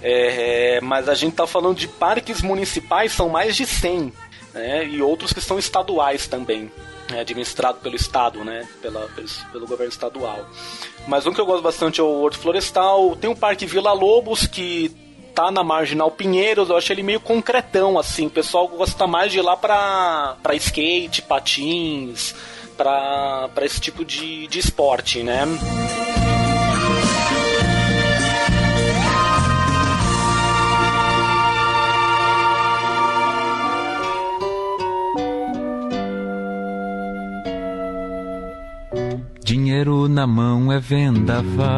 É, 0.00 0.80
mas 0.82 1.08
a 1.08 1.14
gente 1.14 1.34
tá 1.34 1.46
falando 1.46 1.76
de 1.76 1.88
parques 1.88 2.42
municipais, 2.42 3.12
são 3.12 3.28
mais 3.28 3.54
de 3.54 3.66
100, 3.66 4.12
né? 4.52 4.84
E 4.84 5.00
outros 5.00 5.32
que 5.32 5.40
são 5.40 5.58
estaduais 5.58 6.26
também? 6.26 6.70
Administrado 7.20 7.78
pelo 7.78 7.96
estado, 7.96 8.44
né? 8.44 8.66
Pela, 8.80 9.08
pelo, 9.08 9.28
pelo 9.52 9.66
governo 9.66 9.92
estadual. 9.92 10.46
Mas 11.06 11.26
um 11.26 11.32
que 11.32 11.40
eu 11.40 11.46
gosto 11.46 11.62
bastante 11.62 12.00
é 12.00 12.04
o 12.04 12.20
Horto 12.20 12.38
Florestal. 12.38 13.16
Tem 13.16 13.30
o 13.30 13.36
Parque 13.36 13.66
Vila 13.66 13.92
Lobos, 13.92 14.46
que 14.46 14.90
tá 15.34 15.50
na 15.50 15.64
Marginal 15.64 16.10
Pinheiros, 16.10 16.68
eu 16.68 16.76
acho 16.76 16.92
ele 16.92 17.02
meio 17.02 17.20
concretão, 17.20 17.98
assim. 17.98 18.26
O 18.26 18.30
pessoal 18.30 18.68
gosta 18.68 19.06
mais 19.06 19.32
de 19.32 19.38
ir 19.38 19.42
lá 19.42 19.56
pra, 19.56 20.36
pra 20.42 20.54
skate, 20.54 21.22
patins, 21.22 22.34
pra, 22.76 23.48
pra 23.54 23.64
esse 23.64 23.80
tipo 23.80 24.04
de, 24.04 24.46
de 24.46 24.58
esporte, 24.58 25.22
né? 25.22 25.44
Dinheiro 25.46 26.31
na 40.22 40.26
mão 40.26 40.72
é 40.72 40.78
vendaval. 40.78 41.74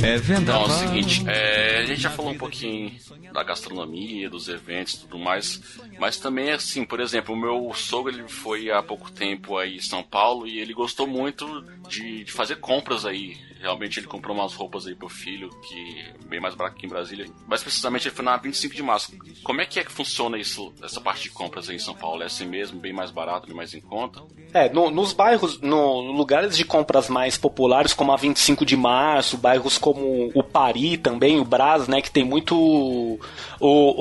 É 0.00 0.14
Então, 0.14 0.14
é 0.14 0.18
vendaval. 0.18 0.66
o 0.66 0.70
seguinte, 0.70 1.24
é, 1.26 1.80
a 1.80 1.84
gente 1.84 2.00
já 2.00 2.10
falou 2.10 2.30
um 2.30 2.38
pouquinho 2.38 2.92
da 3.32 3.42
gastronomia, 3.42 4.30
dos 4.30 4.48
eventos 4.48 4.94
e 4.94 5.00
tudo 5.00 5.18
mais, 5.18 5.60
mas 5.98 6.18
também, 6.18 6.52
assim, 6.52 6.84
por 6.84 7.00
exemplo, 7.00 7.34
o 7.34 7.36
meu 7.36 7.72
sogro 7.74 8.12
ele 8.12 8.28
foi 8.28 8.70
há 8.70 8.80
pouco 8.80 9.10
tempo 9.10 9.58
aí 9.58 9.78
em 9.78 9.80
São 9.80 10.04
Paulo 10.04 10.46
e 10.46 10.60
ele 10.60 10.72
gostou 10.72 11.08
muito 11.08 11.64
de, 11.88 12.22
de 12.22 12.30
fazer 12.30 12.56
compras 12.56 13.04
aí. 13.04 13.36
Realmente 13.60 13.98
ele 14.00 14.06
comprou 14.06 14.36
umas 14.36 14.52
roupas 14.54 14.86
aí 14.86 14.94
pro 14.94 15.08
filho, 15.08 15.48
que 15.66 16.00
é 16.00 16.28
bem 16.28 16.40
mais 16.40 16.54
barato 16.54 16.76
que 16.76 16.86
em 16.86 16.88
Brasília. 16.88 17.26
Mais 17.48 17.62
precisamente 17.62 18.06
ele 18.06 18.14
foi 18.14 18.24
na 18.24 18.36
25 18.36 18.74
de 18.74 18.82
março. 18.82 19.12
Como 19.42 19.60
é 19.60 19.66
que 19.66 19.80
é 19.80 19.84
que 19.84 19.90
funciona 19.90 20.38
isso, 20.38 20.72
essa 20.82 21.00
parte 21.00 21.24
de 21.24 21.30
compras 21.30 21.68
aí 21.68 21.76
em 21.76 21.78
São 21.80 21.94
Paulo? 21.94 22.22
É 22.22 22.26
assim 22.26 22.46
mesmo, 22.46 22.78
bem 22.78 22.92
mais 22.92 23.10
barato, 23.10 23.46
bem 23.46 23.56
mais 23.56 23.72
em 23.74 23.80
conta? 23.80 24.22
É, 24.52 24.68
no- 24.68 24.90
nos 24.90 25.12
bairros, 25.12 25.60
no 25.60 26.00
lugares 26.12 26.56
de 26.56 26.64
compras 26.64 27.08
mais 27.08 27.36
populares, 27.38 27.92
como 27.94 28.12
a 28.12 28.16
25 28.16 28.64
de 28.64 28.76
março, 28.76 29.36
bairros 29.36 29.78
como 29.78 30.30
o 30.34 30.42
Pari 30.42 30.96
também, 30.98 31.40
o 31.40 31.44
Brás, 31.44 31.88
né, 31.88 32.00
que 32.02 32.10
tem 32.10 32.24
muito. 32.24 32.54
O, 32.56 33.18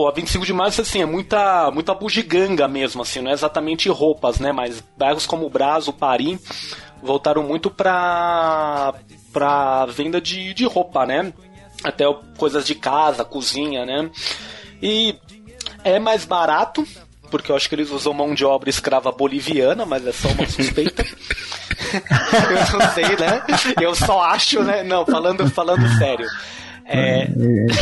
o- 0.03 0.07
a 0.07 0.11
25 0.11 0.45
de 0.45 0.53
março, 0.53 0.81
assim, 0.81 1.01
é 1.01 1.05
muita, 1.05 1.71
muita 1.71 1.93
bugiganga 1.93 2.67
mesmo, 2.67 3.01
assim, 3.01 3.21
não 3.21 3.31
é 3.31 3.33
exatamente 3.33 3.89
roupas, 3.89 4.39
né, 4.39 4.51
mas 4.51 4.81
bairros 4.97 5.25
como 5.25 5.45
o 5.45 5.49
Brás, 5.49 5.87
o 5.87 5.93
Pari, 5.93 6.37
voltaram 7.01 7.43
muito 7.43 7.69
pra, 7.69 8.93
pra 9.35 9.85
venda 9.87 10.21
de, 10.21 10.53
de 10.53 10.63
roupa, 10.63 11.05
né? 11.05 11.33
Até 11.83 12.05
coisas 12.37 12.65
de 12.65 12.73
casa, 12.73 13.25
cozinha, 13.25 13.85
né? 13.85 14.09
E 14.81 15.13
é 15.83 15.99
mais 15.99 16.23
barato, 16.23 16.87
porque 17.29 17.51
eu 17.51 17.55
acho 17.57 17.67
que 17.67 17.75
eles 17.75 17.91
usam 17.91 18.13
mão 18.13 18.33
de 18.33 18.45
obra 18.45 18.69
escrava 18.69 19.11
boliviana, 19.11 19.85
mas 19.85 20.07
é 20.07 20.13
só 20.13 20.29
uma 20.29 20.47
suspeita. 20.47 21.03
eu 21.03 22.79
não 22.79 22.93
sei, 22.93 23.17
né? 23.17 23.43
Eu 23.81 23.93
só 23.93 24.21
acho, 24.21 24.63
né? 24.63 24.83
Não, 24.83 25.05
falando, 25.05 25.49
falando 25.49 25.85
sério. 25.97 26.27
É, 26.85 27.27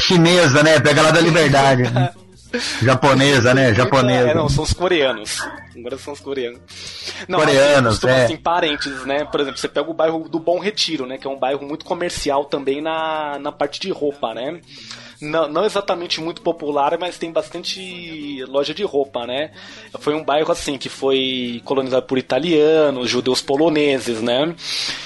Chinesa, 0.01 0.63
né? 0.63 0.79
Pega 0.79 1.03
lá 1.03 1.11
da 1.11 1.21
liberdade. 1.21 1.83
Japonesa, 2.81 3.53
né? 3.53 3.73
Japonesa. 3.73 4.29
É, 4.29 4.33
não, 4.33 4.47
são 4.47 4.63
os 4.63 4.73
coreanos. 4.73 5.39
Agora 5.75 5.97
são 5.97 6.13
os 6.13 6.19
coreanos. 6.19 6.59
Não, 7.27 7.39
Coreanos, 7.39 8.03
é. 8.03 8.25
assim, 8.25 8.37
parênteses, 8.37 9.05
né? 9.05 9.25
Por 9.25 9.39
exemplo, 9.39 9.59
você 9.59 9.67
pega 9.67 9.89
o 9.89 9.93
bairro 9.93 10.29
do 10.29 10.39
Bom 10.39 10.59
Retiro, 10.59 11.05
né? 11.05 11.17
Que 11.17 11.25
é 11.25 11.29
um 11.29 11.39
bairro 11.39 11.65
muito 11.65 11.83
comercial 11.85 12.45
também 12.45 12.81
na, 12.81 13.39
na 13.39 13.51
parte 13.51 13.79
de 13.79 13.91
roupa, 13.91 14.33
né? 14.33 14.61
Não, 15.19 15.47
não 15.47 15.65
exatamente 15.65 16.19
muito 16.21 16.41
popular, 16.41 16.97
mas 16.99 17.17
tem 17.17 17.31
bastante 17.31 18.43
loja 18.47 18.73
de 18.73 18.83
roupa, 18.83 19.25
né? 19.25 19.51
Foi 19.99 20.13
um 20.13 20.23
bairro 20.23 20.51
assim 20.51 20.77
que 20.77 20.89
foi 20.89 21.61
colonizado 21.65 22.05
por 22.05 22.17
italianos, 22.17 23.09
judeus 23.09 23.41
poloneses, 23.41 24.21
né? 24.21 24.53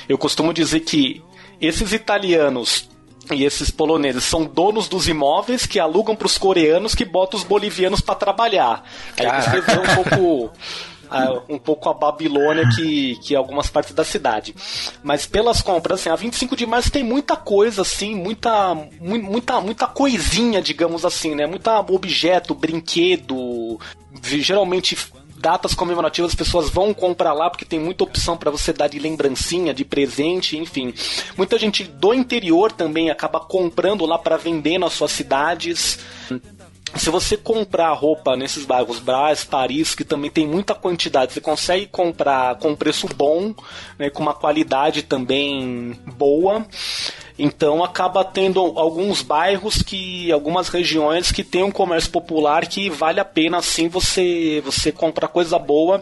Eu 0.09 0.17
costumo 0.17 0.53
dizer 0.53 0.81
que 0.81 1.23
esses 1.61 1.93
italianos 1.93 2.89
e 3.32 3.43
esses 3.43 3.69
poloneses 3.71 4.23
são 4.23 4.45
donos 4.45 4.88
dos 4.88 5.07
imóveis 5.07 5.65
que 5.65 5.80
alugam 5.80 6.15
para 6.15 6.25
os 6.28 6.38
coreanos 6.38 6.95
que 6.95 7.03
botam 7.05 7.38
os 7.39 7.45
bolivianos 7.45 8.01
para 8.01 8.15
trabalhar. 8.15 8.84
Aí 9.17 9.41
você 9.41 9.61
vê 9.61 9.71
um 9.73 9.95
pouco 10.03 10.51
a- 11.09 11.41
um 11.47 11.57
pouco 11.57 11.89
a 11.89 11.93
Babilônia 11.93 12.67
que, 12.75 13.15
que 13.23 13.34
é 13.34 13.38
algumas 13.38 13.69
partes 13.69 13.93
da 13.93 14.03
cidade. 14.03 14.53
Mas 15.03 15.25
pelas 15.25 15.61
compras, 15.61 16.01
assim, 16.01 16.09
a 16.09 16.15
25 16.15 16.55
de 16.55 16.65
março 16.65 16.91
tem 16.91 17.03
muita 17.03 17.36
coisa, 17.38 17.82
assim, 17.84 18.13
muita, 18.15 18.73
mu- 18.75 18.91
muita, 19.21 19.61
muita 19.61 19.88
coisinha, 19.88 20.61
digamos 20.61 21.05
assim, 21.05 21.34
né? 21.34 21.45
Muita 21.45 21.80
objeto, 21.80 22.53
brinquedo, 22.53 23.80
geralmente 24.21 24.97
datas 25.38 25.73
comemorativas 25.73 26.31
as 26.31 26.35
pessoas 26.35 26.69
vão 26.69 26.93
comprar 26.93 27.33
lá 27.33 27.49
porque 27.49 27.65
tem 27.65 27.79
muita 27.79 28.03
opção 28.03 28.35
para 28.35 28.51
você 28.51 28.73
dar 28.73 28.88
de 28.88 28.99
lembrancinha, 28.99 29.73
de 29.73 29.85
presente, 29.85 30.57
enfim. 30.57 30.93
Muita 31.38 31.57
gente 31.57 31.83
do 31.83 32.13
interior 32.13 32.71
também 32.71 33.09
acaba 33.09 33.39
comprando 33.39 34.05
lá 34.05 34.17
para 34.17 34.38
vender 34.38 34.77
nas 34.77 34.93
suas 34.93 35.11
cidades. 35.11 35.99
Se 36.95 37.09
você 37.09 37.35
comprar 37.35 37.91
roupa 37.93 38.35
nesses 38.35 38.65
bairros 38.65 38.99
Brás, 38.99 39.43
Paris, 39.43 39.93
que 39.93 40.05
também 40.05 40.31
tem 40.31 40.47
muita 40.47 40.73
quantidade, 40.73 41.33
você 41.33 41.41
consegue 41.41 41.85
comprar 41.85 42.55
com 42.55 42.75
preço 42.75 43.07
bom, 43.07 43.53
né, 43.99 44.09
com 44.09 44.23
uma 44.23 44.33
qualidade 44.33 45.03
também 45.03 45.99
boa. 46.05 46.65
Então 47.38 47.83
acaba 47.83 48.23
tendo 48.23 48.59
alguns 48.59 49.21
bairros 49.21 49.81
que. 49.81 50.31
algumas 50.31 50.69
regiões 50.69 51.31
que 51.31 51.43
tem 51.43 51.63
um 51.63 51.71
comércio 51.71 52.11
popular 52.11 52.65
que 52.65 52.89
vale 52.89 53.19
a 53.19 53.25
pena 53.25 53.57
assim 53.57 53.88
você, 53.88 54.61
você 54.65 54.91
comprar 54.91 55.27
coisa 55.27 55.59
boa 55.59 56.01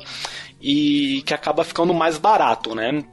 e 0.62 1.22
que 1.26 1.34
acaba 1.34 1.64
ficando 1.64 1.94
mais 1.94 2.18
barato, 2.18 2.74
né? 2.74 3.04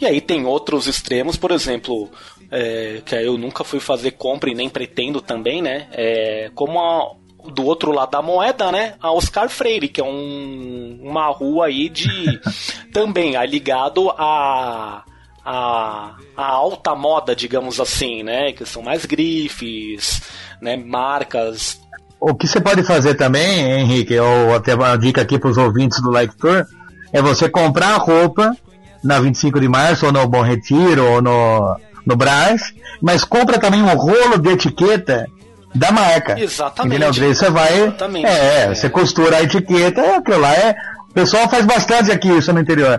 E 0.00 0.06
aí 0.06 0.20
tem 0.20 0.44
outros 0.44 0.86
extremos, 0.86 1.36
por 1.36 1.50
exemplo, 1.50 2.10
é, 2.50 3.02
que 3.04 3.14
eu 3.14 3.38
nunca 3.38 3.64
fui 3.64 3.80
fazer 3.80 4.12
compra 4.12 4.50
e 4.50 4.54
nem 4.54 4.68
pretendo 4.68 5.20
também, 5.20 5.62
né? 5.62 5.88
É, 5.92 6.50
como 6.54 6.80
a, 6.80 7.14
do 7.50 7.64
outro 7.64 7.92
lado 7.92 8.10
da 8.10 8.22
moeda, 8.22 8.72
né? 8.72 8.94
A 9.00 9.12
Oscar 9.12 9.48
Freire, 9.48 9.88
que 9.88 10.00
é 10.00 10.04
um, 10.04 11.00
uma 11.02 11.28
rua 11.28 11.66
aí 11.66 11.88
de. 11.88 12.40
também 12.92 13.34
ligado 13.46 14.10
a. 14.10 15.04
A, 15.44 16.14
a 16.36 16.46
alta 16.46 16.94
moda, 16.94 17.36
digamos 17.36 17.78
assim, 17.78 18.22
né? 18.22 18.52
Que 18.52 18.64
são 18.64 18.82
mais 18.82 19.04
grifes, 19.04 20.22
né? 20.60 20.76
Marcas. 20.76 21.78
O 22.18 22.34
que 22.34 22.46
você 22.46 22.60
pode 22.60 22.82
fazer 22.82 23.14
também, 23.14 23.60
Henrique, 23.80 24.18
ou 24.18 24.54
até 24.54 24.74
uma 24.74 24.96
dica 24.96 25.20
aqui 25.20 25.38
para 25.38 25.50
os 25.50 25.58
ouvintes 25.58 26.00
do 26.00 26.10
Like 26.10 26.34
Tour, 26.38 26.64
é 27.12 27.20
você 27.20 27.48
comprar 27.48 27.96
roupa 27.98 28.56
na 29.02 29.20
25 29.20 29.60
de 29.60 29.68
março, 29.68 30.06
ou 30.06 30.12
no 30.12 30.26
Bom 30.26 30.40
Retiro, 30.40 31.04
ou 31.04 31.20
no, 31.20 31.76
no 32.06 32.16
Brás, 32.16 32.72
mas 33.02 33.22
compra 33.24 33.58
também 33.58 33.82
um 33.82 33.94
rolo 33.94 34.38
de 34.38 34.48
etiqueta 34.48 35.26
da 35.74 35.92
marca. 35.92 36.40
Exatamente. 36.40 36.96
Entendeu? 36.96 37.12
Daí 37.20 37.34
você 37.34 37.50
vai. 37.50 37.82
Exatamente. 37.82 38.26
É, 38.26 38.62
É. 38.62 38.74
você 38.74 38.88
costura 38.88 39.36
a 39.36 39.42
etiqueta, 39.42 40.00
é 40.00 40.16
aquilo 40.16 40.40
lá 40.40 40.54
é. 40.54 40.74
O 41.10 41.12
pessoal 41.12 41.46
faz 41.50 41.66
bastante 41.66 42.10
aqui 42.10 42.28
isso 42.28 42.50
no 42.52 42.60
interior. 42.60 42.98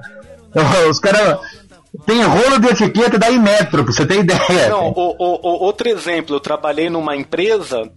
Os 0.90 1.00
caras. 1.00 1.40
Tem 2.06 2.22
rolo 2.24 2.60
de 2.60 2.68
etiqueta 2.68 3.18
da 3.18 3.30
Imetro, 3.30 3.84
pra 3.84 3.94
você 3.94 4.06
ter 4.06 4.20
ideia. 4.20 4.70
Não, 4.70 4.90
o, 4.90 5.16
o- 5.20 5.64
outro 5.64 5.88
exemplo, 5.90 6.36
eu 6.36 6.40
trabalhei 6.40 6.90
numa 6.90 7.16
empresa 7.16 7.90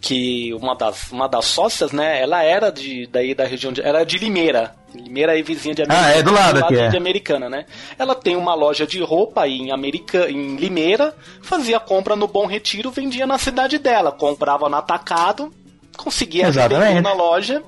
que 0.00 0.52
uma 0.54 0.74
das, 0.74 1.10
uma 1.12 1.28
das 1.28 1.44
sócias, 1.44 1.92
né, 1.92 2.20
ela 2.20 2.42
era 2.42 2.70
de, 2.70 3.06
daí 3.06 3.34
da 3.34 3.44
região 3.44 3.72
de, 3.72 3.80
era 3.80 4.02
de 4.04 4.18
Limeira. 4.18 4.74
Limeira 4.94 5.38
é 5.38 5.42
vizinha 5.42 5.74
de 5.74 5.82
Americana. 5.82 6.08
Ah, 6.08 6.18
é 6.18 6.22
do 6.22 6.32
lado 6.32 6.58
aqui, 6.64 6.76
é. 6.76 6.88
de 6.88 6.96
Americana, 6.96 7.48
né? 7.50 7.64
Ela 7.98 8.14
tem 8.14 8.36
uma 8.36 8.54
loja 8.54 8.86
de 8.86 9.00
roupa 9.02 9.42
aí 9.42 9.58
em, 9.58 9.72
America, 9.72 10.30
em 10.30 10.56
Limeira, 10.56 11.14
fazia 11.42 11.78
compra 11.80 12.14
no 12.16 12.26
Bom 12.28 12.46
Retiro, 12.46 12.90
vendia 12.90 13.26
na 13.26 13.38
cidade 13.38 13.78
dela, 13.78 14.10
comprava 14.12 14.68
no 14.68 14.76
atacado, 14.76 15.52
conseguia 15.96 16.46
Exatamente. 16.46 16.80
revender 16.80 17.02
na 17.02 17.12
loja. 17.12 17.62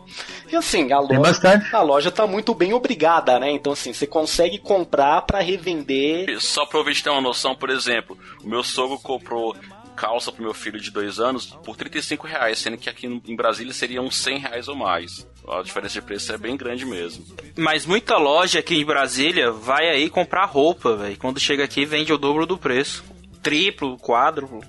E 0.51 0.55
assim, 0.55 0.93
a 0.93 1.01
loja, 1.01 1.65
a 1.73 1.83
loja 1.83 2.11
tá 2.11 2.27
muito 2.27 2.55
bem 2.55 2.73
obrigada, 2.73 3.39
né? 3.39 3.51
Então 3.51 3.73
assim, 3.73 3.93
você 3.93 4.07
consegue 4.07 4.59
comprar 4.59 5.23
pra 5.23 5.41
revender 5.41 6.41
Só 6.41 6.65
pra 6.65 6.79
ouvir 6.79 7.01
ter 7.03 7.11
uma 7.11 7.21
noção, 7.21 7.55
por 7.55 7.71
exemplo, 7.71 8.17
o 8.45 8.49
meu 8.49 8.63
sogro 8.63 8.99
comprou 8.99 9.57
calça 9.97 10.31
pro 10.31 10.43
meu 10.43 10.53
filho 10.53 10.79
de 10.79 10.91
dois 10.91 11.19
anos 11.19 11.47
por 11.65 11.75
35 11.75 12.27
reais, 12.27 12.59
sendo 12.59 12.77
que 12.77 12.91
aqui 12.91 13.07
em 13.07 13.35
Brasília 13.35 13.73
seria 13.73 14.03
uns 14.03 14.17
100 14.17 14.39
reais 14.39 14.69
ou 14.69 14.77
mais. 14.77 15.27
A 15.49 15.63
diferença 15.63 15.95
de 15.95 16.03
preço 16.03 16.33
é 16.33 16.37
bem 16.37 16.57
grande 16.57 16.85
mesmo. 16.85 17.25
Mas 17.57 17.87
muita 17.87 18.17
loja 18.19 18.59
aqui 18.59 18.77
em 18.77 18.85
Brasília 18.85 19.51
vai 19.51 19.89
aí 19.89 20.11
comprar 20.11 20.45
roupa, 20.45 20.97
velho. 20.97 21.17
Quando 21.17 21.41
chega 21.41 21.65
aqui, 21.65 21.85
vende 21.85 22.13
o 22.13 22.19
dobro 22.19 22.47
do 22.47 22.59
preço. 22.59 23.03
Triplo, 23.43 23.97
quádruplo. 23.97 24.61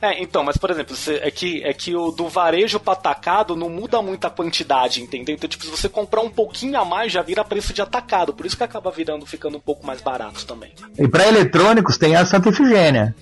É, 0.00 0.22
então, 0.22 0.42
mas 0.44 0.56
por 0.56 0.70
exemplo, 0.70 0.96
é 1.20 1.30
que, 1.30 1.62
é 1.64 1.72
que 1.72 1.94
o 1.94 2.10
do 2.10 2.28
varejo 2.28 2.78
para 2.78 2.92
atacado 2.92 3.56
não 3.56 3.68
muda 3.68 4.00
muito 4.02 4.26
a 4.26 4.30
quantidade, 4.30 5.02
entendeu? 5.02 5.34
Então, 5.34 5.48
tipo, 5.48 5.64
se 5.64 5.70
você 5.70 5.88
comprar 5.88 6.20
um 6.20 6.30
pouquinho 6.30 6.78
a 6.78 6.84
mais, 6.84 7.12
já 7.12 7.22
vira 7.22 7.44
preço 7.44 7.72
de 7.72 7.82
atacado. 7.82 8.32
Por 8.32 8.46
isso 8.46 8.56
que 8.56 8.64
acaba 8.64 8.90
virando, 8.90 9.26
ficando 9.26 9.56
um 9.56 9.60
pouco 9.60 9.86
mais 9.86 10.00
barato 10.00 10.44
também. 10.46 10.72
E 10.98 11.08
para 11.08 11.26
eletrônicos 11.26 11.96
tem 11.96 12.16
a 12.16 12.24
Santa 12.24 12.48
Efigênia. 12.48 13.14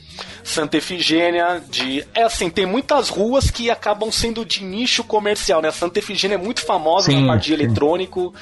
Santa 0.43 0.77
Efigênia, 0.77 1.63
de. 1.69 2.07
É 2.15 2.23
assim, 2.23 2.51
tem 2.51 2.67
muitas 2.67 3.09
ruas 3.09 3.51
que 3.51 3.71
acabam 3.71 4.11
sendo 4.11 4.45
de 4.45 4.63
nicho 4.63 5.03
comercial, 5.05 5.63
né? 5.63 5.71
Santa 5.71 5.99
Efigênia 5.99 6.35
é 6.35 6.39
muito 6.39 6.61
famosa 6.61 7.07
Sim, 7.07 7.23
na 7.23 7.33
parte 7.33 7.47
de 7.47 7.55
eletrônico, 7.55 8.35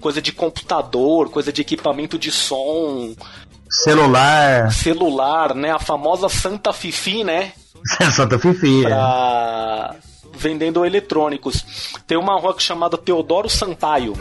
coisa 0.00 0.22
de 0.22 0.32
computador, 0.32 1.28
coisa 1.30 1.52
de 1.52 1.60
equipamento 1.60 2.18
de 2.18 2.30
som, 2.30 3.14
Celular. 3.70 4.72
celular, 4.72 5.54
né? 5.54 5.70
A 5.70 5.78
famosa 5.78 6.28
Santa 6.28 6.72
Fifi, 6.72 7.22
né? 7.22 7.52
Santa 8.12 8.38
Fifi. 8.38 8.84
é. 8.84 8.88
pra 8.88 9.96
vendendo 10.40 10.84
eletrônicos. 10.84 11.92
Tem 12.06 12.16
uma 12.16 12.38
rua 12.38 12.54
chamada 12.58 12.96
Teodoro 12.96 13.48
Sampaio, 13.48 14.14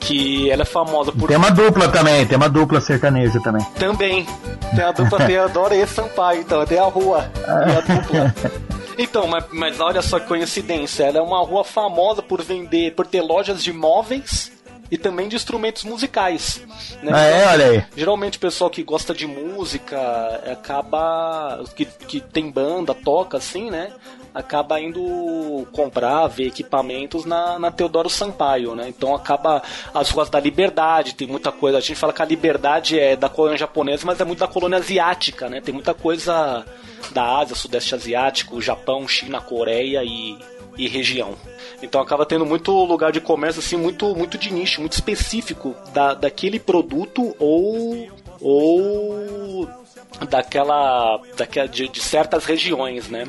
que 0.00 0.50
ela 0.50 0.62
é 0.62 0.66
famosa 0.66 1.12
por 1.12 1.28
Tem 1.28 1.36
uma 1.36 1.50
dupla 1.50 1.88
também, 1.88 2.26
tem 2.26 2.36
uma 2.36 2.48
dupla 2.48 2.80
sertaneja 2.80 3.40
também. 3.40 3.64
também. 3.78 4.26
Tem 4.74 4.84
a 4.84 4.92
dupla 4.92 5.18
Teodoro 5.24 5.74
e 5.74 5.86
Sampaio, 5.86 6.40
então 6.40 6.66
tem 6.66 6.78
a 6.78 6.84
rua 6.84 7.30
e 7.36 7.76
a 7.76 7.80
dupla. 7.80 8.34
Então, 8.96 9.26
mas, 9.26 9.44
mas 9.50 9.80
olha 9.80 10.00
só 10.00 10.20
que 10.20 10.28
coincidência, 10.28 11.02
ela 11.02 11.18
é 11.18 11.20
uma 11.20 11.40
rua 11.44 11.64
famosa 11.64 12.22
por 12.22 12.40
vender, 12.40 12.94
por 12.94 13.04
ter 13.04 13.22
lojas 13.22 13.60
de 13.60 13.72
móveis 13.72 14.52
e 14.90 14.98
também 14.98 15.28
de 15.28 15.36
instrumentos 15.36 15.84
musicais. 15.84 16.60
Né? 17.02 17.10
Ah, 17.12 17.24
é? 17.24 17.46
Olha 17.46 17.66
aí. 17.66 17.84
Geralmente 17.96 18.38
o 18.38 18.40
pessoal 18.40 18.70
que 18.70 18.82
gosta 18.82 19.14
de 19.14 19.26
música 19.26 19.98
acaba. 20.52 21.64
que, 21.74 21.84
que 21.84 22.20
tem 22.20 22.50
banda, 22.50 22.94
toca 22.94 23.38
assim, 23.38 23.70
né? 23.70 23.92
Acaba 24.34 24.80
indo 24.80 25.66
comprar, 25.70 26.26
ver 26.26 26.48
equipamentos 26.48 27.24
na, 27.24 27.56
na 27.58 27.70
Teodoro 27.70 28.10
Sampaio, 28.10 28.74
né? 28.74 28.88
Então 28.88 29.14
acaba 29.14 29.62
as 29.92 30.10
ruas 30.10 30.28
da 30.28 30.40
Liberdade, 30.40 31.14
tem 31.14 31.28
muita 31.28 31.52
coisa. 31.52 31.78
A 31.78 31.80
gente 31.80 31.94
fala 31.94 32.12
que 32.12 32.22
a 32.22 32.24
Liberdade 32.24 32.98
é 32.98 33.14
da 33.14 33.28
colônia 33.28 33.56
japonesa, 33.56 34.04
mas 34.04 34.20
é 34.20 34.24
muito 34.24 34.40
da 34.40 34.48
colônia 34.48 34.78
asiática, 34.78 35.48
né? 35.48 35.60
Tem 35.60 35.72
muita 35.72 35.94
coisa 35.94 36.64
da 37.12 37.38
Ásia, 37.38 37.54
Sudeste 37.54 37.94
Asiático, 37.94 38.60
Japão, 38.60 39.06
China, 39.06 39.40
Coreia 39.40 40.02
e, 40.02 40.36
e 40.76 40.88
região. 40.88 41.36
Então 41.82 42.00
acaba 42.00 42.24
tendo 42.24 42.46
muito 42.46 42.72
lugar 42.72 43.12
de 43.12 43.20
comércio 43.20 43.60
assim 43.60 43.76
muito 43.76 44.14
muito 44.14 44.38
de 44.38 44.52
nicho, 44.52 44.80
muito 44.80 44.92
específico 44.94 45.74
da, 45.92 46.14
daquele 46.14 46.58
produto 46.58 47.34
ou 47.38 48.08
ou 48.40 49.68
daquela 50.28 51.20
daquela 51.36 51.68
de, 51.68 51.88
de 51.88 52.00
certas 52.00 52.44
regiões, 52.44 53.08
né? 53.08 53.26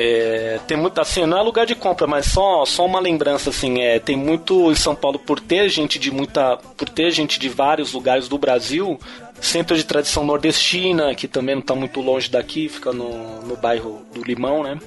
É, 0.00 0.60
tem 0.68 0.76
muito 0.76 1.00
assim, 1.00 1.26
não 1.26 1.38
é 1.38 1.42
lugar 1.42 1.66
de 1.66 1.74
compra, 1.74 2.06
mas 2.06 2.26
só, 2.26 2.64
só 2.64 2.86
uma 2.86 3.00
lembrança 3.00 3.50
assim, 3.50 3.80
é, 3.80 3.98
tem 3.98 4.16
muito 4.16 4.70
em 4.70 4.74
São 4.76 4.94
Paulo 4.94 5.18
por 5.18 5.40
ter 5.40 5.68
gente 5.68 5.98
de 5.98 6.08
muita, 6.12 6.56
por 6.56 6.88
ter 6.88 7.10
gente 7.10 7.36
de 7.40 7.48
vários 7.48 7.92
lugares 7.92 8.28
do 8.28 8.38
Brasil, 8.38 8.96
centro 9.40 9.76
de 9.76 9.82
tradição 9.82 10.24
nordestina, 10.24 11.16
que 11.16 11.26
também 11.26 11.56
não 11.56 11.62
está 11.62 11.74
muito 11.74 12.00
longe 12.00 12.30
daqui, 12.30 12.68
fica 12.68 12.92
no, 12.92 13.42
no 13.42 13.56
bairro 13.56 14.06
do 14.14 14.22
Limão, 14.22 14.62
né? 14.62 14.78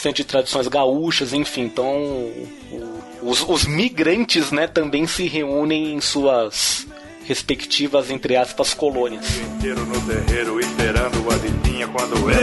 Centro 0.00 0.22
de 0.22 0.24
tradições 0.24 0.66
gaúchas, 0.66 1.32
enfim, 1.34 1.62
então 1.62 1.86
o- 2.72 3.00
os, 3.22 3.42
os 3.46 3.66
migrantes, 3.66 4.50
né, 4.50 4.66
também 4.66 5.06
se 5.06 5.28
reúnem 5.28 5.92
em 5.92 6.00
suas 6.00 6.86
respectivas 7.24 8.10
entre 8.10 8.34
aspas 8.34 8.72
colônias. 8.74 9.24
inteiro 9.56 9.84
no 9.84 10.00
terreiro 10.00 10.58
esperando 10.58 11.30
a 11.30 11.34
adivinha 11.34 11.86
quando 11.88 12.30
entra 12.30 12.39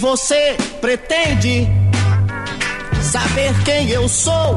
você 0.00 0.56
pretende 0.80 1.68
saber 3.02 3.52
quem 3.64 3.90
eu 3.90 4.08
sou, 4.08 4.56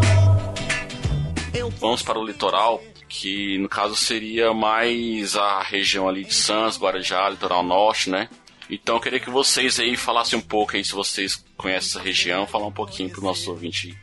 Vamos 1.80 2.02
para 2.02 2.18
o 2.18 2.26
litoral, 2.26 2.82
que 3.10 3.58
no 3.58 3.68
caso 3.68 3.94
seria 3.94 4.54
mais 4.54 5.36
a 5.36 5.62
região 5.62 6.08
ali 6.08 6.24
de 6.24 6.34
Santos, 6.34 6.80
Guarujá, 6.80 7.28
litoral 7.30 7.62
norte, 7.62 8.10
né? 8.10 8.30
Então 8.70 8.96
eu 8.96 9.02
queria 9.02 9.20
que 9.20 9.30
vocês 9.30 9.82
aí 9.82 9.98
falassem 9.98 10.39
um 10.39 10.41
pouco 10.41 10.78
aí, 10.78 10.84
se 10.84 10.94
vocês 10.94 11.44
conhecem 11.58 11.89
essa 11.89 12.00
região, 12.00 12.48
falar 12.48 12.68
um 12.68 12.72
pouquinho 12.72 13.10
para 13.10 13.20
o 13.20 13.24
nosso 13.24 13.52
ouvinte 13.52 13.98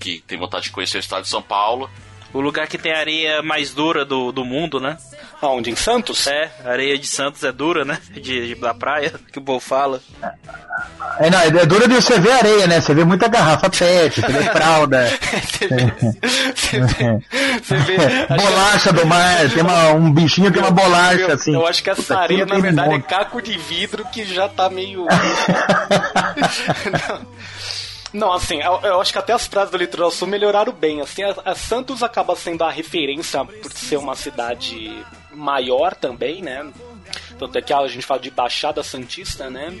que 0.00 0.20
tem 0.26 0.36
vontade 0.36 0.64
de 0.64 0.70
conhecer 0.72 0.96
o 0.96 1.00
estado 1.00 1.22
de 1.22 1.28
São 1.28 1.40
Paulo. 1.40 1.88
O 2.32 2.40
lugar 2.40 2.66
que 2.68 2.78
tem 2.78 2.92
a 2.92 2.98
areia 2.98 3.42
mais 3.42 3.74
dura 3.74 4.04
do, 4.04 4.30
do 4.30 4.44
mundo, 4.44 4.78
né? 4.78 4.96
Aonde? 5.42 5.70
Em 5.70 5.74
Santos? 5.76 6.26
É, 6.28 6.50
a 6.64 6.70
areia 6.70 6.96
de 6.98 7.06
Santos 7.06 7.42
é 7.42 7.50
dura, 7.50 7.84
né? 7.84 7.98
De, 8.10 8.20
de- 8.20 8.54
da 8.54 8.72
praia, 8.72 9.12
que 9.32 9.38
o 9.38 9.42
povo 9.42 9.58
fala. 9.58 10.00
É, 11.18 11.28
não, 11.30 11.40
é 11.40 11.66
duro 11.66 11.88
de 11.88 11.94
você 11.94 12.20
ver 12.20 12.30
areia, 12.32 12.66
né? 12.68 12.80
Você 12.80 12.94
vê 12.94 13.04
muita 13.04 13.26
garrafa 13.26 13.68
pet, 13.68 14.20
você 14.20 14.32
vê 14.32 14.44
fralda. 14.44 15.10
Você 16.60 17.76
vê, 17.76 18.26
bolacha 18.36 18.92
do 18.92 19.04
mar, 19.06 19.48
tem 19.50 19.62
uma, 19.62 19.92
um 19.92 20.12
bichinho 20.12 20.48
que 20.48 20.54
tem 20.58 20.62
uma 20.62 20.70
bolacha 20.70 21.32
assim. 21.32 21.54
Eu 21.54 21.66
acho 21.66 21.82
que 21.82 21.90
essa 21.90 22.02
Puta, 22.02 22.18
areia, 22.18 22.46
na 22.46 22.58
verdade, 22.58 22.94
é 22.94 23.00
caco 23.00 23.42
de 23.42 23.56
vidro 23.58 24.04
que 24.06 24.24
já 24.24 24.48
tá 24.48 24.70
meio. 24.70 25.06
Não, 28.12 28.32
assim, 28.32 28.60
eu, 28.60 28.80
eu 28.82 29.00
acho 29.00 29.12
que 29.12 29.18
até 29.18 29.32
as 29.32 29.46
praias 29.46 29.70
do 29.70 29.76
litoral 29.76 30.10
sul 30.10 30.26
melhoraram 30.26 30.72
bem. 30.72 31.00
Assim, 31.00 31.22
a, 31.22 31.34
a 31.44 31.54
Santos 31.54 32.02
acaba 32.02 32.34
sendo 32.34 32.64
a 32.64 32.70
referência 32.70 33.44
por 33.44 33.72
ser 33.72 33.98
uma 33.98 34.16
cidade 34.16 35.04
maior 35.32 35.94
também, 35.94 36.42
né? 36.42 36.68
Tanto 37.38 37.56
é 37.56 37.62
que 37.62 37.72
a 37.72 37.86
gente 37.86 38.04
fala 38.04 38.20
de 38.20 38.30
Baixada 38.30 38.82
Santista, 38.82 39.48
né? 39.48 39.72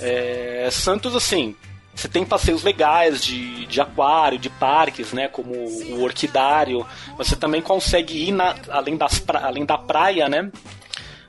É, 0.00 0.68
Santos, 0.70 1.14
assim, 1.14 1.54
você 1.94 2.08
tem 2.08 2.26
passeios 2.26 2.62
legais 2.62 3.24
de, 3.24 3.64
de 3.66 3.80
aquário, 3.80 4.38
de 4.38 4.50
parques, 4.50 5.12
né? 5.14 5.28
Como 5.28 5.54
o 5.54 6.02
Orquidário. 6.02 6.86
Você 7.16 7.34
também 7.34 7.62
consegue 7.62 8.28
ir 8.28 8.32
na, 8.32 8.54
além, 8.68 8.96
das 8.96 9.18
pra, 9.18 9.46
além 9.46 9.64
da 9.64 9.78
praia, 9.78 10.28
né? 10.28 10.50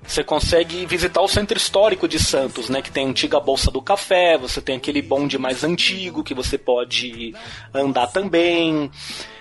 Você 0.08 0.24
consegue 0.24 0.86
visitar 0.86 1.22
o 1.22 1.28
centro 1.28 1.58
histórico 1.58 2.08
de 2.08 2.18
Santos, 2.18 2.70
né? 2.70 2.82
Que 2.82 2.90
tem 2.90 3.06
a 3.06 3.10
antiga 3.10 3.40
Bolsa 3.40 3.70
do 3.70 3.82
Café, 3.82 4.38
você 4.38 4.62
tem 4.62 4.78
aquele 4.78 5.02
bonde 5.02 5.38
mais 5.38 5.64
antigo 5.64 6.24
que 6.24 6.34
você 6.34 6.58
pode 6.58 7.36
andar 7.74 8.08
também. 8.08 8.90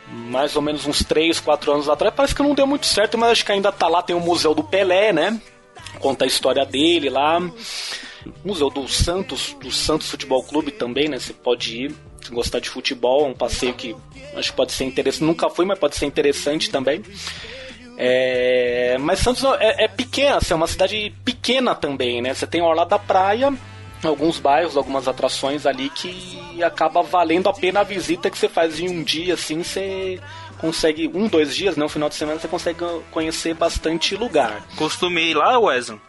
Mais 0.08 0.56
ou 0.56 0.62
menos 0.62 0.84
uns 0.86 1.02
3, 1.04 1.38
4 1.40 1.72
anos 1.72 1.88
atrás. 1.88 2.12
Parece 2.14 2.34
que 2.34 2.42
não 2.42 2.54
deu 2.54 2.66
muito 2.66 2.86
certo, 2.86 3.16
mas 3.16 3.30
acho 3.30 3.44
que 3.44 3.52
ainda 3.52 3.70
tá 3.70 3.88
lá. 3.88 4.02
Tem 4.02 4.14
o 4.14 4.20
Museu 4.20 4.54
do 4.54 4.64
Pelé, 4.64 5.12
né? 5.12 5.40
Conta 6.00 6.24
a 6.24 6.28
história 6.28 6.64
dele 6.66 7.08
lá. 7.10 7.40
Museu 8.44 8.68
do 8.68 8.88
Santos, 8.88 9.56
do 9.60 9.70
Santos 9.70 10.10
Futebol 10.10 10.42
Clube 10.42 10.72
também, 10.72 11.08
né? 11.08 11.18
Você 11.18 11.32
pode 11.32 11.84
ir 11.84 11.94
se 12.20 12.30
gostar 12.32 12.58
de 12.58 12.68
futebol, 12.68 13.24
é 13.24 13.28
um 13.28 13.34
passeio 13.34 13.72
que 13.74 13.94
acho 14.34 14.50
que 14.50 14.56
pode 14.56 14.72
ser 14.72 14.84
interessante. 14.84 15.24
Nunca 15.24 15.48
fui, 15.48 15.64
mas 15.64 15.78
pode 15.78 15.94
ser 15.96 16.06
interessante 16.06 16.70
também. 16.70 17.02
É, 17.98 18.96
mas 19.00 19.20
Santos 19.20 19.42
é, 19.58 19.84
é 19.84 19.88
pequena, 19.88 20.36
assim, 20.36 20.52
é 20.52 20.56
uma 20.56 20.66
cidade 20.66 21.14
pequena 21.24 21.74
também, 21.74 22.20
né? 22.20 22.34
Você 22.34 22.46
tem 22.46 22.60
o 22.60 22.64
Orla 22.64 22.84
da 22.84 22.98
Praia, 22.98 23.52
alguns 24.04 24.38
bairros, 24.38 24.76
algumas 24.76 25.08
atrações 25.08 25.64
ali 25.64 25.88
que 25.88 26.62
acaba 26.62 27.02
valendo 27.02 27.48
a 27.48 27.54
pena 27.54 27.80
a 27.80 27.84
visita 27.84 28.30
que 28.30 28.38
você 28.38 28.48
faz 28.48 28.78
em 28.78 28.88
um 28.88 29.02
dia, 29.02 29.34
assim, 29.34 29.62
você 29.62 30.20
consegue, 30.58 31.10
um, 31.14 31.26
dois 31.26 31.54
dias, 31.54 31.76
né? 31.76 31.84
Um 31.84 31.88
final 31.88 32.08
de 32.08 32.14
semana 32.14 32.38
você 32.38 32.48
consegue 32.48 32.78
conhecer 33.10 33.54
bastante 33.54 34.14
lugar. 34.14 34.62
Costumei 34.76 35.30
ir 35.30 35.34
lá, 35.34 35.58
Wesley? 35.58 36.00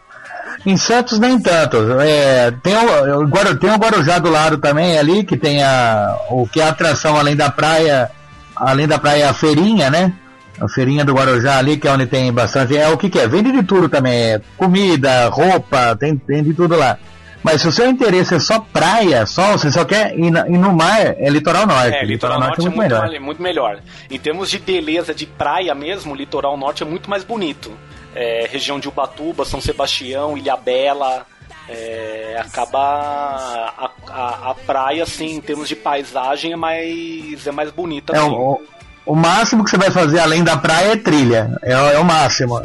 Em 0.66 0.76
Santos 0.76 1.18
nem 1.18 1.40
tanto. 1.40 1.76
É, 2.00 2.50
tem, 2.62 2.74
o, 2.74 3.58
tem 3.58 3.70
o 3.70 3.76
Guarujá 3.76 4.18
do 4.18 4.30
lado 4.30 4.58
também 4.58 4.98
ali, 4.98 5.24
que 5.24 5.36
tem 5.36 5.62
a, 5.62 6.18
o 6.30 6.46
que 6.46 6.60
é 6.60 6.64
a 6.64 6.68
atração 6.68 7.16
além 7.16 7.36
da 7.36 7.50
praia, 7.50 8.10
além 8.56 8.86
da 8.86 8.98
praia 8.98 9.30
a 9.30 9.34
feirinha, 9.34 9.90
né? 9.90 10.12
A 10.60 10.68
feirinha 10.68 11.04
do 11.04 11.14
Guarujá 11.14 11.58
ali, 11.58 11.76
que 11.76 11.86
é 11.86 11.92
onde 11.92 12.06
tem 12.06 12.32
bastante. 12.32 12.76
É 12.76 12.88
o 12.88 12.96
que, 12.98 13.08
que 13.08 13.18
é? 13.18 13.28
Vende 13.28 13.52
de 13.52 13.62
tudo 13.62 13.88
também. 13.88 14.14
É 14.34 14.40
comida, 14.56 15.28
roupa, 15.28 15.94
tem, 15.96 16.16
tem 16.16 16.42
de 16.42 16.52
tudo 16.54 16.76
lá. 16.76 16.98
Mas 17.42 17.62
se 17.62 17.68
o 17.68 17.72
seu 17.72 17.88
interesse 17.88 18.34
é 18.34 18.38
só 18.40 18.58
praia, 18.58 19.24
só, 19.24 19.52
você 19.52 19.70
só 19.70 19.84
quer 19.84 20.18
ir, 20.18 20.30
na- 20.30 20.48
ir 20.48 20.58
no 20.58 20.72
mar, 20.72 21.00
é 21.16 21.30
litoral 21.30 21.66
norte. 21.66 21.94
É, 21.96 22.04
litoral 22.04 22.40
norte 22.40 22.60
é 22.60 22.64
muito, 22.64 22.78
melhor. 22.78 23.06
mais- 23.08 23.22
muito 23.22 23.40
melhor. 23.42 23.80
Em 24.10 24.18
termos 24.18 24.50
de 24.50 24.58
beleza 24.58 25.14
de 25.14 25.24
praia 25.24 25.72
mesmo, 25.74 26.12
o 26.12 26.16
litoral 26.16 26.56
norte 26.56 26.82
é 26.82 26.86
muito 26.86 27.08
mais 27.08 27.22
bonito. 27.22 27.70
É, 28.14 28.48
região 28.50 28.80
de 28.80 28.88
Ubatuba, 28.88 29.44
São 29.44 29.60
Sebastião, 29.60 30.36
Ilhabela. 30.36 31.24
É, 31.70 32.40
acaba 32.40 32.78
a, 32.80 33.90
a, 34.08 34.50
a 34.50 34.54
praia, 34.54 35.02
assim, 35.02 35.36
em 35.36 35.40
termos 35.40 35.68
de 35.68 35.76
paisagem, 35.76 36.52
é 36.52 36.56
mais, 36.56 37.46
é 37.46 37.52
mais 37.52 37.70
bonita. 37.70 38.14
É, 38.16 38.18
assim. 38.18 38.30
o, 38.30 38.60
o 39.08 39.16
máximo 39.16 39.64
que 39.64 39.70
você 39.70 39.76
vai 39.78 39.90
fazer 39.90 40.18
além 40.20 40.44
da 40.44 40.56
praia 40.56 40.92
é 40.92 40.96
trilha. 40.96 41.56
É, 41.62 41.76
o- 41.76 41.90
é 41.90 41.98
o 41.98 42.04
máximo. 42.04 42.60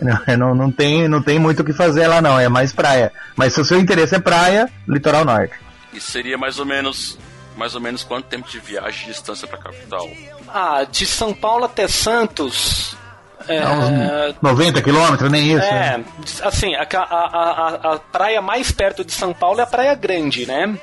Não, 0.00 0.36
não, 0.38 0.54
não, 0.54 0.70
tem, 0.70 1.08
não 1.08 1.20
tem 1.22 1.38
muito 1.38 1.60
o 1.60 1.64
que 1.64 1.72
fazer 1.72 2.06
lá, 2.06 2.20
não. 2.22 2.38
É 2.38 2.48
mais 2.48 2.72
praia. 2.72 3.12
Mas 3.36 3.52
se 3.52 3.60
o 3.60 3.64
seu 3.64 3.78
interesse 3.80 4.14
é 4.14 4.20
praia, 4.20 4.68
litoral 4.86 5.24
norte. 5.24 5.54
E 5.92 6.00
seria 6.00 6.38
mais 6.38 6.58
ou 6.58 6.64
menos 6.66 7.18
mais 7.56 7.74
ou 7.74 7.80
menos 7.80 8.04
quanto 8.04 8.26
tempo 8.26 8.48
de 8.48 8.60
viagem 8.60 9.06
de 9.08 9.12
distância 9.12 9.48
pra 9.48 9.58
capital? 9.58 10.08
Ah, 10.46 10.86
de 10.88 11.04
São 11.04 11.34
Paulo 11.34 11.64
até 11.64 11.88
Santos. 11.88 12.96
É, 13.48 13.56
É 13.56 13.68
uns 13.68 14.36
90 14.40 14.80
quilômetros, 14.80 15.28
nem 15.32 15.54
isso. 15.54 15.64
É, 15.64 15.98
né? 15.98 16.04
assim, 16.44 16.76
a, 16.76 16.82
a, 16.82 17.04
a, 17.04 17.94
a 17.94 17.98
praia 17.98 18.40
mais 18.40 18.70
perto 18.70 19.04
de 19.04 19.12
São 19.12 19.32
Paulo 19.34 19.58
é 19.58 19.64
a 19.64 19.66
Praia 19.66 19.94
Grande, 19.96 20.46
né? 20.46 20.78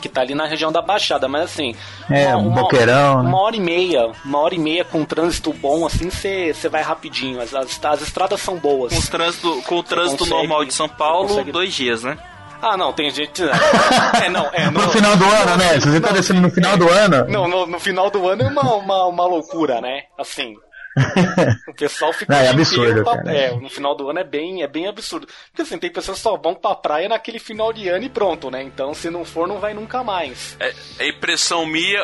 Que 0.00 0.08
tá 0.08 0.20
ali 0.20 0.34
na 0.34 0.46
região 0.46 0.70
da 0.70 0.82
Baixada, 0.82 1.26
mas 1.28 1.42
assim. 1.44 1.74
É, 2.10 2.34
um 2.36 2.50
boqueirão, 2.50 3.22
né? 3.22 3.28
Uma 3.28 3.40
hora 3.40 3.56
e 3.56 3.60
meia, 3.60 4.10
uma 4.24 4.38
hora 4.40 4.54
e 4.54 4.58
meia 4.58 4.84
com 4.84 5.04
trânsito 5.04 5.52
bom, 5.52 5.86
assim, 5.86 6.10
você 6.10 6.68
vai 6.70 6.82
rapidinho. 6.82 7.40
As, 7.40 7.54
as, 7.54 7.84
as 7.84 8.02
estradas 8.02 8.40
são 8.40 8.56
boas. 8.56 8.92
Com 8.92 8.98
o 9.00 9.06
trânsito, 9.10 9.62
com 9.66 9.76
o 9.78 9.82
trânsito 9.82 10.18
consegue- 10.18 10.36
normal 10.38 10.64
de 10.64 10.74
São 10.74 10.88
Paulo, 10.88 11.28
consegue- 11.28 11.52
dois 11.52 11.72
dias, 11.74 12.02
né? 12.02 12.18
Ah, 12.62 12.76
não, 12.76 12.92
tem 12.92 13.10
gente. 13.10 13.42
É, 14.22 14.28
não, 14.28 14.48
é. 14.52 14.70
No 14.70 14.80
final 14.90 15.16
do 15.16 15.24
ano, 15.24 15.56
né? 15.56 15.80
Se 15.80 15.88
você 15.90 16.00
tá 16.00 16.12
descendo 16.12 16.40
no 16.42 16.50
final 16.50 16.76
do 16.76 16.88
ano. 16.90 17.24
Não, 17.28 17.48
no, 17.48 17.66
no 17.66 17.80
final 17.80 18.10
do 18.10 18.28
ano 18.28 18.42
é 18.42 18.48
uma, 18.48 18.74
uma, 18.74 19.06
uma 19.06 19.26
loucura, 19.26 19.80
né? 19.80 20.02
Assim. 20.18 20.54
O 21.68 21.74
pessoal 21.74 22.12
fica. 22.12 22.32
Não, 22.32 22.40
é 22.40 22.42
dia 22.44 22.50
absurdo, 22.52 23.04
pra- 23.04 23.16
cara. 23.22 23.36
É, 23.36 23.54
no 23.54 23.68
final 23.70 23.94
do 23.96 24.08
ano 24.10 24.18
é 24.18 24.24
bem, 24.24 24.62
é 24.62 24.66
bem 24.66 24.86
absurdo. 24.86 25.26
Porque 25.50 25.62
assim, 25.62 25.78
tem 25.78 25.90
pessoas 25.90 26.18
que 26.18 26.22
só 26.22 26.36
vão 26.36 26.54
pra 26.54 26.74
praia 26.74 27.08
naquele 27.08 27.38
final 27.38 27.72
de 27.72 27.88
ano 27.88 28.04
e 28.04 28.08
pronto, 28.08 28.50
né? 28.50 28.62
Então 28.62 28.92
se 28.94 29.08
não 29.10 29.24
for, 29.24 29.46
não 29.48 29.58
vai 29.58 29.72
nunca 29.74 30.02
mais. 30.02 30.56
É, 30.60 30.74
é 30.98 31.08
impressão 31.08 31.64
minha, 31.64 32.00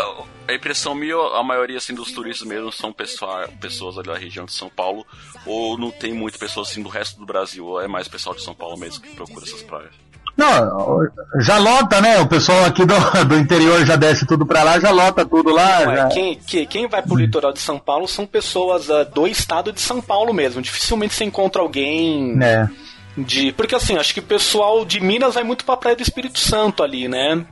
a 0.48 0.52
impressão 0.54 0.94
minha, 0.94 1.16
a 1.16 1.42
maioria 1.42 1.78
assim 1.78 1.94
dos 1.94 2.12
turistas 2.12 2.46
mesmo 2.46 2.70
são 2.72 2.92
pessoa, 2.92 3.48
pessoas 3.60 3.98
ali 3.98 4.06
da 4.08 4.16
região 4.16 4.44
de 4.46 4.52
São 4.52 4.68
Paulo, 4.68 5.06
ou 5.44 5.76
não 5.78 5.90
tem 5.90 6.12
muito 6.12 6.38
pessoas 6.38 6.68
assim 6.70 6.82
do 6.82 6.88
resto 6.88 7.18
do 7.18 7.26
Brasil, 7.26 7.66
ou 7.66 7.80
é 7.80 7.88
mais 7.88 8.08
pessoal 8.08 8.34
de 8.34 8.42
São 8.42 8.54
Paulo 8.54 8.76
mesmo 8.78 9.02
que 9.02 9.14
procura 9.14 9.44
essas 9.44 9.62
praias. 9.62 9.92
Não, 10.36 11.00
já 11.40 11.58
lota, 11.58 12.00
né? 12.00 12.18
O 12.20 12.26
pessoal 12.28 12.64
aqui 12.66 12.84
do, 12.84 12.94
do 13.24 13.36
interior 13.36 13.84
já 13.86 13.96
desce 13.96 14.26
tudo 14.26 14.44
pra 14.44 14.62
lá, 14.62 14.78
já 14.78 14.90
lota 14.90 15.24
tudo 15.24 15.50
lá. 15.50 15.84
Não, 15.86 15.92
é, 15.92 15.96
já- 15.96 16.08
quem, 16.08 16.34
que- 16.36 16.66
quem 16.66 16.86
vai 16.86 17.00
pro 17.02 17.16
litoral 17.16 17.52
de 17.52 17.58
São 17.60 17.78
Paulo 17.78 18.06
são 18.06 18.26
pessoas 18.26 18.90
ah, 18.90 19.04
do 19.04 19.26
estado 19.26 19.72
de 19.72 19.80
São 19.80 20.00
Paulo 20.00 20.32
mesmo. 20.34 20.60
Dificilmente 20.60 21.14
você 21.14 21.24
encontra 21.24 21.62
alguém 21.62 22.36
É. 22.42 22.68
de. 23.16 23.52
Porque 23.52 23.74
assim, 23.74 23.96
acho 23.96 24.12
que 24.12 24.20
o 24.20 24.24
pessoal 24.24 24.84
de 24.84 25.00
Minas 25.00 25.34
vai 25.34 25.42
muito 25.44 25.64
pra 25.64 25.76
Praia 25.76 25.96
do 25.96 26.02
Espírito 26.02 26.38
Santo 26.38 26.82
ali, 26.82 27.08
né? 27.08 27.44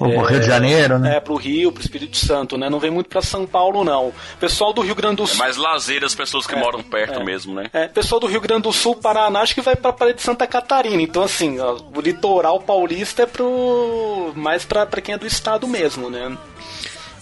O 0.00 0.22
Rio 0.22 0.40
de 0.40 0.46
Janeiro, 0.46 0.98
né? 0.98 1.16
É, 1.16 1.20
pro 1.20 1.34
Rio, 1.36 1.72
pro 1.72 1.82
Espírito 1.82 2.16
Santo, 2.16 2.56
né? 2.56 2.70
Não 2.70 2.78
vem 2.78 2.90
muito 2.90 3.08
pra 3.08 3.20
São 3.20 3.46
Paulo, 3.46 3.84
não. 3.84 4.12
Pessoal 4.38 4.72
do 4.72 4.80
Rio 4.80 4.94
Grande 4.94 5.16
do 5.16 5.24
É 5.24 5.26
Sul. 5.26 5.36
mais 5.38 5.56
lazer 5.56 6.04
as 6.04 6.14
pessoas 6.14 6.46
que 6.46 6.54
moram 6.54 6.82
perto 6.82 7.22
mesmo, 7.24 7.54
né? 7.54 7.68
É, 7.72 7.88
pessoal 7.88 8.20
do 8.20 8.26
Rio 8.26 8.40
Grande 8.40 8.62
do 8.62 8.72
Sul, 8.72 8.94
Paraná, 8.96 9.40
acho 9.40 9.54
que 9.54 9.60
vai 9.60 9.74
pra 9.74 9.92
Praia 9.92 10.14
de 10.14 10.22
Santa 10.22 10.46
Catarina. 10.46 11.02
Então, 11.02 11.22
assim, 11.22 11.58
ó, 11.58 11.76
o 11.94 12.00
litoral 12.00 12.60
paulista 12.60 13.22
é 13.22 13.26
pro. 13.26 14.32
mais 14.36 14.64
pra, 14.64 14.86
pra 14.86 15.00
quem 15.00 15.14
é 15.14 15.18
do 15.18 15.26
estado 15.26 15.66
mesmo, 15.66 16.08
né? 16.08 16.36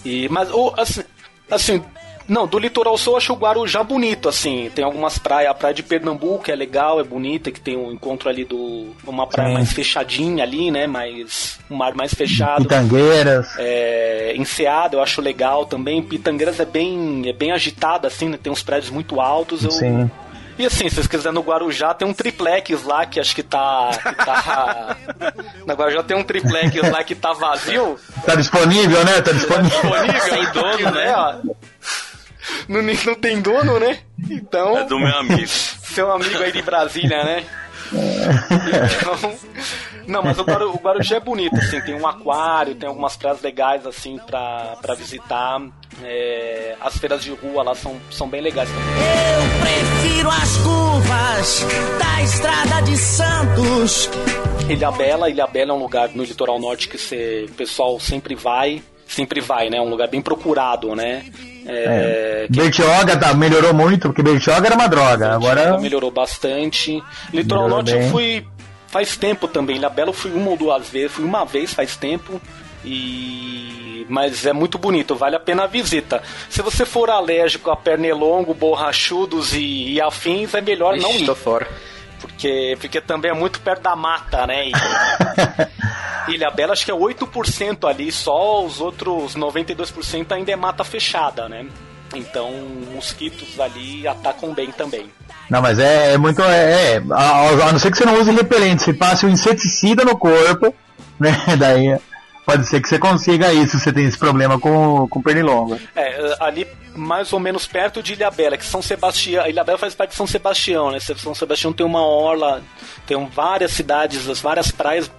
E, 0.05 0.29
mas, 0.29 0.49
o, 0.51 0.73
assim, 0.77 1.03
assim, 1.49 1.83
não, 2.27 2.45
do 2.45 2.59
litoral 2.59 2.97
sul 2.97 3.13
eu 3.13 3.17
acho 3.17 3.33
o 3.33 3.37
Guarujá 3.37 3.81
bonito, 3.83 4.27
assim. 4.27 4.69
Tem 4.75 4.83
algumas 4.83 5.17
praias, 5.17 5.49
a 5.49 5.53
praia 5.53 5.73
de 5.73 5.81
Pernambuco 5.81 6.51
é 6.51 6.55
legal, 6.55 6.99
é 6.99 7.03
bonita, 7.03 7.51
que 7.51 7.59
tem 7.59 7.77
um 7.77 7.91
encontro 7.91 8.27
ali 8.27 8.43
do. 8.43 8.93
uma 9.05 9.25
praia 9.25 9.49
Sim. 9.49 9.53
mais 9.53 9.71
fechadinha 9.71 10.43
ali, 10.43 10.69
né? 10.69 10.87
Mais. 10.87 11.57
um 11.71 11.75
mar 11.77 11.95
mais 11.95 12.13
fechado. 12.13 12.63
Pitangueiras. 12.63 13.47
É, 13.57 14.33
Enseada 14.35 14.97
eu 14.97 15.01
acho 15.01 15.21
legal 15.21 15.65
também. 15.65 16.03
Pitangueiras 16.03 16.59
é 16.59 16.65
bem, 16.65 17.23
é 17.27 17.33
bem 17.33 17.51
agitada, 17.51 18.07
assim, 18.09 18.27
né? 18.27 18.37
Tem 18.41 18.51
uns 18.51 18.61
prédios 18.61 18.91
muito 18.91 19.21
altos. 19.21 19.63
Eu, 19.63 19.71
Sim. 19.71 20.11
e 20.59 20.65
assim, 20.65 20.89
se 20.89 20.95
vocês 20.95 21.07
quiserem 21.07 21.33
no 21.33 21.41
Guarujá, 21.41 21.93
tem 21.93 22.05
um 22.05 22.13
triplex 22.13 22.83
lá 22.83 23.05
que 23.05 23.21
acho 23.21 23.33
que 23.33 23.43
tá. 23.43 23.89
Que 24.03 24.25
tá... 24.25 24.97
no 25.65 25.73
Guarujá 25.73 26.03
tem 26.03 26.17
um 26.17 26.23
triplex 26.23 26.75
lá 26.91 27.05
que 27.05 27.15
tá 27.15 27.31
vazio. 27.31 27.97
Tá 28.25 28.35
disponível, 28.35 29.05
né? 29.05 29.21
Tá 29.21 29.31
disponível. 29.31 29.79
Disponível. 29.79 30.21
Sem 30.21 30.51
dono, 30.51 30.91
né? 30.91 31.13
ó. 31.15 31.35
Não, 32.67 32.81
não 32.81 33.15
tem 33.15 33.41
dono, 33.41 33.79
né? 33.79 33.99
Então. 34.29 34.77
É 34.77 34.83
do 34.85 34.99
meu 34.99 35.17
amigo. 35.17 35.47
Seu 35.47 36.11
amigo 36.11 36.37
aí 36.43 36.51
de 36.51 36.61
Brasília, 36.61 37.23
né? 37.23 37.43
Então, 37.91 39.33
não, 40.07 40.21
mas 40.21 40.37
o, 40.39 40.43
Guaru, 40.43 40.71
o 40.71 40.77
Guarujá 40.77 41.17
é 41.17 41.19
bonito, 41.19 41.55
assim, 41.55 41.81
tem 41.81 41.95
um 41.95 42.07
aquário, 42.07 42.75
tem 42.75 42.87
algumas 42.87 43.15
praias 43.15 43.41
legais, 43.41 43.85
assim, 43.85 44.17
pra, 44.25 44.77
pra 44.81 44.93
visitar. 44.93 45.61
É, 46.03 46.75
as 46.81 46.97
feiras 46.97 47.23
de 47.23 47.31
rua 47.31 47.63
lá 47.63 47.75
são, 47.75 47.95
são 48.11 48.27
bem 48.27 48.41
legais 48.41 48.69
também. 48.69 48.85
Eu 48.85 49.61
prefiro 49.61 50.29
as 50.29 50.57
curvas 50.57 51.65
da 51.99 52.23
estrada 52.23 52.81
de 52.81 52.97
Santos. 52.97 54.09
Ilha 54.69 54.91
Bela, 54.91 55.29
Ilha 55.29 55.47
Bela 55.47 55.71
é 55.71 55.73
um 55.73 55.79
lugar 55.79 56.09
no 56.09 56.23
litoral 56.23 56.59
norte 56.59 56.87
que 56.87 56.97
você, 56.97 57.45
o 57.49 57.53
pessoal 57.53 57.99
sempre 57.99 58.35
vai, 58.35 58.81
sempre 59.07 59.39
vai, 59.41 59.69
né? 59.69 59.79
Um 59.79 59.89
lugar 59.89 60.09
bem 60.09 60.21
procurado, 60.21 60.95
né? 60.95 61.25
É, 61.67 62.47
quem- 62.51 62.63
Bertioga 62.63 63.17
tá, 63.17 63.33
melhorou 63.33 63.73
muito, 63.73 64.07
porque 64.09 64.23
Bertioga 64.23 64.67
era 64.67 64.75
uma 64.75 64.87
droga. 64.87 65.33
Agora. 65.33 65.77
melhorou 65.77 66.09
bastante. 66.11 67.03
Litoral 67.33 67.63
Melhorou 67.65 67.69
Norte 67.69 67.91
bem. 67.93 68.03
eu 68.05 68.09
fui 68.11 68.47
faz 68.87 69.17
tempo 69.17 69.47
também. 69.47 69.75
Ilha 69.75 69.89
Bela 69.89 70.09
eu 70.09 70.13
fui 70.13 70.31
uma 70.31 70.51
ou 70.51 70.57
duas 70.57 70.87
vezes, 70.89 71.11
fui 71.11 71.25
uma 71.25 71.43
vez 71.45 71.73
faz 71.73 71.95
tempo. 71.97 72.39
E 72.85 74.05
mas 74.09 74.45
é 74.45 74.53
muito 74.53 74.77
bonito, 74.77 75.15
vale 75.15 75.35
a 75.35 75.39
pena 75.39 75.63
a 75.63 75.67
visita. 75.67 76.23
Se 76.49 76.61
você 76.61 76.85
for 76.85 77.09
alérgico 77.09 77.69
a 77.69 77.75
pernilongo, 77.75 78.53
borrachudos 78.53 79.53
e, 79.53 79.93
e 79.95 80.01
afins, 80.01 80.53
é 80.53 80.61
melhor 80.61 80.95
não 80.95 81.09
Ixi, 81.09 81.23
ir. 81.23 81.25
tô 81.25 81.35
fora. 81.35 81.67
Porque, 82.21 82.77
porque 82.79 83.01
também 83.01 83.31
é 83.31 83.33
muito 83.33 83.59
perto 83.59 83.81
da 83.81 83.95
mata, 83.97 84.47
né? 84.47 84.69
E 84.69 84.71
Ilha 86.29 86.49
Bela 86.51 86.73
acho 86.73 86.85
que 86.85 86.91
é 86.91 86.95
8% 86.95 87.89
ali, 87.89 88.11
só 88.11 88.65
os 88.65 88.79
outros 88.79 89.35
92% 89.35 90.31
ainda 90.31 90.51
é 90.51 90.55
mata 90.55 90.83
fechada, 90.83 91.47
né? 91.47 91.67
Então, 92.15 92.51
mosquitos 92.93 93.59
ali 93.59 94.07
atacam 94.07 94.53
bem 94.53 94.71
também. 94.71 95.09
Não, 95.49 95.61
mas 95.61 95.79
é, 95.79 96.13
é 96.13 96.17
muito. 96.17 96.41
É, 96.41 96.95
é, 96.95 97.03
a, 97.11 97.49
a 97.67 97.71
não 97.71 97.79
ser 97.79 97.91
que 97.91 97.97
você 97.97 98.05
não 98.05 98.19
use 98.19 98.31
repelente, 98.31 98.83
você 98.83 98.93
passe 98.93 99.25
um 99.25 99.29
inseticida 99.29 100.03
no 100.03 100.17
corpo, 100.17 100.73
né? 101.19 101.35
Daí 101.57 101.97
pode 102.45 102.65
ser 102.65 102.81
que 102.81 102.87
você 102.87 102.97
consiga 102.97 103.51
isso 103.51 103.77
se 103.77 103.83
você 103.83 103.91
tem 103.91 104.05
esse 104.05 104.17
problema 104.17 104.57
com, 104.57 105.07
com 105.09 105.21
pernilonga. 105.21 105.79
É, 105.95 106.35
ali 106.39 106.65
mais 106.95 107.31
ou 107.31 107.39
menos 107.39 107.67
perto 107.67 108.01
de 108.01 108.13
Ilhabela, 108.13 108.57
que 108.57 108.65
São 108.65 108.81
Sebastião. 108.81 109.45
Ilhabela 109.45 109.77
faz 109.77 109.93
parte 109.93 110.11
de 110.11 110.15
São 110.15 110.25
Sebastião, 110.25 110.91
né? 110.91 110.99
São 110.99 111.35
Sebastião 111.35 111.71
tem 111.71 111.85
uma 111.85 112.05
orla, 112.05 112.63
tem 113.05 113.23
várias 113.27 113.71
cidades, 113.71 114.27
as 114.27 114.39
várias 114.39 114.71
praias 114.71 115.11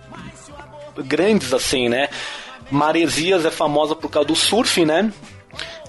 grandes 1.04 1.52
assim, 1.52 1.88
né? 1.88 2.08
Maresias 2.70 3.44
é 3.44 3.50
famosa 3.50 3.94
por 3.94 4.10
causa 4.10 4.28
do 4.28 4.36
surf, 4.36 4.84
né? 4.84 5.10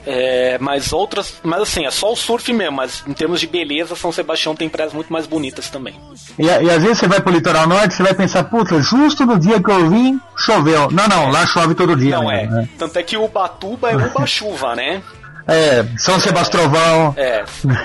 É, 0.06 0.58
mas 0.60 0.94
outras, 0.94 1.36
mas 1.44 1.62
assim, 1.62 1.86
é 1.86 1.92
só 1.92 2.12
o 2.12 2.16
surf 2.16 2.52
mesmo, 2.54 2.78
mas 2.78 3.04
em 3.06 3.14
termos 3.14 3.40
de 3.40 3.48
beleza, 3.48 3.96
São 3.96 4.12
Sebastião 4.12 4.56
tem 4.56 4.70
praias 4.70 4.94
muito 4.94 5.12
mais 5.12 5.28
bonitas 5.28 5.70
também. 5.70 5.94
E, 6.38 6.46
e 6.46 6.70
às 6.72 6.82
vezes 6.82 7.00
você 7.00 7.08
vai 7.08 7.20
pro 7.22 7.34
litoral 7.34 7.68
norte, 7.68 7.94
você 7.94 8.04
vai 8.04 8.14
pensar, 8.14 8.46
puta, 8.46 8.82
justo 8.82 9.26
no 9.26 9.38
dia 9.38 9.62
que 9.62 9.70
eu 9.70 9.90
vim, 9.90 10.20
choveu. 10.38 10.90
Não, 10.90 11.08
não, 11.08 11.30
lá 11.30 11.46
chove 11.46 11.76
todo 11.76 11.96
dia. 11.96 12.16
Não 12.16 12.28
mesmo, 12.28 12.56
é. 12.56 12.62
né? 12.62 12.70
Tanto 12.78 12.98
é 12.98 13.04
que 13.04 13.18
Ubatuba 13.18 13.92
é 13.92 13.96
Uba-chuva, 13.96 14.74
né? 14.76 15.04
É, 15.48 15.86
São 15.98 16.20
Sebastrovão. 16.20 17.16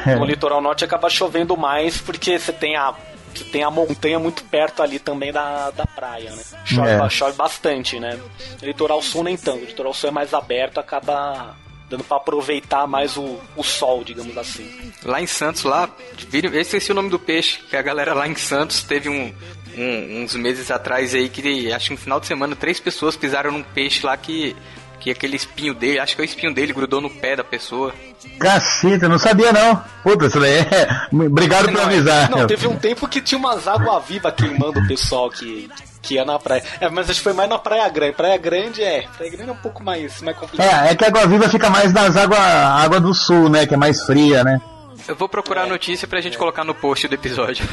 É, 0.07 0.17
no 0.17 0.25
litoral 0.25 0.61
norte 0.61 0.85
acaba 0.85 1.11
chovendo 1.11 1.57
mais 1.57 1.99
porque 1.99 2.39
você 2.39 2.53
tem 2.53 2.77
a 2.77 2.95
você 3.39 3.45
tem 3.45 3.63
a 3.65 3.71
montanha 3.71 4.19
muito 4.19 4.45
perto 4.45 4.83
ali 4.83 4.99
também 4.99 5.33
da, 5.33 5.71
da 5.71 5.87
praia, 5.87 6.31
né? 6.31 6.43
Chove, 6.65 6.89
É. 6.91 7.09
chove 7.11 7.37
bastante, 7.37 7.99
né? 8.01 8.19
Litoral 8.63 9.01
sul 9.03 9.25
nem 9.25 9.37
tanto, 9.37 9.65
litoral 9.65 9.93
sul 9.95 10.09
é 10.09 10.13
mais 10.13 10.33
aberto, 10.35 10.79
acaba 10.79 11.57
dando 11.91 12.03
pra 12.05 12.17
aproveitar 12.17 12.87
mais 12.87 13.17
o, 13.17 13.39
o 13.57 13.63
sol, 13.63 14.03
digamos 14.03 14.37
assim. 14.39 14.93
Lá 15.05 15.21
em 15.21 15.27
Santos, 15.27 15.65
lá, 15.65 15.89
eu 16.33 16.61
esqueci 16.61 16.91
o 16.91 16.95
nome 16.95 17.11
do 17.11 17.19
peixe, 17.19 17.59
que 17.69 17.77
a 17.77 17.83
galera 17.83 18.15
lá 18.15 18.27
em 18.27 18.35
Santos 18.35 18.83
teve 18.83 19.09
um, 19.09 19.35
um- 19.77 20.23
uns 20.23 20.35
meses 20.35 20.71
atrás 20.71 21.15
aí 21.15 21.29
que 21.29 21.71
acho 21.73 21.87
que 21.89 21.93
no 21.93 21.99
final 21.99 22.19
de 22.19 22.27
semana 22.27 22.57
três 22.57 22.81
pessoas 22.81 23.17
pisaram 23.17 23.51
num 23.53 23.63
peixe 23.63 24.05
lá 24.07 24.17
que, 24.17 24.57
que 25.05 25.11
aquele 25.11 25.37
espinho 25.37 25.75
dele, 25.75 25.99
acho 25.99 26.17
que 26.17 26.23
o 26.23 26.25
espinho 26.25 26.55
dele 26.55 26.73
grudou 26.73 26.99
no 26.99 27.11
pé 27.11 27.37
da 27.37 27.45
pessoa. 27.45 27.93
Caceta, 28.41 29.07
não 29.07 29.19
sabia 29.19 29.53
não. 29.53 29.85
Puta, 30.03 30.29
isso 30.29 30.41
daí 30.41 30.61
é. 30.61 30.89
Obrigado 31.13 31.71
por 31.71 31.79
avisar. 31.79 32.31
Não, 32.31 32.47
teve 32.47 32.67
um 32.67 32.77
tempo 32.77 33.07
que 33.07 33.21
tinha 33.21 33.39
umas 33.39 33.69
água-viva 33.69 34.33
queimando 34.33 34.81
o 34.81 34.89
pessoal 34.89 35.29
que, 35.29 35.69
que 36.01 36.15
ia 36.15 36.25
na 36.25 36.39
praia. 36.39 36.65
É, 36.81 36.89
mas 36.89 37.11
acho 37.11 37.19
que 37.19 37.25
foi 37.25 37.35
mais 37.35 37.51
na 37.51 37.59
Praia 37.59 37.87
Grande. 37.91 38.15
Praia 38.15 38.39
Grande 38.39 38.83
é. 38.83 39.07
Praia 39.15 39.31
Grande 39.31 39.51
é 39.51 39.53
um 39.53 39.57
pouco 39.57 39.85
mais, 39.85 40.23
mais 40.23 40.39
complicado. 40.39 40.67
É, 40.67 40.93
é 40.93 40.95
que 40.95 41.05
a 41.05 41.09
água 41.09 41.27
viva 41.27 41.51
fica 41.51 41.69
mais 41.69 41.93
nas 41.93 42.17
águas 42.17 42.41
água 42.41 42.99
do 42.99 43.13
sul, 43.13 43.51
né? 43.51 43.67
Que 43.67 43.75
é 43.75 43.77
mais 43.77 44.03
fria, 44.07 44.43
né? 44.43 44.59
Eu 45.07 45.15
vou 45.15 45.29
procurar 45.29 45.65
a 45.65 45.67
notícia 45.67 46.09
pra 46.09 46.21
gente 46.21 46.39
colocar 46.39 46.65
no 46.65 46.75
post 46.75 47.07
do 47.07 47.15
episódio. 47.15 47.67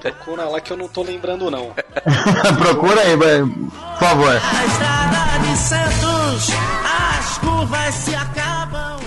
Procura 0.00 0.44
lá 0.44 0.60
que 0.60 0.72
eu 0.72 0.76
não 0.76 0.88
tô 0.88 1.02
lembrando, 1.02 1.50
não. 1.50 1.72
Procura 2.58 3.00
aí, 3.02 3.16
vai, 3.16 3.40
por 3.42 3.98
favor. 3.98 4.34
Na 4.34 4.66
estrada 4.66 5.38
de 5.38 5.56
Santos, 5.56 6.50
as 6.84 7.38
curvas 7.38 7.94
se 7.94 8.14
acabam. 8.14 8.98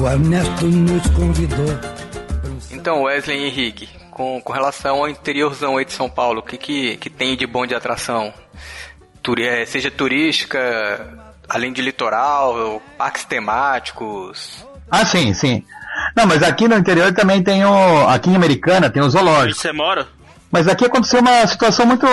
O 0.00 0.08
Ernesto 0.08 0.66
nos 0.66 1.06
convidou. 1.10 1.78
Então, 2.72 3.02
Wesley 3.02 3.44
Henrique, 3.46 3.99
com, 4.10 4.40
com 4.40 4.52
relação 4.52 4.96
ao 4.96 5.08
interiorzão 5.08 5.76
aí 5.76 5.84
de 5.84 5.92
São 5.92 6.08
Paulo, 6.08 6.40
o 6.40 6.42
que, 6.42 6.56
que, 6.56 6.96
que 6.96 7.10
tem 7.10 7.36
de 7.36 7.46
bom 7.46 7.66
de 7.66 7.74
atração? 7.74 8.32
Turi 9.22 9.46
é, 9.46 9.64
seja 9.64 9.90
turística, 9.90 10.58
além 11.48 11.72
de 11.72 11.82
litoral, 11.82 12.80
parques 12.96 13.24
temáticos. 13.24 14.64
Ah, 14.90 15.04
sim, 15.04 15.32
sim. 15.34 15.64
Não, 16.16 16.26
mas 16.26 16.42
aqui 16.42 16.66
no 16.66 16.76
interior 16.76 17.12
também 17.12 17.42
tem 17.42 17.64
o. 17.64 18.08
Aqui 18.08 18.30
em 18.30 18.36
Americana 18.36 18.90
tem 18.90 19.02
o 19.02 19.10
zoológico. 19.10 19.60
Você 19.60 19.72
mora? 19.72 20.06
Mas 20.50 20.66
aqui 20.66 20.84
aconteceu 20.84 21.20
uma 21.20 21.46
situação 21.46 21.86
muito. 21.86 22.06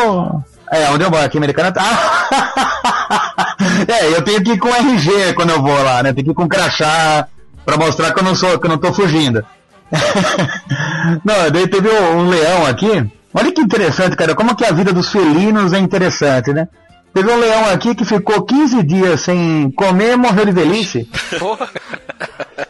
É, 0.72 0.90
onde 0.90 1.04
eu 1.04 1.10
moro, 1.10 1.24
aqui 1.24 1.38
em 1.38 1.40
Americana. 1.40 1.74
Ah! 1.78 3.48
é, 3.88 4.08
eu 4.16 4.22
tenho 4.22 4.44
que 4.44 4.52
ir 4.52 4.60
com 4.60 4.68
RG 4.68 5.34
quando 5.34 5.52
eu 5.52 5.62
vou 5.62 5.84
lá, 5.84 6.04
né? 6.04 6.14
Tenho 6.14 6.26
que 6.26 6.32
ir 6.32 6.36
com 6.36 6.48
crachá 6.48 7.28
pra 7.66 7.78
mostrar 7.78 8.14
que 8.14 8.20
eu 8.20 8.24
não 8.24 8.36
sou, 8.36 8.60
que 8.60 8.66
eu 8.66 8.70
não 8.70 8.78
tô 8.78 8.94
fugindo. 8.94 9.44
não, 11.24 11.52
daí 11.52 11.68
teve 11.68 11.90
um, 11.90 12.18
um 12.18 12.30
leão 12.30 12.66
aqui. 12.66 13.06
Olha 13.34 13.52
que 13.52 13.62
interessante, 13.62 14.16
cara. 14.16 14.36
Como 14.36 14.56
que 14.56 14.66
a 14.66 14.72
vida 14.72 14.92
dos 14.92 15.12
felinos 15.12 15.74
é 15.74 15.80
interessante, 15.80 16.52
né? 16.54 16.68
Teve 17.14 17.32
um 17.32 17.40
leão 17.40 17.70
aqui 17.70 17.96
que 17.96 18.06
ficou 18.06 18.44
15 18.44 18.84
dias 18.84 19.22
sem 19.22 19.72
comer 19.72 20.14
e 20.14 20.18
morreu 20.18 20.46
de 20.46 20.52
velhice. 20.52 21.10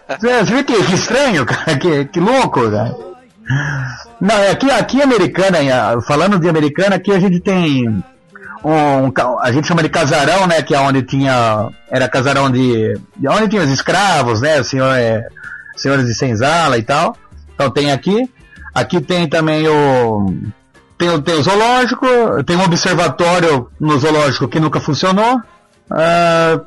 Você 0.08 0.44
você 0.44 0.54
vê 0.54 0.64
que, 0.64 0.84
que 0.84 0.96
estranho, 0.96 1.46
cara? 1.46 1.78
Que, 1.78 2.06
que 2.06 2.20
louco, 2.20 2.72
cara. 2.72 2.96
Não, 4.22 4.36
é 4.36 4.52
aqui, 4.52 4.72
aqui 4.72 4.98
em 4.98 5.02
Americana, 5.02 5.60
falando 6.02 6.40
de 6.40 6.48
Americana, 6.48 6.96
aqui 6.96 7.12
a 7.12 7.20
gente 7.20 7.40
tem 7.42 8.04
um, 8.64 9.12
a 9.42 9.52
gente 9.52 9.68
chama 9.68 9.84
de 9.84 9.90
casarão, 9.90 10.48
né, 10.48 10.62
que 10.62 10.74
é 10.74 10.80
onde 10.80 11.04
tinha, 11.04 11.70
era 11.90 12.10
casarão 12.10 12.50
de, 12.50 13.00
de 13.16 13.28
onde 13.28 13.50
tinha 13.50 13.62
os 13.62 13.70
escravos, 13.70 14.42
né, 14.42 14.64
senhor, 14.64 14.94
é, 14.96 15.28
senhores 15.78 16.06
de 16.06 16.14
senzala 16.14 16.78
e 16.78 16.84
tal. 16.84 17.16
Então 17.54 17.70
tem 17.70 17.92
aqui, 17.92 18.30
aqui 18.74 19.00
tem 19.02 19.28
também 19.30 19.68
o, 19.68 20.34
tem, 20.98 21.10
o- 21.10 21.22
tem 21.22 21.36
o 21.36 21.44
zoológico, 21.44 22.06
tem 22.46 22.56
um 22.58 22.64
observatório 22.64 23.70
no 23.80 23.98
zoológico 24.00 24.48
que 24.48 24.60
nunca 24.60 24.80
funcionou. 24.80 25.40
Ah, 25.90 26.60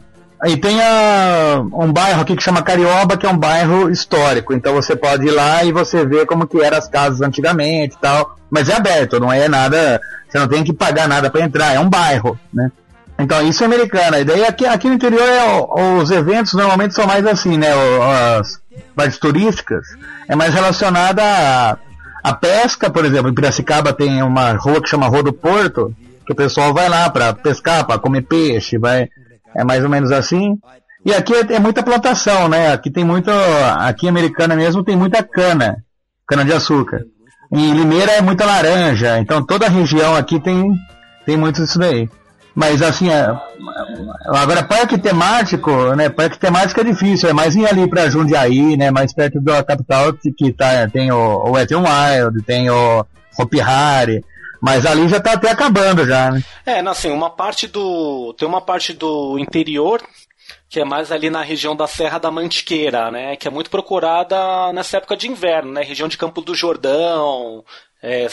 Aí 0.43 0.57
tem 0.57 0.81
a- 0.81 1.61
um 1.71 1.93
bairro 1.93 2.23
aqui 2.23 2.35
que 2.35 2.43
chama 2.43 2.63
Carioba, 2.63 3.15
que 3.19 3.27
é 3.27 3.29
um 3.29 3.37
bairro 3.37 3.91
histórico. 3.91 4.55
Então 4.55 4.73
você 4.73 4.97
pode 4.97 5.27
ir 5.27 5.31
lá 5.33 5.63
e 5.65 5.71
você 5.71 6.07
vê 6.07 6.25
como 6.25 6.47
que 6.47 6.59
eram 6.63 6.79
as 6.79 6.89
casas 6.89 7.21
antigamente 7.21 7.95
e 7.95 7.99
tal. 8.01 8.37
Mas 8.51 8.71
é 8.71 8.75
aberto, 8.75 9.21
não 9.21 9.31
é 9.31 9.51
nada. 9.51 10.01
Você 10.27 10.39
não 10.39 10.49
tem 10.49 10.65
que 10.65 10.73
pagar 10.73 11.07
nada 11.07 11.29
para 11.29 11.43
entrar, 11.43 11.75
é 11.75 11.79
um 11.79 11.91
bairro, 11.91 12.39
né? 12.55 12.73
Então 13.19 13.47
isso 13.47 13.63
é 13.63 13.67
americana. 13.67 14.19
E 14.19 14.25
daí 14.25 14.43
aqui, 14.47 14.65
aqui 14.65 14.89
no 14.89 14.95
interior 14.95 15.21
é 15.29 16.01
os 16.01 16.11
eventos 16.11 16.55
normalmente 16.55 16.95
são 16.95 17.07
mais 17.07 17.27
assim, 17.27 17.59
né? 17.59 17.69
As 18.39 18.59
partes 18.95 19.19
turísticas 19.19 19.87
é 20.29 20.35
mais 20.35 20.53
relacionada 20.55 21.23
a, 21.23 21.77
a 22.23 22.33
pesca, 22.35 22.91
por 22.91 23.05
exemplo. 23.05 23.31
Em 23.31 23.35
Piracicaba 23.35 23.93
tem 23.93 24.23
uma 24.23 24.53
rua 24.53 24.81
que 24.81 24.89
chama 24.89 25.09
Rua 25.09 25.23
do 25.23 25.33
Porto, 25.33 25.95
que 26.27 26.33
o 26.33 26.37
pessoal 26.37 26.73
vai 26.73 26.89
lá 26.89 27.09
para 27.11 27.33
pescar, 27.33 27.87
para 27.87 27.99
comer 27.99 28.23
peixe, 28.23 28.79
vai 28.79 29.09
é 29.55 29.65
mais 29.65 29.83
ou 29.83 29.91
menos 29.91 30.13
assim. 30.13 30.59
E 31.05 31.15
aqui 31.15 31.33
é, 31.35 31.55
é 31.55 31.59
muita 31.59 31.83
plantação, 31.83 32.49
né? 32.49 32.73
Aqui 32.73 32.91
tem 32.91 33.05
muito, 33.05 33.31
aqui 33.79 34.09
Americana 34.09 34.55
mesmo 34.55 34.85
tem 34.85 34.97
muita 34.97 35.23
cana, 35.23 35.83
cana 36.27 36.45
de 36.45 36.53
açúcar. 36.53 37.05
Em 37.53 37.73
Limeira 37.73 38.13
é 38.13 38.21
muita 38.21 38.45
laranja, 38.45 39.19
então 39.19 39.45
toda 39.45 39.67
a 39.67 39.71
região 39.71 40.15
aqui 40.15 40.39
tem 40.39 40.73
tem 41.27 41.37
muito 41.37 41.61
disso 41.61 41.79
daí. 41.79 42.09
Mas 42.55 42.83
assim, 42.83 43.09
é, 43.09 43.27
agora 44.27 44.63
parque 44.63 44.99
temático, 44.99 45.71
né? 45.95 46.09
Parque 46.09 46.39
temático 46.39 46.81
é 46.81 46.85
difícil, 46.85 47.29
é 47.29 47.33
mais 47.33 47.55
ir 47.55 47.67
ali 47.67 47.89
para 47.89 48.11
Jundiaí, 48.11 48.77
né? 48.77 48.91
Mais 48.91 49.13
perto 49.13 49.41
da 49.41 49.63
capital 49.63 50.13
que 50.13 50.53
tá, 50.53 50.89
tem 50.89 51.13
o, 51.13 51.17
o 51.17 51.53
Wet 51.53 51.73
n 51.73 51.83
Wild, 51.83 52.43
tem 52.43 52.69
o 52.69 53.07
Hopi 53.39 53.61
Hari, 53.61 54.25
mas 54.61 54.85
ali 54.85 55.09
já 55.09 55.21
tá 55.21 55.33
até 55.33 55.51
acabando 55.51 56.05
já, 56.05 56.31
né? 56.31 56.43
É, 56.67 56.81
assim, 56.81 57.11
uma 57.11 57.31
parte 57.31 57.67
do. 57.67 58.35
Tem 58.35 58.47
uma 58.47 58.61
parte 58.61 58.93
do 58.93 59.39
interior 59.39 60.03
que 60.69 60.79
é 60.79 60.85
mais 60.85 61.11
ali 61.11 61.31
na 61.31 61.43
região 61.43 61.75
da 61.75 61.89
Serra 61.89 62.19
da 62.19 62.31
Mantiqueira, 62.31 63.11
né? 63.11 63.35
Que 63.37 63.49
é 63.49 63.51
muito 63.51 63.69
procurada 63.71 64.73
nessa 64.73 64.99
época 64.99 65.17
de 65.17 65.29
inverno, 65.29 65.73
né? 65.73 65.83
Região 65.83 66.09
de 66.09 66.17
Campo 66.17 66.41
do 66.41 66.55
Jordão. 66.55 67.65
É, 68.01 68.29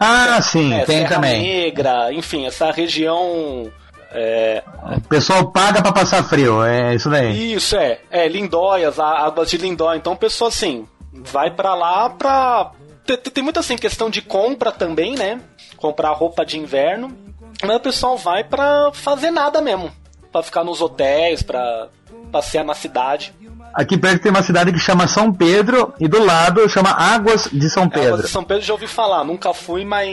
Ah, 0.00 0.40
se- 0.42 0.50
sim, 0.52 0.74
é, 0.74 0.84
tem 0.84 0.98
Serra 0.98 1.14
também. 1.16 1.42
Negra, 1.64 2.12
enfim, 2.12 2.46
essa 2.46 2.70
região. 2.70 3.70
É, 4.14 4.62
O 4.96 5.00
pessoal 5.08 5.50
paga 5.50 5.80
para 5.80 5.92
passar 5.92 6.22
frio, 6.24 6.62
é 6.62 6.94
isso 6.94 7.08
daí. 7.08 7.54
isso, 7.54 7.74
é. 7.76 7.98
É, 8.10 8.28
Lindóias, 8.28 8.98
águas 8.98 9.48
de 9.50 9.56
Lindóia. 9.56 9.96
Então, 9.96 10.12
o 10.12 10.16
pessoal, 10.16 10.48
assim, 10.48 10.86
vai 11.12 11.50
pra 11.50 11.74
lá 11.74 12.10
pra. 12.10 12.72
Tem, 13.06 13.16
tem 13.16 13.42
muito 13.42 13.58
assim, 13.58 13.76
questão 13.76 14.10
de 14.10 14.20
compra 14.20 14.70
também, 14.70 15.14
né? 15.14 15.40
Comprar 15.78 16.10
roupa 16.10 16.44
de 16.44 16.58
inverno. 16.58 17.16
Mas 17.64 17.76
o 17.76 17.80
pessoal 17.80 18.16
vai 18.18 18.44
pra 18.44 18.90
fazer 18.92 19.30
nada 19.30 19.60
mesmo. 19.62 19.90
Pra 20.30 20.42
ficar 20.42 20.62
nos 20.64 20.80
hotéis, 20.82 21.42
pra 21.42 21.88
passear 22.30 22.64
na 22.64 22.74
cidade. 22.74 23.32
Aqui 23.74 23.96
perto 23.96 24.22
tem 24.22 24.30
uma 24.30 24.42
cidade 24.42 24.72
que 24.72 24.78
chama 24.78 25.08
São 25.08 25.32
Pedro 25.32 25.94
e 25.98 26.06
do 26.06 26.22
lado 26.22 26.68
chama 26.68 26.90
Águas 26.90 27.48
de 27.50 27.70
São 27.70 27.84
Águas 27.84 28.00
Pedro. 28.00 28.22
de 28.22 28.28
São 28.28 28.44
Pedro 28.44 28.64
já 28.64 28.72
ouvi 28.72 28.86
falar, 28.86 29.24
nunca 29.24 29.54
fui, 29.54 29.84
mas. 29.84 30.10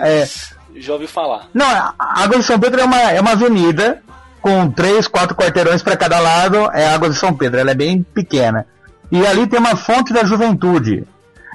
É. 0.00 0.28
Já 0.76 0.94
ouvi 0.94 1.06
falar. 1.06 1.48
Não, 1.52 1.66
Águas 1.98 2.40
de 2.40 2.46
São 2.46 2.58
Pedro 2.58 2.80
é 2.80 2.84
uma, 2.84 3.00
é 3.00 3.20
uma 3.20 3.32
avenida 3.32 4.02
com 4.40 4.70
três, 4.70 5.06
quatro 5.06 5.36
quarteirões 5.36 5.82
para 5.82 5.96
cada 5.96 6.18
lado. 6.18 6.70
É 6.72 6.88
Águas 6.88 7.14
de 7.14 7.20
São 7.20 7.34
Pedro, 7.34 7.60
ela 7.60 7.70
é 7.70 7.74
bem 7.74 8.02
pequena. 8.02 8.66
E 9.10 9.26
ali 9.26 9.46
tem 9.46 9.58
uma 9.60 9.76
fonte 9.76 10.12
da 10.12 10.24
juventude. 10.24 11.04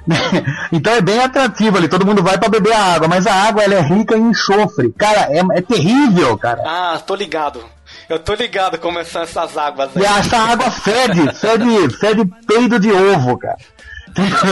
então 0.72 0.94
é 0.94 1.02
bem 1.02 1.20
atrativo 1.20 1.78
ali, 1.78 1.90
todo 1.90 2.06
mundo 2.06 2.24
vai 2.24 2.38
pra 2.38 2.48
beber 2.48 2.72
a 2.72 2.94
água, 2.96 3.08
mas 3.08 3.28
a 3.28 3.34
água 3.34 3.64
ela 3.64 3.74
é 3.74 3.82
rica 3.82 4.16
em 4.16 4.30
enxofre. 4.30 4.92
Cara, 4.98 5.28
é, 5.30 5.40
é 5.58 5.62
terrível, 5.62 6.38
cara. 6.38 6.64
Ah, 6.66 7.02
tô 7.06 7.16
ligado. 7.16 7.62
Eu 8.10 8.20
tô 8.20 8.34
ligado 8.34 8.78
como 8.78 9.04
são 9.04 9.22
essas 9.24 9.58
águas 9.58 9.90
aí. 9.96 10.04
E 10.04 10.06
essa 10.06 10.38
água 10.38 10.72
fede, 10.72 11.34
fede, 11.36 11.98
fede 11.98 12.26
peido 12.48 12.80
de 12.80 12.92
ovo, 12.92 13.38
cara. 13.38 13.58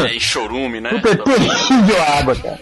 É, 0.08 0.14
e 0.14 0.20
chorume, 0.20 0.80
né? 0.82 0.90
Puta, 1.02 1.32
é 1.32 1.36
terrível 1.36 2.02
a 2.04 2.20
água, 2.20 2.36
cara. 2.36 2.60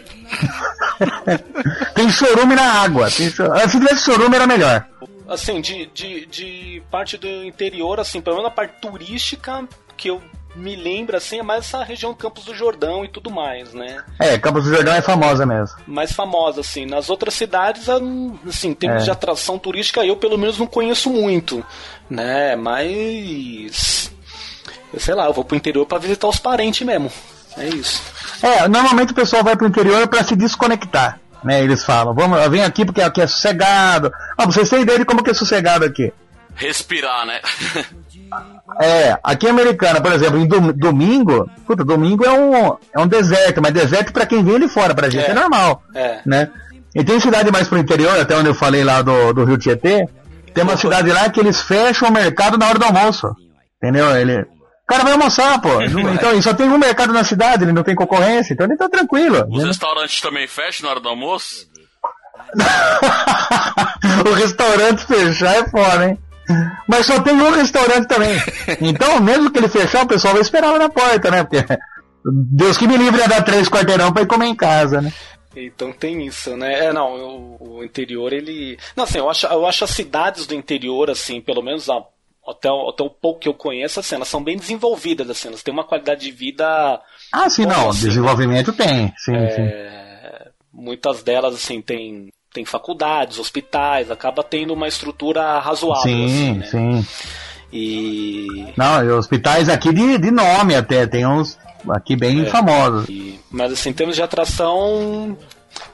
Tem 1.95 2.09
chorume 2.09 2.55
na 2.55 2.81
água. 2.83 3.09
Tem 3.11 3.29
cho- 3.29 3.51
Ah, 3.51 3.67
Se 3.67 3.79
tivesse 3.79 4.03
chorume 4.05 4.35
era 4.35 4.47
melhor. 4.47 4.85
Assim, 5.27 5.61
de, 5.61 5.85
de, 5.87 6.25
de 6.27 6.83
parte 6.91 7.17
do 7.17 7.27
interior, 7.27 7.99
assim, 7.99 8.21
pelo 8.21 8.35
menos 8.37 8.51
a 8.51 8.53
parte 8.53 8.79
turística 8.81 9.67
que 9.97 10.09
eu 10.09 10.21
me 10.55 10.75
lembro, 10.75 11.17
assim, 11.17 11.39
é 11.39 11.43
mais 11.43 11.65
essa 11.65 11.83
região 11.83 12.13
Campos 12.13 12.45
do 12.45 12.53
Jordão 12.53 13.03
e 13.03 13.07
tudo 13.07 13.31
mais, 13.31 13.73
né? 13.73 14.03
É, 14.19 14.37
Campos 14.37 14.63
do 14.65 14.69
Jordão 14.73 14.93
é 14.93 15.01
famosa 15.01 15.45
mesmo. 15.45 15.75
mais 15.87 16.11
famosa, 16.11 16.61
assim. 16.61 16.85
Nas 16.85 17.09
outras 17.09 17.33
cidades, 17.33 17.87
assim, 17.89 18.69
em 18.69 18.73
termos 18.73 19.01
É. 19.01 19.05
de 19.05 19.11
atração 19.11 19.57
turística, 19.57 20.05
eu 20.05 20.15
pelo 20.15 20.37
menos 20.37 20.57
não 20.59 20.67
conheço 20.67 21.09
muito, 21.09 21.65
né? 22.09 22.55
Mas. 22.55 24.11
Eu 24.93 24.99
sei 24.99 25.15
lá, 25.15 25.25
eu 25.25 25.33
vou 25.33 25.43
pro 25.43 25.57
interior 25.57 25.85
pra 25.85 25.97
visitar 25.97 26.27
os 26.27 26.37
parentes 26.39 26.85
mesmo. 26.85 27.11
É 27.57 27.67
isso. 27.67 28.01
É, 28.41 28.67
normalmente 28.67 29.11
o 29.11 29.15
pessoal 29.15 29.43
vai 29.43 29.55
pro 29.55 29.67
interior 29.67 30.07
pra 30.07 30.23
se 30.23 30.35
desconectar. 30.35 31.19
Né, 31.43 31.61
eles 31.61 31.83
falam, 31.83 32.13
vamos, 32.13 32.41
eu 32.41 32.49
venho 32.49 32.65
aqui 32.65 32.85
porque 32.85 33.01
aqui 33.01 33.19
é 33.21 33.27
sossegado. 33.27 34.09
Ah, 34.37 34.45
vocês 34.45 34.69
têm 34.69 34.81
ideia 34.83 34.99
de 34.99 35.03
como 35.03 35.21
que 35.21 35.29
é 35.31 35.33
sossegado 35.33 35.83
aqui? 35.83 36.13
Respirar, 36.55 37.25
né? 37.25 37.41
É, 38.81 39.17
aqui 39.23 39.45
em 39.47 39.49
Americana, 39.49 40.01
por 40.01 40.11
exemplo, 40.11 40.37
em 40.39 40.47
dom- 40.47 40.71
domingo, 40.73 41.49
puta, 41.67 41.83
domingo 41.83 42.25
é 42.25 42.31
um, 42.31 42.77
é 42.93 42.99
um 42.99 43.07
deserto, 43.07 43.61
mas 43.61 43.71
deserto 43.73 44.11
pra 44.13 44.25
quem 44.25 44.43
vem 44.43 44.59
de 44.59 44.67
fora, 44.67 44.95
pra 44.95 45.09
gente 45.09 45.25
é, 45.25 45.31
É. 45.31 45.33
normal, 45.33 45.81
É. 45.95 46.19
né? 46.25 46.49
E 46.95 47.03
tem 47.03 47.19
cidade 47.19 47.51
mais 47.51 47.67
pro 47.67 47.77
interior, 47.77 48.19
até 48.19 48.35
onde 48.35 48.49
eu 48.49 48.55
falei 48.55 48.83
lá 48.83 49.01
do, 49.01 49.33
do 49.33 49.43
Rio 49.45 49.57
Tietê, 49.57 50.07
tem 50.53 50.63
uma 50.63 50.77
cidade 50.77 51.11
lá 51.11 51.29
que 51.29 51.39
eles 51.39 51.59
fecham 51.61 52.07
o 52.09 52.11
mercado 52.11 52.57
na 52.57 52.67
hora 52.67 52.77
do 52.79 52.85
almoço, 52.85 53.27
entendeu? 53.81 54.15
Ele, 54.15 54.41
o 54.41 54.47
cara 54.87 55.03
vai 55.03 55.13
almoçar, 55.13 55.59
pô, 55.61 55.81
então, 56.13 56.33
e 56.37 56.41
só 56.43 56.53
tem 56.53 56.69
um 56.69 56.77
mercado 56.77 57.11
na 57.13 57.23
cidade, 57.23 57.63
ele 57.63 57.71
não 57.73 57.83
tem 57.83 57.95
concorrência, 57.95 58.53
então 58.53 58.65
ele 58.67 58.77
tá 58.77 58.87
tranquilo. 58.89 59.45
Os 59.49 59.61
né? 59.63 59.67
restaurantes 59.69 60.21
também 60.21 60.47
fecham 60.47 60.85
na 60.85 60.91
hora 60.91 60.99
do 60.99 61.09
almoço? 61.09 61.71
o 64.29 64.33
restaurante 64.33 65.05
fechar 65.05 65.55
é 65.55 65.65
foda, 65.69 66.05
hein? 66.07 66.17
Mas 66.87 67.05
só 67.05 67.19
tem 67.21 67.33
um 67.33 67.51
restaurante 67.51 68.07
também. 68.07 68.35
Então, 68.81 69.19
mesmo 69.21 69.51
que 69.51 69.59
ele 69.59 69.67
fechar, 69.67 70.03
o 70.03 70.07
pessoal 70.07 70.33
vai 70.33 70.41
esperar 70.41 70.71
lá 70.71 70.79
na 70.79 70.89
porta, 70.89 71.29
né? 71.31 71.43
Porque 71.43 71.65
Deus 72.25 72.77
que 72.77 72.87
me 72.87 72.97
livre 72.97 73.21
a 73.21 73.27
dar 73.27 73.41
três 73.43 73.67
quarteirão 73.69 74.11
pra 74.11 74.23
ir 74.23 74.27
comer 74.27 74.47
em 74.47 74.55
casa, 74.55 75.01
né? 75.01 75.11
Então 75.55 75.91
tem 75.91 76.25
isso, 76.25 76.55
né? 76.57 76.85
É, 76.85 76.93
não, 76.93 77.15
eu- 77.17 77.57
o 77.59 77.83
interior, 77.83 78.33
ele. 78.33 78.77
Não, 78.95 79.03
assim, 79.03 79.19
eu 79.19 79.29
acho, 79.29 79.45
eu 79.45 79.65
acho 79.67 79.83
as 79.83 79.91
cidades 79.91 80.47
do 80.47 80.55
interior, 80.55 81.09
assim, 81.11 81.39
pelo 81.39 81.61
menos 81.61 81.89
a- 81.89 82.01
até, 82.47 82.71
o- 82.71 82.89
até 82.89 83.03
o 83.03 83.09
pouco 83.09 83.39
que 83.41 83.47
eu 83.47 83.53
conheço, 83.53 83.99
assim, 83.99 84.15
elas 84.15 84.27
são 84.27 84.43
bem 84.43 84.57
desenvolvidas, 84.57 85.29
assim, 85.29 85.49
elas 85.49 85.61
têm 85.61 85.73
uma 85.73 85.83
qualidade 85.83 86.21
de 86.21 86.31
vida. 86.31 86.65
Ah, 87.31 87.49
sim, 87.49 87.65
não. 87.65 87.89
assim, 87.89 88.07
Desenvolvimento 88.07 88.73
tem. 88.73 89.13
Sim, 89.17 89.33
sim. 89.55 89.61
É, 89.61 90.47
muitas 90.73 91.21
delas, 91.21 91.53
assim, 91.55 91.81
tem, 91.81 92.29
tem 92.53 92.63
faculdades, 92.65 93.39
hospitais, 93.39 94.11
acaba 94.11 94.43
tendo 94.43 94.73
uma 94.73 94.87
estrutura 94.87 95.59
razoável, 95.59 96.01
assim, 96.01 96.27
Sim, 96.29 96.53
né? 96.53 96.65
sim. 96.67 97.07
E. 97.71 98.67
Não, 98.77 99.03
e 99.03 99.11
hospitais 99.11 99.67
aqui 99.67 99.91
de, 99.91 100.17
de 100.19 100.29
nome 100.29 100.75
até, 100.75 101.07
tem 101.07 101.25
uns 101.25 101.57
aqui 101.89 102.15
bem 102.15 102.43
É. 102.43 102.45
famosos. 102.45 103.07
Mas 103.49 103.73
assim, 103.73 103.89
em 103.89 103.93
termos 103.93 104.15
de 104.15 104.21
atração. 104.21 105.35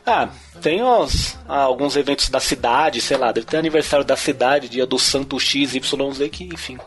Ah, 0.05 0.28
tem 0.62 0.84
os, 0.84 1.38
ah, 1.47 1.62
alguns 1.62 1.95
eventos 1.95 2.28
da 2.30 2.41
cidade, 2.41 2.99
sei 2.99 3.16
lá, 3.16 3.32
deve 3.32 3.45
ter 3.47 3.55
aniversário 3.57 4.03
da 4.05 4.18
cidade, 4.18 4.68
dia 4.68 4.86
do 4.86 4.99
Santo 4.99 5.39
XYZ, 5.39 5.80
que, 6.30 6.49
enfim. 6.53 6.78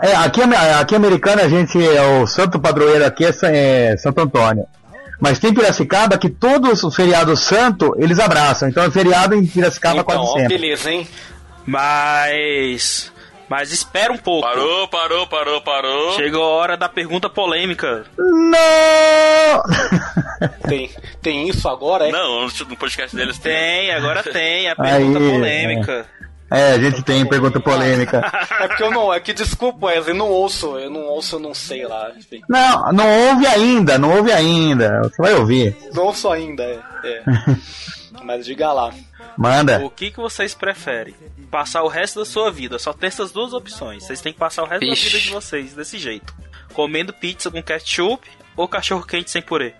É, 0.00 0.14
aqui, 0.14 0.40
aqui 0.42 0.94
americana 0.94 1.42
a 1.42 1.48
gente, 1.48 1.76
é 1.86 2.00
o 2.22 2.26
santo 2.26 2.58
padroeiro 2.58 3.04
aqui 3.04 3.26
é, 3.26 3.32
é 3.42 3.96
Santo 3.98 4.22
Antônio. 4.22 4.64
Mas 5.22 5.38
tem 5.38 5.54
Piracicaba 5.54 6.18
que 6.18 6.28
todos 6.28 6.82
os 6.82 6.96
feriados 6.96 7.38
santo 7.44 7.94
eles 7.96 8.18
abraçam. 8.18 8.68
Então 8.68 8.82
é 8.82 8.90
feriado 8.90 9.36
em 9.36 9.46
Piracicaba 9.46 10.00
então, 10.00 10.04
quase 10.04 10.20
ó, 10.20 10.32
sempre. 10.32 10.58
beleza, 10.58 10.90
hein? 10.90 11.06
Mas. 11.64 13.12
Mas 13.48 13.70
espera 13.70 14.12
um 14.12 14.18
pouco. 14.18 14.48
Parou, 14.48 14.88
parou, 14.88 15.26
parou, 15.28 15.60
parou. 15.60 16.16
Chegou 16.16 16.42
a 16.42 16.48
hora 16.48 16.76
da 16.76 16.88
pergunta 16.88 17.30
polêmica. 17.30 18.04
Não! 18.18 19.62
Tem, 20.68 20.90
tem 21.20 21.48
isso 21.48 21.68
agora, 21.68 22.08
é? 22.08 22.10
Não, 22.10 22.48
no 22.48 22.76
podcast 22.76 23.14
deles 23.14 23.38
tem. 23.38 23.52
Tem, 23.52 23.92
agora 23.92 24.24
tem 24.24 24.68
a 24.68 24.74
pergunta 24.74 25.18
Aí, 25.20 25.30
polêmica. 25.30 26.06
É, 26.20 26.21
a 26.52 26.78
gente 26.78 27.02
tem 27.02 27.26
pergunta 27.26 27.60
polêmica. 27.60 28.22
É 28.62 28.68
porque 28.68 28.82
eu 28.82 28.90
não, 28.92 29.12
é 29.12 29.18
que 29.18 29.32
desculpa, 29.32 29.86
Wesley, 29.86 30.14
eu 30.14 30.18
não 30.18 30.28
ouço, 30.28 30.78
eu 30.78 30.88
não 30.88 31.00
ouço, 31.02 31.36
eu 31.36 31.40
não 31.40 31.52
sei 31.52 31.84
lá. 31.84 32.12
enfim. 32.16 32.40
Não, 32.48 32.92
não 32.92 33.28
ouve 33.28 33.46
ainda, 33.46 33.98
não 33.98 34.16
ouve 34.16 34.30
ainda. 34.30 35.00
Você 35.02 35.20
vai 35.20 35.34
ouvir. 35.34 35.76
Não 35.92 36.04
ouço 36.04 36.30
ainda, 36.30 36.62
é. 36.62 36.80
é. 37.04 37.22
Mas 38.22 38.44
diga 38.44 38.72
lá. 38.72 38.92
Manda. 39.36 39.84
O 39.84 39.90
que, 39.90 40.10
que 40.10 40.18
vocês 40.18 40.54
preferem? 40.54 41.14
Passar 41.50 41.82
o 41.82 41.88
resto 41.88 42.20
da 42.20 42.24
sua 42.24 42.50
vida. 42.50 42.78
Só 42.78 42.92
tem 42.92 43.08
essas 43.08 43.32
duas 43.32 43.52
opções. 43.52 44.04
Vocês 44.04 44.20
têm 44.20 44.32
que 44.32 44.38
passar 44.38 44.62
o 44.62 44.66
resto 44.66 44.86
Vixe. 44.86 45.04
da 45.04 45.10
vida 45.10 45.24
de 45.24 45.30
vocês 45.30 45.74
desse 45.74 45.98
jeito. 45.98 46.32
Comendo 46.72 47.12
pizza 47.12 47.50
com 47.50 47.62
ketchup 47.62 48.28
ou 48.56 48.68
cachorro 48.68 49.04
quente 49.04 49.30
sem 49.30 49.42
purê. 49.42 49.74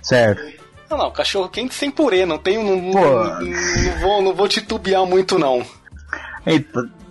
Certo. 0.00 0.62
Não, 0.88 0.96
não, 0.98 1.10
cachorro 1.10 1.48
quente 1.48 1.74
sem 1.74 1.90
purê, 1.90 2.26
não 2.26 2.38
tenho. 2.38 2.62
Não, 2.62 2.76
não, 2.76 2.92
não, 2.92 3.40
não 3.40 3.98
vou, 4.00 4.22
não 4.22 4.34
vou 4.34 4.48
titubear 4.48 5.04
muito, 5.06 5.38
não. 5.38 5.64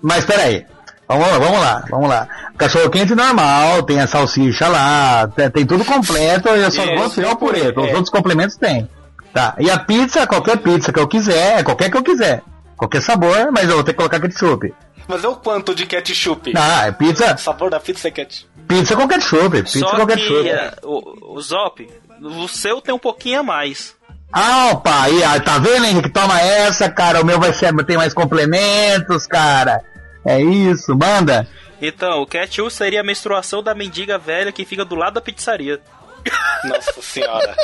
Mas 0.02 0.26
peraí. 0.26 0.66
Vamos 1.08 1.28
lá, 1.28 1.38
vamos 1.40 1.60
lá, 1.60 1.86
vamos 1.90 2.10
lá. 2.10 2.28
Cachorro 2.58 2.90
quente 2.90 3.14
normal, 3.14 3.84
tem 3.84 4.00
a 4.00 4.08
salsicha 4.08 4.68
lá, 4.70 5.28
tem, 5.36 5.50
tem 5.50 5.66
tudo 5.66 5.84
completo, 5.84 6.48
eu 6.50 6.72
só 6.72 6.86
vou 6.96 7.10
tirar 7.10 7.32
o 7.32 7.36
purê. 7.36 7.64
é. 7.66 7.70
Os 7.70 7.76
outros 7.90 8.10
complementos 8.10 8.56
tem. 8.56 8.90
Tá. 9.34 9.56
E 9.60 9.70
a 9.70 9.78
pizza, 9.78 10.26
qualquer 10.26 10.58
pizza 10.58 10.92
que 10.94 11.00
eu 11.00 11.08
quiser, 11.08 11.64
qualquer 11.64 11.90
que 11.92 11.98
eu 11.98 12.04
quiser. 12.04 12.42
Qualquer 12.78 13.02
sabor, 13.02 13.52
mas 13.52 13.70
eu 13.70 13.76
vou 13.76 13.84
ter 13.84 13.92
que 13.92 13.98
colocar 13.98 14.20
ketchup. 14.20 14.74
Mas 15.08 15.24
é 15.24 15.28
o 15.28 15.36
quanto 15.36 15.76
de 15.76 15.86
ketchup? 15.86 16.54
Ah, 16.56 16.88
é 16.88 16.92
pizza, 16.92 17.34
O 17.34 17.38
sabor 17.38 17.70
da 17.70 17.80
pizza 17.80 18.08
é 18.08 18.12
ketchup. 18.12 18.48
pizza 18.68 18.96
com 18.96 19.08
ketchup, 19.08 19.50
pizza 19.64 19.80
Só 19.80 19.96
com 19.98 20.08
que 20.08 20.14
ketchup. 20.16 20.48
é, 20.50 20.74
o, 20.84 21.36
o 21.36 21.42
Zop, 21.42 21.90
o 22.22 22.48
seu 22.48 22.80
tem 22.82 22.94
um 22.96 23.00
pouquinho 23.00 23.42
a 23.42 23.44
mais. 23.44 23.96
Ah, 24.34 24.70
opa, 24.72 25.04
aí, 25.04 25.24
ah, 25.24 25.40
tá 25.40 25.58
vendo, 25.58 25.86
Henrique? 25.86 26.10
Toma 26.10 26.40
essa, 26.40 26.90
cara. 26.90 27.22
O 27.22 27.26
meu 27.26 27.40
vai 27.40 27.54
ser, 27.54 27.74
tem 27.86 27.98
mais 27.98 28.14
complementos, 28.14 29.28
cara. 29.28 29.82
É 30.26 30.42
isso, 30.42 30.96
manda. 30.98 31.48
Então, 31.82 32.22
o 32.22 32.28
ketchup 32.28 32.72
seria 32.72 33.02
a 33.02 33.04
menstruação 33.04 33.62
da 33.64 33.74
mendiga 33.74 34.18
velha 34.18 34.52
que 34.52 34.64
fica 34.66 34.86
do 34.86 34.96
lado 34.96 35.16
da 35.16 35.22
pizzaria. 35.22 35.80
Nossa 36.64 37.02
senhora. 37.02 37.56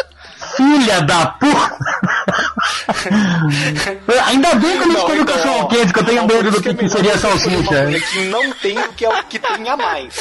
Filha 0.55 1.01
da 1.03 1.27
puta! 1.27 1.77
Ainda 4.25 4.55
bem 4.55 4.77
que 4.77 4.83
eu 4.83 4.87
não 4.87 4.97
escolhi 4.97 5.19
o 5.19 5.21
então, 5.21 5.35
cachorro 5.35 5.67
quente, 5.67 5.93
que 5.93 5.99
eu 5.99 6.05
tenho 6.05 6.27
medo 6.27 6.51
do 6.51 6.61
que, 6.61 6.69
é 6.69 6.73
que 6.73 6.89
seria 6.89 7.17
salsicha. 7.17 7.85
que 8.11 8.25
não 8.25 8.51
tem 8.53 8.79
o 8.79 8.93
que 8.93 9.05
é 9.05 9.09
o 9.09 9.23
que 9.23 9.39
tem 9.39 9.69
a 9.69 9.77
mais. 9.77 10.15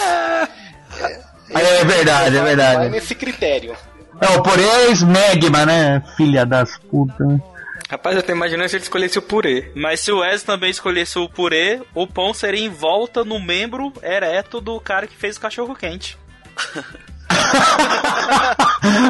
É 1.51 1.85
verdade, 1.85 2.37
é 2.37 2.41
Vai 2.41 2.49
verdade. 2.49 2.89
nesse 2.91 3.15
critério. 3.15 3.75
É, 4.21 4.37
o 4.37 4.43
porém 4.43 4.67
é 4.67 4.91
smegma, 4.93 5.67
né? 5.67 6.03
Filha 6.17 6.45
das 6.47 6.79
putas. 6.79 7.41
Rapaz, 7.89 8.17
eu 8.17 8.23
tô 8.23 8.33
imaginando 8.33 8.69
se 8.69 8.77
ele 8.77 8.83
escolhesse 8.83 9.19
o 9.19 9.23
purê. 9.23 9.71
Mas 9.75 10.01
se 10.01 10.11
o 10.11 10.19
Wes 10.19 10.43
também 10.43 10.71
escolhesse 10.71 11.19
o 11.19 11.29
purê, 11.29 11.81
o 11.95 12.07
pão 12.07 12.35
seria 12.35 12.65
em 12.65 12.69
volta 12.69 13.25
no 13.25 13.39
membro 13.39 13.93
ereto 14.03 14.61
do 14.61 14.81
cara 14.81 15.07
que 15.07 15.17
fez 15.17 15.37
o 15.37 15.41
cachorro 15.41 15.75
quente. 15.75 16.19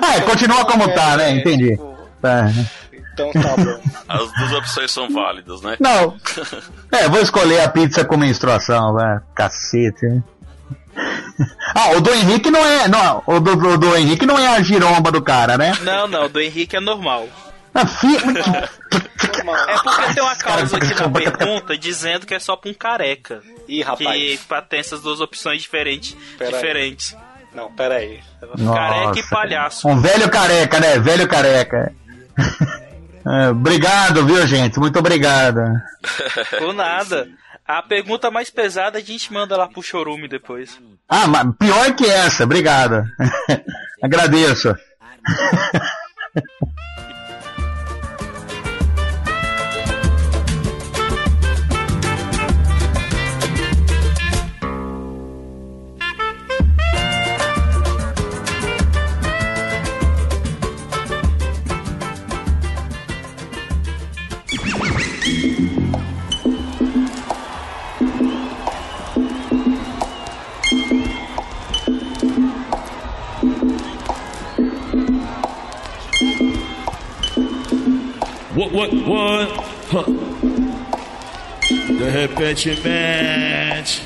Ah, 0.03 0.17
é, 0.17 0.21
continua 0.23 0.65
como 0.67 0.93
tá, 0.93 1.17
né? 1.17 1.31
Entendi. 1.31 1.79
Tá. 2.21 2.51
Então 3.15 3.33
tá 3.33 3.57
bom. 3.57 3.81
As 4.07 4.33
duas 4.33 4.53
opções 4.53 4.91
são 4.91 5.09
válidas, 5.09 5.63
né? 5.63 5.77
Não. 5.81 6.17
É, 6.93 7.09
vou 7.09 7.21
escolher 7.21 7.61
a 7.61 7.69
pizza 7.69 8.05
com 8.07 8.17
menstruação, 8.17 8.95
vai. 8.95 9.19
Cacete, 9.35 10.07
né? 10.07 10.23
Ah, 11.75 11.91
o 11.91 12.01
do 12.01 12.11
Henrique 12.15 12.51
não 12.51 12.65
é. 12.65 12.89
Não, 12.89 13.23
o 13.27 13.39
do, 13.39 13.55
do, 13.55 13.77
do 13.77 13.97
Henrique 13.97 14.25
não 14.25 14.39
é 14.39 14.47
a 14.57 14.63
giromba 14.63 15.13
do 15.13 15.21
cara, 15.21 15.59
né? 15.59 15.77
Não, 15.83 16.07
não, 16.07 16.29
do 16.29 16.41
Henrique 16.41 16.77
é 16.77 16.81
normal. 16.81 17.29
Ah. 17.75 17.83
É 19.69 19.79
porque 19.83 20.15
tem 20.15 20.23
uma 20.23 20.37
causa 20.37 20.77
aqui 20.77 20.95
na 20.95 21.09
pergunta 21.11 21.77
dizendo 21.77 22.27
que 22.27 22.35
é 22.35 22.39
só 22.39 22.57
pra 22.57 22.71
um 22.71 22.75
careca. 22.75 23.43
Ih, 23.69 23.83
rapaz. 23.83 24.17
Que 24.17 24.39
pra 24.49 24.63
ter 24.63 24.79
essas 24.79 25.03
duas 25.03 25.21
opções 25.21 25.63
diferentes. 25.63 26.17
Pera 26.39 26.51
aí. 26.51 26.55
diferentes. 26.55 27.17
Não, 27.55 27.73
pera 27.73 27.97
aí. 27.97 28.21
Careca 28.41 29.13
e 29.13 29.23
Nossa. 29.23 29.29
palhaço. 29.31 29.89
Um 29.89 30.01
velho 30.01 30.29
careca, 30.31 30.81
né? 30.81 30.99
Velho 30.99 31.29
careca. 31.29 31.93
É, 33.29 33.49
obrigado, 33.49 34.25
viu, 34.25 34.47
gente? 34.47 34.79
Muito 34.79 35.01
obrigado. 35.01 35.61
Por 36.61 36.73
nada. 36.73 37.29
A 37.67 37.83
pergunta 37.83 38.31
mais 38.31 38.49
pesada 38.49 38.99
a 38.99 39.01
gente 39.01 39.33
manda 39.33 39.57
lá 39.57 39.67
pro 39.67 39.83
chorume 39.83 40.29
depois. 40.29 40.81
Ah, 41.09 41.27
mas 41.27 41.47
pior 41.59 41.95
que 41.97 42.07
essa, 42.07 42.45
obrigado. 42.45 43.05
Agradeço. 44.03 44.75
What, 78.57 78.73
what, 78.73 78.91
what? 78.91 79.51
Huh. 79.91 80.03
The 81.99 82.11
head 82.11 82.35
match. 82.83 84.01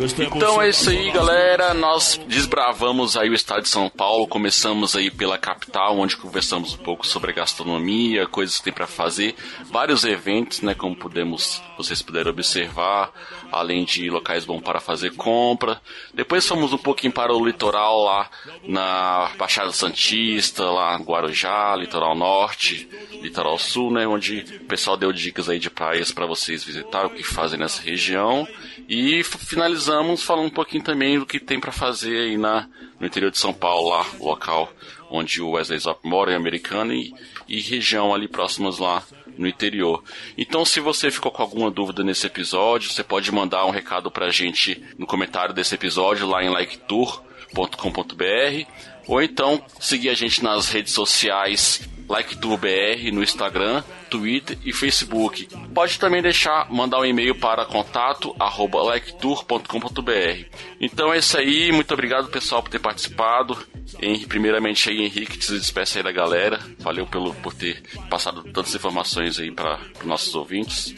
Gostamos 0.00 0.34
Então 0.34 0.62
é 0.62 0.70
isso 0.70 0.88
aí, 0.88 1.10
galera. 1.10 1.74
Nós 1.74 2.18
desbravamos 2.26 3.18
aí 3.18 3.28
o 3.28 3.34
estado 3.34 3.64
de 3.64 3.68
São 3.68 3.90
Paulo. 3.90 4.26
Começamos 4.26 4.96
aí 4.96 5.10
pela 5.10 5.36
capital, 5.36 5.98
onde 5.98 6.16
conversamos 6.16 6.72
um 6.72 6.78
pouco 6.78 7.06
sobre 7.06 7.32
a 7.32 7.34
gastronomia, 7.34 8.26
coisas 8.26 8.56
que 8.56 8.64
tem 8.64 8.72
para 8.72 8.86
fazer, 8.86 9.34
vários 9.64 10.02
eventos, 10.04 10.62
né, 10.62 10.74
como 10.74 10.96
podemos, 10.96 11.62
vocês 11.76 12.00
puderam 12.00 12.30
observar, 12.30 13.12
além 13.52 13.84
de 13.84 14.08
locais 14.08 14.46
bons 14.46 14.62
para 14.62 14.80
fazer 14.80 15.14
compra. 15.16 15.78
Depois 16.14 16.48
fomos 16.48 16.72
um 16.72 16.78
pouquinho 16.78 17.12
para 17.12 17.34
o 17.34 17.44
litoral 17.44 18.02
lá 18.02 18.30
na 18.66 19.30
Baixada 19.36 19.70
Santista, 19.70 20.64
lá 20.64 20.98
em 20.98 21.02
Guarujá, 21.02 21.76
litoral 21.76 22.14
norte, 22.14 22.88
litoral 23.20 23.58
sul, 23.58 23.90
né, 23.90 24.06
onde 24.06 24.46
o 24.62 24.64
pessoal 24.64 24.96
deu 24.96 25.12
dicas 25.12 25.50
aí 25.50 25.58
de 25.58 25.68
praias 25.68 26.10
para 26.10 26.24
vocês 26.24 26.64
visitar, 26.64 27.04
o 27.04 27.10
que 27.10 27.22
fazem 27.22 27.58
nessa 27.58 27.82
região. 27.82 28.48
E 28.92 29.22
finalizamos 29.22 30.24
falando 30.24 30.46
um 30.46 30.50
pouquinho 30.50 30.82
também 30.82 31.16
do 31.16 31.24
que 31.24 31.38
tem 31.38 31.60
para 31.60 31.70
fazer 31.70 32.22
aí 32.22 32.36
na, 32.36 32.68
no 32.98 33.06
interior 33.06 33.30
de 33.30 33.38
São 33.38 33.54
Paulo, 33.54 33.90
lá, 33.90 34.04
o 34.18 34.26
local 34.26 34.72
onde 35.08 35.40
o 35.40 35.50
Wesley 35.50 35.78
Zop 35.78 36.04
mora, 36.04 36.32
em 36.32 36.34
Americana, 36.34 36.92
e, 36.92 37.14
e 37.46 37.60
região 37.60 38.12
ali 38.12 38.26
próximas 38.26 38.78
lá 38.78 39.04
no 39.38 39.46
interior. 39.46 40.02
Então, 40.36 40.64
se 40.64 40.80
você 40.80 41.08
ficou 41.08 41.30
com 41.30 41.40
alguma 41.40 41.70
dúvida 41.70 42.02
nesse 42.02 42.26
episódio, 42.26 42.90
você 42.90 43.04
pode 43.04 43.30
mandar 43.30 43.64
um 43.64 43.70
recado 43.70 44.10
pra 44.10 44.28
gente 44.28 44.82
no 44.98 45.06
comentário 45.06 45.54
desse 45.54 45.76
episódio 45.76 46.26
lá 46.26 46.42
em 46.42 46.50
liketour.com.br 46.50 48.66
ou 49.06 49.22
então 49.22 49.64
seguir 49.78 50.08
a 50.08 50.14
gente 50.14 50.42
nas 50.42 50.68
redes 50.68 50.92
sociais 50.92 51.88
LikeTourBR 52.10 53.12
no 53.12 53.22
Instagram, 53.22 53.82
Twitter 54.10 54.58
e 54.64 54.72
Facebook. 54.72 55.48
Pode 55.72 55.98
também 55.98 56.20
deixar, 56.20 56.70
mandar 56.70 56.98
um 56.98 57.04
e-mail 57.04 57.34
para 57.36 57.64
contato 57.64 58.34
arroba 58.38 58.82
liketour.com.br. 58.82 60.44
Então 60.80 61.14
é 61.14 61.18
isso 61.18 61.38
aí, 61.38 61.70
muito 61.70 61.94
obrigado 61.94 62.28
pessoal 62.28 62.62
por 62.62 62.70
ter 62.70 62.80
participado. 62.80 63.56
Henrique, 64.00 64.26
primeiramente 64.26 64.90
aí, 64.90 65.02
Henrique, 65.02 65.38
te 65.38 65.52
despeça 65.52 65.98
aí 65.98 66.02
da 66.02 66.12
galera. 66.12 66.58
Valeu 66.80 67.06
pelo, 67.06 67.32
por 67.34 67.54
ter 67.54 67.82
passado 68.08 68.42
tantas 68.42 68.74
informações 68.74 69.38
aí 69.38 69.50
para 69.50 69.78
os 70.00 70.06
nossos 70.06 70.34
ouvintes. 70.34 70.94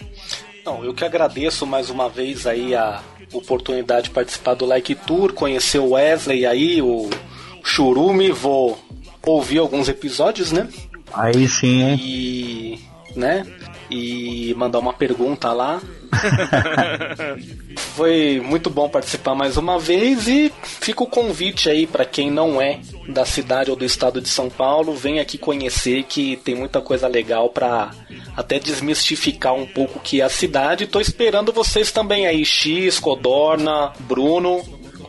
Não, 0.64 0.84
eu 0.84 0.94
que 0.94 1.04
agradeço 1.04 1.66
mais 1.66 1.90
uma 1.90 2.08
vez 2.08 2.46
aí 2.46 2.74
a 2.74 3.02
oportunidade 3.32 4.04
de 4.04 4.10
participar 4.10 4.54
do 4.54 4.64
Like 4.64 4.94
Tour, 4.94 5.32
conhecer 5.32 5.78
o 5.78 5.90
Wesley 5.90 6.46
aí, 6.46 6.80
o 6.80 7.10
Churume, 7.64 8.30
vou 8.30 8.78
ouvir 9.22 9.58
alguns 9.58 9.88
episódios, 9.88 10.52
né? 10.52 10.68
Aí 11.14 11.48
sim, 11.48 11.82
hein? 11.82 12.00
E, 12.00 12.80
né? 13.14 13.46
E 13.90 14.54
mandar 14.56 14.78
uma 14.78 14.92
pergunta 14.92 15.52
lá. 15.52 15.80
Foi 17.94 18.40
muito 18.44 18.70
bom 18.70 18.88
participar 18.88 19.34
mais 19.34 19.56
uma 19.56 19.78
vez 19.78 20.26
e 20.26 20.52
fica 20.64 21.02
o 21.02 21.06
convite 21.06 21.68
aí 21.68 21.86
para 21.86 22.04
quem 22.04 22.30
não 22.30 22.60
é 22.60 22.80
da 23.08 23.24
cidade 23.24 23.70
ou 23.70 23.76
do 23.76 23.84
estado 23.84 24.20
de 24.20 24.28
São 24.28 24.48
Paulo, 24.48 24.94
vem 24.94 25.20
aqui 25.20 25.36
conhecer 25.36 26.04
que 26.04 26.36
tem 26.36 26.54
muita 26.54 26.80
coisa 26.80 27.06
legal 27.06 27.50
para 27.50 27.90
até 28.34 28.58
desmistificar 28.58 29.54
um 29.54 29.66
pouco 29.66 29.98
o 29.98 30.02
que 30.02 30.20
é 30.20 30.24
a 30.24 30.30
cidade. 30.30 30.86
Tô 30.86 31.00
esperando 31.00 31.52
vocês 31.52 31.92
também 31.92 32.26
aí, 32.26 32.44
X, 32.44 32.98
Codorna, 32.98 33.92
Bruno, 34.00 34.62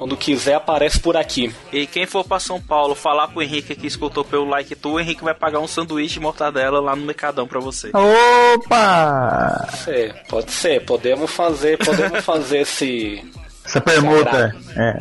quando 0.04 0.18
quiser 0.18 0.56
aparece 0.56 1.00
por 1.00 1.16
aqui. 1.16 1.56
E 1.72 1.88
quem 1.88 2.06
for 2.06 2.26
pra 2.26 2.38
São 2.38 2.60
Paulo 2.60 2.94
falar 2.94 3.30
pro 3.30 3.42
Henrique 3.42 3.74
que 3.74 3.88
escutou 3.88 4.26
pelo 4.26 4.44
like 4.44 4.76
tu, 4.76 4.96
o 4.96 5.00
Henrique 5.00 5.24
vai 5.24 5.34
pagar 5.34 5.62
um 5.62 5.68
sanduíche 5.68 6.16
de 6.16 6.20
mortadela 6.20 6.82
lá 6.82 6.94
no 6.94 7.06
Mercadão 7.06 7.48
pra 7.48 7.62
você. 7.62 7.90
Opa! 7.94 9.66
É, 9.88 10.10
pode 10.28 10.52
ser, 10.52 10.84
podemos 10.84 11.32
fazer, 11.32 11.78
podemos 11.78 12.20
fazer 12.26 12.64
esse 12.64 13.24
Essa 13.64 13.80
permuta. 13.80 14.54
É. 14.76 14.98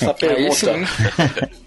essa 0.00 0.14
pergunta. 0.14 0.72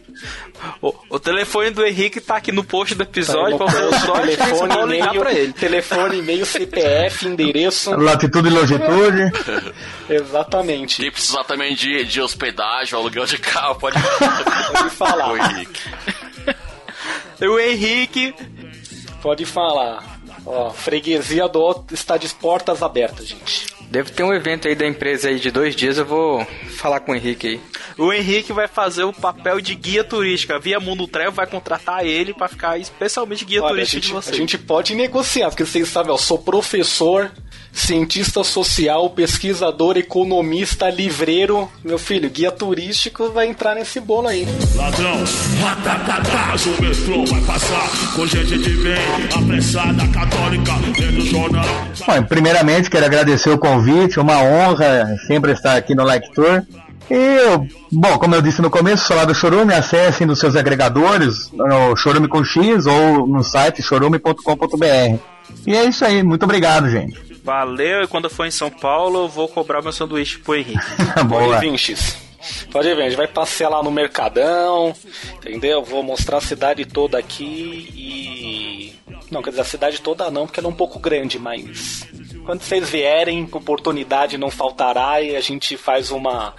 O, 0.81 0.93
o 1.09 1.19
telefone 1.19 1.71
do 1.71 1.85
Henrique 1.85 2.19
tá 2.19 2.37
aqui 2.37 2.51
no 2.51 2.63
post 2.63 2.95
do 2.95 3.03
episódio, 3.03 3.57
Tá 3.57 3.69
só 3.99 4.19
telefone, 4.19 4.73
só 4.73 4.85
ligar 4.85 5.07
e-mail, 5.07 5.21
pra 5.21 5.33
ele. 5.33 5.53
telefone, 5.53 6.19
e-mail, 6.19 6.45
CPF, 6.45 7.27
endereço. 7.27 7.91
Latitude 7.95 8.47
e 8.47 8.51
longitude. 8.51 9.31
Exatamente. 10.09 11.01
Quem 11.01 11.11
precisar 11.11 11.43
também 11.43 11.75
de, 11.75 12.03
de 12.05 12.21
hospedagem, 12.21 12.97
aluguel 12.97 13.25
de 13.25 13.37
carro, 13.37 13.75
pode, 13.75 13.97
pode 14.73 14.89
falar. 14.91 15.31
O 15.33 15.37
Henrique. 15.37 15.81
O 17.41 17.59
Henrique. 17.59 18.33
Pode 19.21 19.45
falar. 19.45 20.08
Ó, 20.51 20.71
freguesia 20.71 21.47
do 21.47 21.59
Alto 21.59 21.93
está 21.93 22.17
de 22.17 22.27
portas 22.29 22.81
abertas, 22.81 23.27
gente. 23.27 23.67
Deve 23.91 24.11
ter 24.11 24.23
um 24.23 24.33
evento 24.33 24.67
aí 24.67 24.73
da 24.73 24.87
empresa 24.87 25.29
aí 25.29 25.39
de 25.39 25.51
dois 25.51 25.75
dias, 25.75 25.97
eu 25.99 26.05
vou 26.05 26.45
falar 26.75 26.99
com 27.01 27.11
o 27.11 27.15
Henrique 27.15 27.47
aí. 27.47 27.61
O 27.97 28.11
Henrique 28.11 28.51
vai 28.51 28.67
fazer 28.67 29.03
o 29.03 29.13
papel 29.13 29.61
de 29.61 29.75
guia 29.75 30.03
turística. 30.03 30.57
Via 30.59 30.79
Mundo 30.79 31.07
Travel 31.07 31.31
vai 31.31 31.45
contratar 31.45 32.03
ele 32.05 32.33
pra 32.33 32.47
ficar 32.47 32.79
especialmente 32.79 33.45
guia 33.45 33.61
Olha, 33.61 33.67
a 33.67 33.69
turístico 33.75 34.01
de 34.01 34.07
gente, 34.07 34.15
vocês. 34.15 34.35
a 34.35 34.39
gente 34.39 34.57
pode 34.57 34.95
negociar, 34.95 35.49
porque 35.49 35.65
vocês 35.65 35.87
sabem, 35.87 36.11
eu 36.11 36.17
sou 36.17 36.39
professor, 36.39 37.31
cientista 37.71 38.43
social, 38.43 39.09
pesquisador, 39.11 39.97
economista, 39.97 40.89
livreiro. 40.89 41.69
Meu 41.83 41.97
filho, 41.99 42.29
guia 42.29 42.51
turístico 42.51 43.29
vai 43.31 43.47
entrar 43.47 43.75
nesse 43.75 43.99
bolo 43.99 44.27
aí. 44.27 44.47
Ladrão, 44.75 45.15
ratatatá, 45.61 46.55
o 46.65 46.81
metrô 46.81 47.25
vai 47.25 47.41
passar 47.41 47.89
com 48.15 48.25
gente 48.25 48.57
de 48.57 48.69
bem, 48.77 48.97
apressada, 49.35 50.07
católica, 50.07 50.71
jornal. 51.31 51.65
Bom, 52.05 52.23
primeiramente 52.23 52.89
quero 52.89 53.05
agradecer 53.05 53.49
o 53.49 53.57
convite, 53.57 54.19
uma 54.19 54.41
honra 54.41 55.15
sempre 55.27 55.51
estar 55.53 55.75
aqui 55.77 55.93
no 55.95 56.03
Like 56.03 56.33
Tour. 56.33 56.63
E, 57.09 57.15
eu- 57.15 57.65
bom, 57.91 58.19
como 58.19 58.35
eu 58.35 58.41
disse 58.41 58.61
no 58.61 58.69
começo, 58.69 59.07
sou 59.07 59.15
lá 59.15 59.25
do 59.25 59.33
Chorume, 59.33 59.73
acessem 59.73 60.27
nos 60.27 60.37
seus 60.39 60.55
agregadores, 60.55 61.51
no 61.53 61.95
Chorume 61.95 62.27
com 62.27 62.43
X 62.43 62.85
ou 62.85 63.25
no 63.25 63.43
site 63.43 63.81
chorume.com.br. 63.81 65.17
E 65.65 65.75
é 65.75 65.85
isso 65.85 66.05
aí, 66.05 66.21
muito 66.21 66.43
obrigado, 66.43 66.87
gente. 66.89 67.28
Valeu, 67.43 68.03
e 68.03 68.07
quando 68.07 68.25
eu 68.25 68.29
for 68.29 68.45
em 68.45 68.51
São 68.51 68.69
Paulo, 68.69 69.23
eu 69.23 69.27
vou 69.27 69.47
cobrar 69.47 69.81
meu 69.81 69.91
sanduíche 69.91 70.39
pro 70.39 70.55
Henrique. 70.55 70.79
Boa. 71.27 71.47
Pode 71.47 71.59
vir, 71.59 71.77
X. 71.77 72.17
Pode 72.71 72.93
vir, 72.93 73.01
a 73.01 73.09
gente 73.09 73.17
vai 73.17 73.27
passear 73.27 73.69
lá 73.69 73.83
no 73.83 73.91
Mercadão, 73.91 74.93
entendeu? 75.35 75.83
Vou 75.83 76.01
mostrar 76.03 76.37
a 76.37 76.41
cidade 76.41 76.85
toda 76.85 77.17
aqui 77.17 77.89
e. 77.93 78.95
Não, 79.29 79.41
quer 79.41 79.51
dizer, 79.51 79.61
a 79.61 79.65
cidade 79.65 80.01
toda 80.01 80.31
não, 80.31 80.45
porque 80.45 80.59
ela 80.59 80.69
é 80.69 80.71
um 80.71 80.75
pouco 80.75 80.99
grande, 80.99 81.37
mas. 81.37 82.07
Quando 82.45 82.61
vocês 82.61 82.89
vierem, 82.89 83.47
oportunidade 83.51 84.37
não 84.37 84.49
faltará 84.49 85.21
e 85.21 85.35
a 85.35 85.41
gente 85.41 85.77
faz 85.77 86.11
uma. 86.11 86.55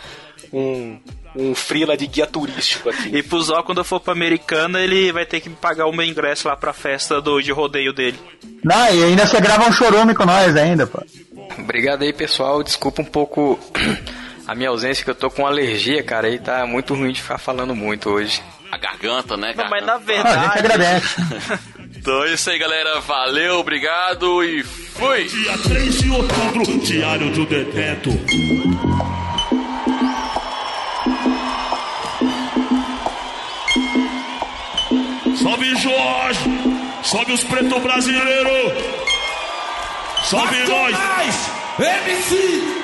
um. 0.53 0.99
Um 1.35 1.55
frila 1.55 1.97
de 1.97 2.07
guia 2.07 2.26
turístico 2.26 2.91
aqui. 2.91 3.16
E 3.16 3.22
pro 3.22 3.41
Zó, 3.43 3.62
quando 3.62 3.78
eu 3.78 3.85
for 3.85 4.01
pra 4.01 4.12
Americana, 4.12 4.81
ele 4.81 5.12
vai 5.12 5.24
ter 5.24 5.41
que 5.41 5.49
me 5.49 5.57
pagar 5.57 5.87
o 5.87 5.93
meu 5.93 6.05
ingresso 6.05 6.49
lá 6.49 6.57
pra 6.57 6.72
festa 6.72 7.20
do, 7.20 7.41
de 7.41 7.53
rodeio 7.53 7.93
dele. 7.93 8.18
Não, 8.62 8.95
e 8.95 9.05
ainda 9.05 9.26
você 9.26 9.41
grava 9.41 9.68
um 9.68 9.72
chorume 9.72 10.14
com 10.14 10.24
nós 10.24 10.57
ainda, 10.57 10.87
pô. 10.87 11.03
Obrigado 11.59 12.03
aí, 12.03 12.12
pessoal. 12.12 12.62
Desculpa 12.62 13.03
um 13.03 13.07
pouco 13.07 13.59
a 14.47 14.55
minha 14.55 14.68
ausência, 14.68 15.05
que 15.05 15.11
eu 15.11 15.14
tô 15.14 15.31
com 15.31 15.47
alergia, 15.47 16.03
cara, 16.03 16.28
e 16.28 16.39
tá 16.39 16.66
muito 16.66 16.95
ruim 16.95 17.12
de 17.12 17.22
ficar 17.22 17.39
falando 17.39 17.74
muito 17.74 18.11
hoje. 18.11 18.43
A 18.70 18.78
garganta, 18.78 19.37
né? 19.37 19.53
Não, 19.57 19.68
mas 19.68 19.85
na 19.85 19.97
verdade. 19.99 20.39
a 20.39 20.43
gente 20.43 20.59
agradece. 20.59 21.16
Então 22.01 22.24
é 22.24 22.33
isso 22.33 22.49
aí, 22.49 22.59
galera. 22.59 22.99
Valeu, 23.01 23.59
obrigado 23.59 24.43
e 24.43 24.62
fui! 24.62 25.24
Dia 25.24 25.59
3 25.59 25.99
de 25.99 26.11
outubro, 26.11 26.78
Diário 26.78 27.31
do 27.31 27.45
Detento. 27.45 28.09
Jorge! 35.83 36.41
Salve 37.03 37.33
os 37.33 37.45
preto 37.45 37.78
brasileiros! 37.81 38.72
Salve 40.24 40.57
nós! 40.68 40.97
MC! 41.78 42.81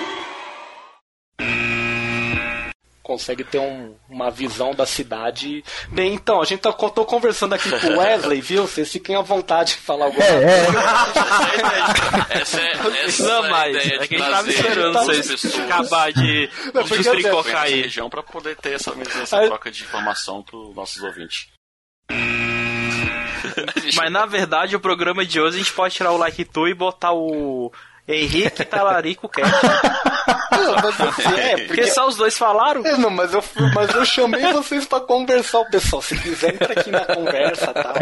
consegue 3.03 3.45
ter 3.45 3.61
um- 3.61 3.95
uma 4.11 4.33
visão 4.33 4.75
da 4.75 4.85
cidade. 4.85 5.63
Bem, 5.91 6.13
então, 6.15 6.43
a 6.43 6.45
gente 6.45 6.59
tá, 6.61 6.73
tô 6.73 7.05
conversando 7.05 7.55
aqui 7.55 7.71
com 7.71 7.87
o 7.87 7.99
Wesley, 7.99 8.41
viu? 8.41 8.67
Vocês 8.67 8.91
fiquem 8.91 9.15
à 9.15 9.21
vontade 9.23 9.75
de 9.75 9.79
falar 9.79 10.07
alguma 10.07 10.25
É, 10.25 10.65
coisa. 10.65 10.81
Essa 12.31 12.61
é, 12.61 12.73
essa 13.07 13.23
Não, 13.23 13.45
é 13.45 13.47
a 13.47 13.51
mas 13.51 13.77
ideia 13.77 13.95
é 13.95 13.99
de 13.99 14.09
que 14.09 14.15
a 14.17 14.19
gente 14.19 14.31
tava 14.31 14.51
esperando 14.51 14.99
as 14.99 15.07
vocês 15.07 15.55
acabar 15.61 16.13
de 16.13 16.51
destricocar 16.75 17.33
conhecer 17.45 17.57
aí. 17.57 17.83
região 17.83 18.11
para 18.11 18.23
poder 18.25 18.57
ter 18.57 18.73
essa, 18.75 18.93
essa 19.23 19.39
Aí- 19.39 19.47
troca 19.47 19.71
de 19.71 19.85
informação 19.85 20.43
para 20.43 20.57
os 20.57 20.75
nossos 20.75 21.01
ouvintes. 21.05 21.47
Mas 23.97 24.12
na 24.12 24.27
verdade, 24.27 24.77
o 24.77 24.81
programa 24.81 25.24
de 25.24 25.41
hoje 25.41 25.57
a 25.57 25.59
gente 25.59 25.72
pode 25.72 25.95
tirar 25.95 26.12
o 26.12 26.16
like 26.16 26.45
tu 26.45 26.68
e 26.68 26.74
botar 26.74 27.12
o 27.12 27.72
Henrique 28.09 28.64
Talarico 28.64 29.29
Cat. 29.29 29.51
Não, 30.51 30.74
mas 30.77 31.01
assim, 31.01 31.22
é, 31.39 31.51
porque... 31.51 31.64
Porque 31.66 31.87
só 31.89 32.07
os 32.09 32.16
dois 32.16 32.39
falaram. 32.39 32.85
É, 32.87 32.97
não, 32.97 33.11
mas 33.11 33.33
eu, 33.33 33.43
fui- 33.43 33.70
mas 33.74 33.95
eu 33.95 34.05
chamei 34.07 34.41
vocês 34.53 34.87
pra 34.87 35.01
conversar, 35.01 35.59
o 35.61 35.70
pessoal. 35.70 36.01
Se 36.01 36.16
quiser, 36.16 36.55
entra 36.55 36.81
aqui 36.81 36.91
na 36.91 37.05
conversa, 37.05 37.72
tá? 37.74 37.93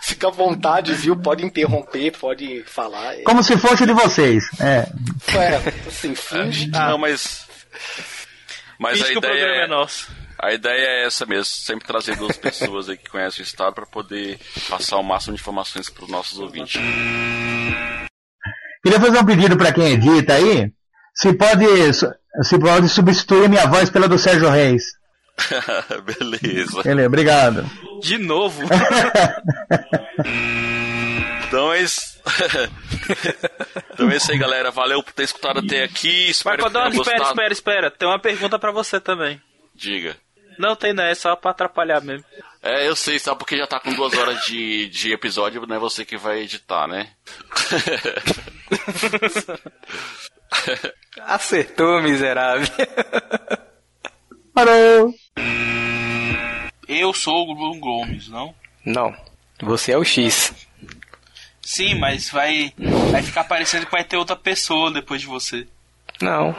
Fica 0.00 0.28
à 0.28 0.30
vontade, 0.30 0.94
viu? 0.94 1.16
Pode 1.16 1.44
interromper, 1.44 2.12
pode 2.12 2.62
falar. 2.64 3.14
É, 3.18 3.22
Como 3.22 3.42
se 3.42 3.56
fosse 3.58 3.84
de 3.86 3.92
vocês. 3.92 4.44
É. 4.60 4.86
é, 5.36 5.56
assim, 5.86 6.14
finge 6.14 6.66
que... 6.66 6.70
Não, 6.72 6.98
mas. 6.98 7.46
Mas 8.78 8.98
Finge 8.98 9.04
a 9.04 9.12
que 9.12 9.18
o 9.18 9.20
programa 9.20 9.46
ideia 9.46 9.64
é 9.64 9.66
nosso. 9.66 10.08
A 10.38 10.52
ideia 10.52 10.86
é 10.86 11.06
essa 11.06 11.24
mesmo, 11.24 11.44
sempre 11.44 11.86
trazer 11.86 12.16
duas 12.16 12.36
pessoas 12.36 12.88
aí 12.88 12.96
que 12.96 13.08
conhecem 13.10 13.42
o 13.42 13.46
estado 13.46 13.74
para 13.74 13.86
poder 13.86 14.38
passar 14.68 14.98
o 14.98 15.02
máximo 15.02 15.34
de 15.34 15.40
informações 15.40 15.88
para 15.88 16.04
os 16.04 16.10
nossos 16.10 16.38
ouvintes. 16.38 16.80
Queria 18.82 19.00
fazer 19.00 19.18
um 19.18 19.24
pedido 19.24 19.56
para 19.56 19.72
quem 19.72 19.92
edita 19.92 20.34
aí. 20.34 20.70
Se 21.14 21.32
pode, 21.32 21.64
se 22.42 22.58
pode 22.58 22.88
substituir 22.88 23.46
a 23.46 23.48
minha 23.48 23.66
voz 23.66 23.88
pela 23.88 24.06
do 24.08 24.18
Sérgio 24.18 24.50
Reis. 24.50 24.84
Beleza. 26.04 26.82
Ele, 26.84 27.06
obrigado. 27.06 27.64
De 28.02 28.18
novo. 28.18 28.62
Então 31.48 31.72
é 31.72 31.80
isso. 31.80 32.20
então 33.94 34.10
é 34.10 34.16
isso 34.16 34.32
aí, 34.32 34.38
galera. 34.38 34.70
Valeu 34.72 35.02
por 35.02 35.12
ter 35.12 35.22
escutado 35.22 35.60
até 35.60 35.84
aqui. 35.84 36.24
Mas 36.26 36.36
Espero 36.36 36.56
que 36.56 36.62
Codão, 36.64 36.90
tenham 36.90 37.02
espera, 37.02 37.18
gostado. 37.18 37.34
espera, 37.40 37.52
espera. 37.52 37.90
Tem 37.90 38.08
uma 38.08 38.18
pergunta 38.18 38.58
pra 38.58 38.72
você 38.72 38.98
também. 39.00 39.40
Diga. 39.74 40.16
Não 40.58 40.76
tem 40.76 40.92
não, 40.92 41.04
é 41.04 41.14
só 41.14 41.36
pra 41.36 41.50
atrapalhar 41.50 42.00
mesmo. 42.00 42.24
É, 42.62 42.88
eu 42.88 42.96
sei, 42.96 43.18
sabe 43.18 43.38
porque 43.38 43.56
já 43.56 43.66
tá 43.66 43.78
com 43.78 43.94
duas 43.94 44.12
horas 44.14 44.44
de, 44.44 44.88
de 44.88 45.12
episódio, 45.12 45.64
não 45.66 45.76
é 45.76 45.78
você 45.78 46.04
que 46.04 46.16
vai 46.16 46.40
editar, 46.40 46.88
né? 46.88 47.10
Acertou, 51.22 52.02
miserável. 52.02 52.66
Parou. 54.52 55.14
Eu 56.88 57.12
sou 57.12 57.50
o 57.50 57.54
Bruno 57.54 57.80
Gomes, 57.80 58.28
não? 58.28 58.54
Não, 58.84 59.14
você 59.60 59.92
é 59.92 59.98
o 59.98 60.04
X. 60.04 60.54
Sim, 61.60 61.96
mas 61.96 62.30
vai, 62.30 62.72
vai 63.10 63.22
ficar 63.22 63.44
parecendo 63.44 63.86
que 63.86 63.92
vai 63.92 64.04
ter 64.04 64.16
outra 64.16 64.36
pessoa 64.36 64.90
depois 64.90 65.20
de 65.20 65.26
você. 65.26 65.66
Não, 66.20 66.54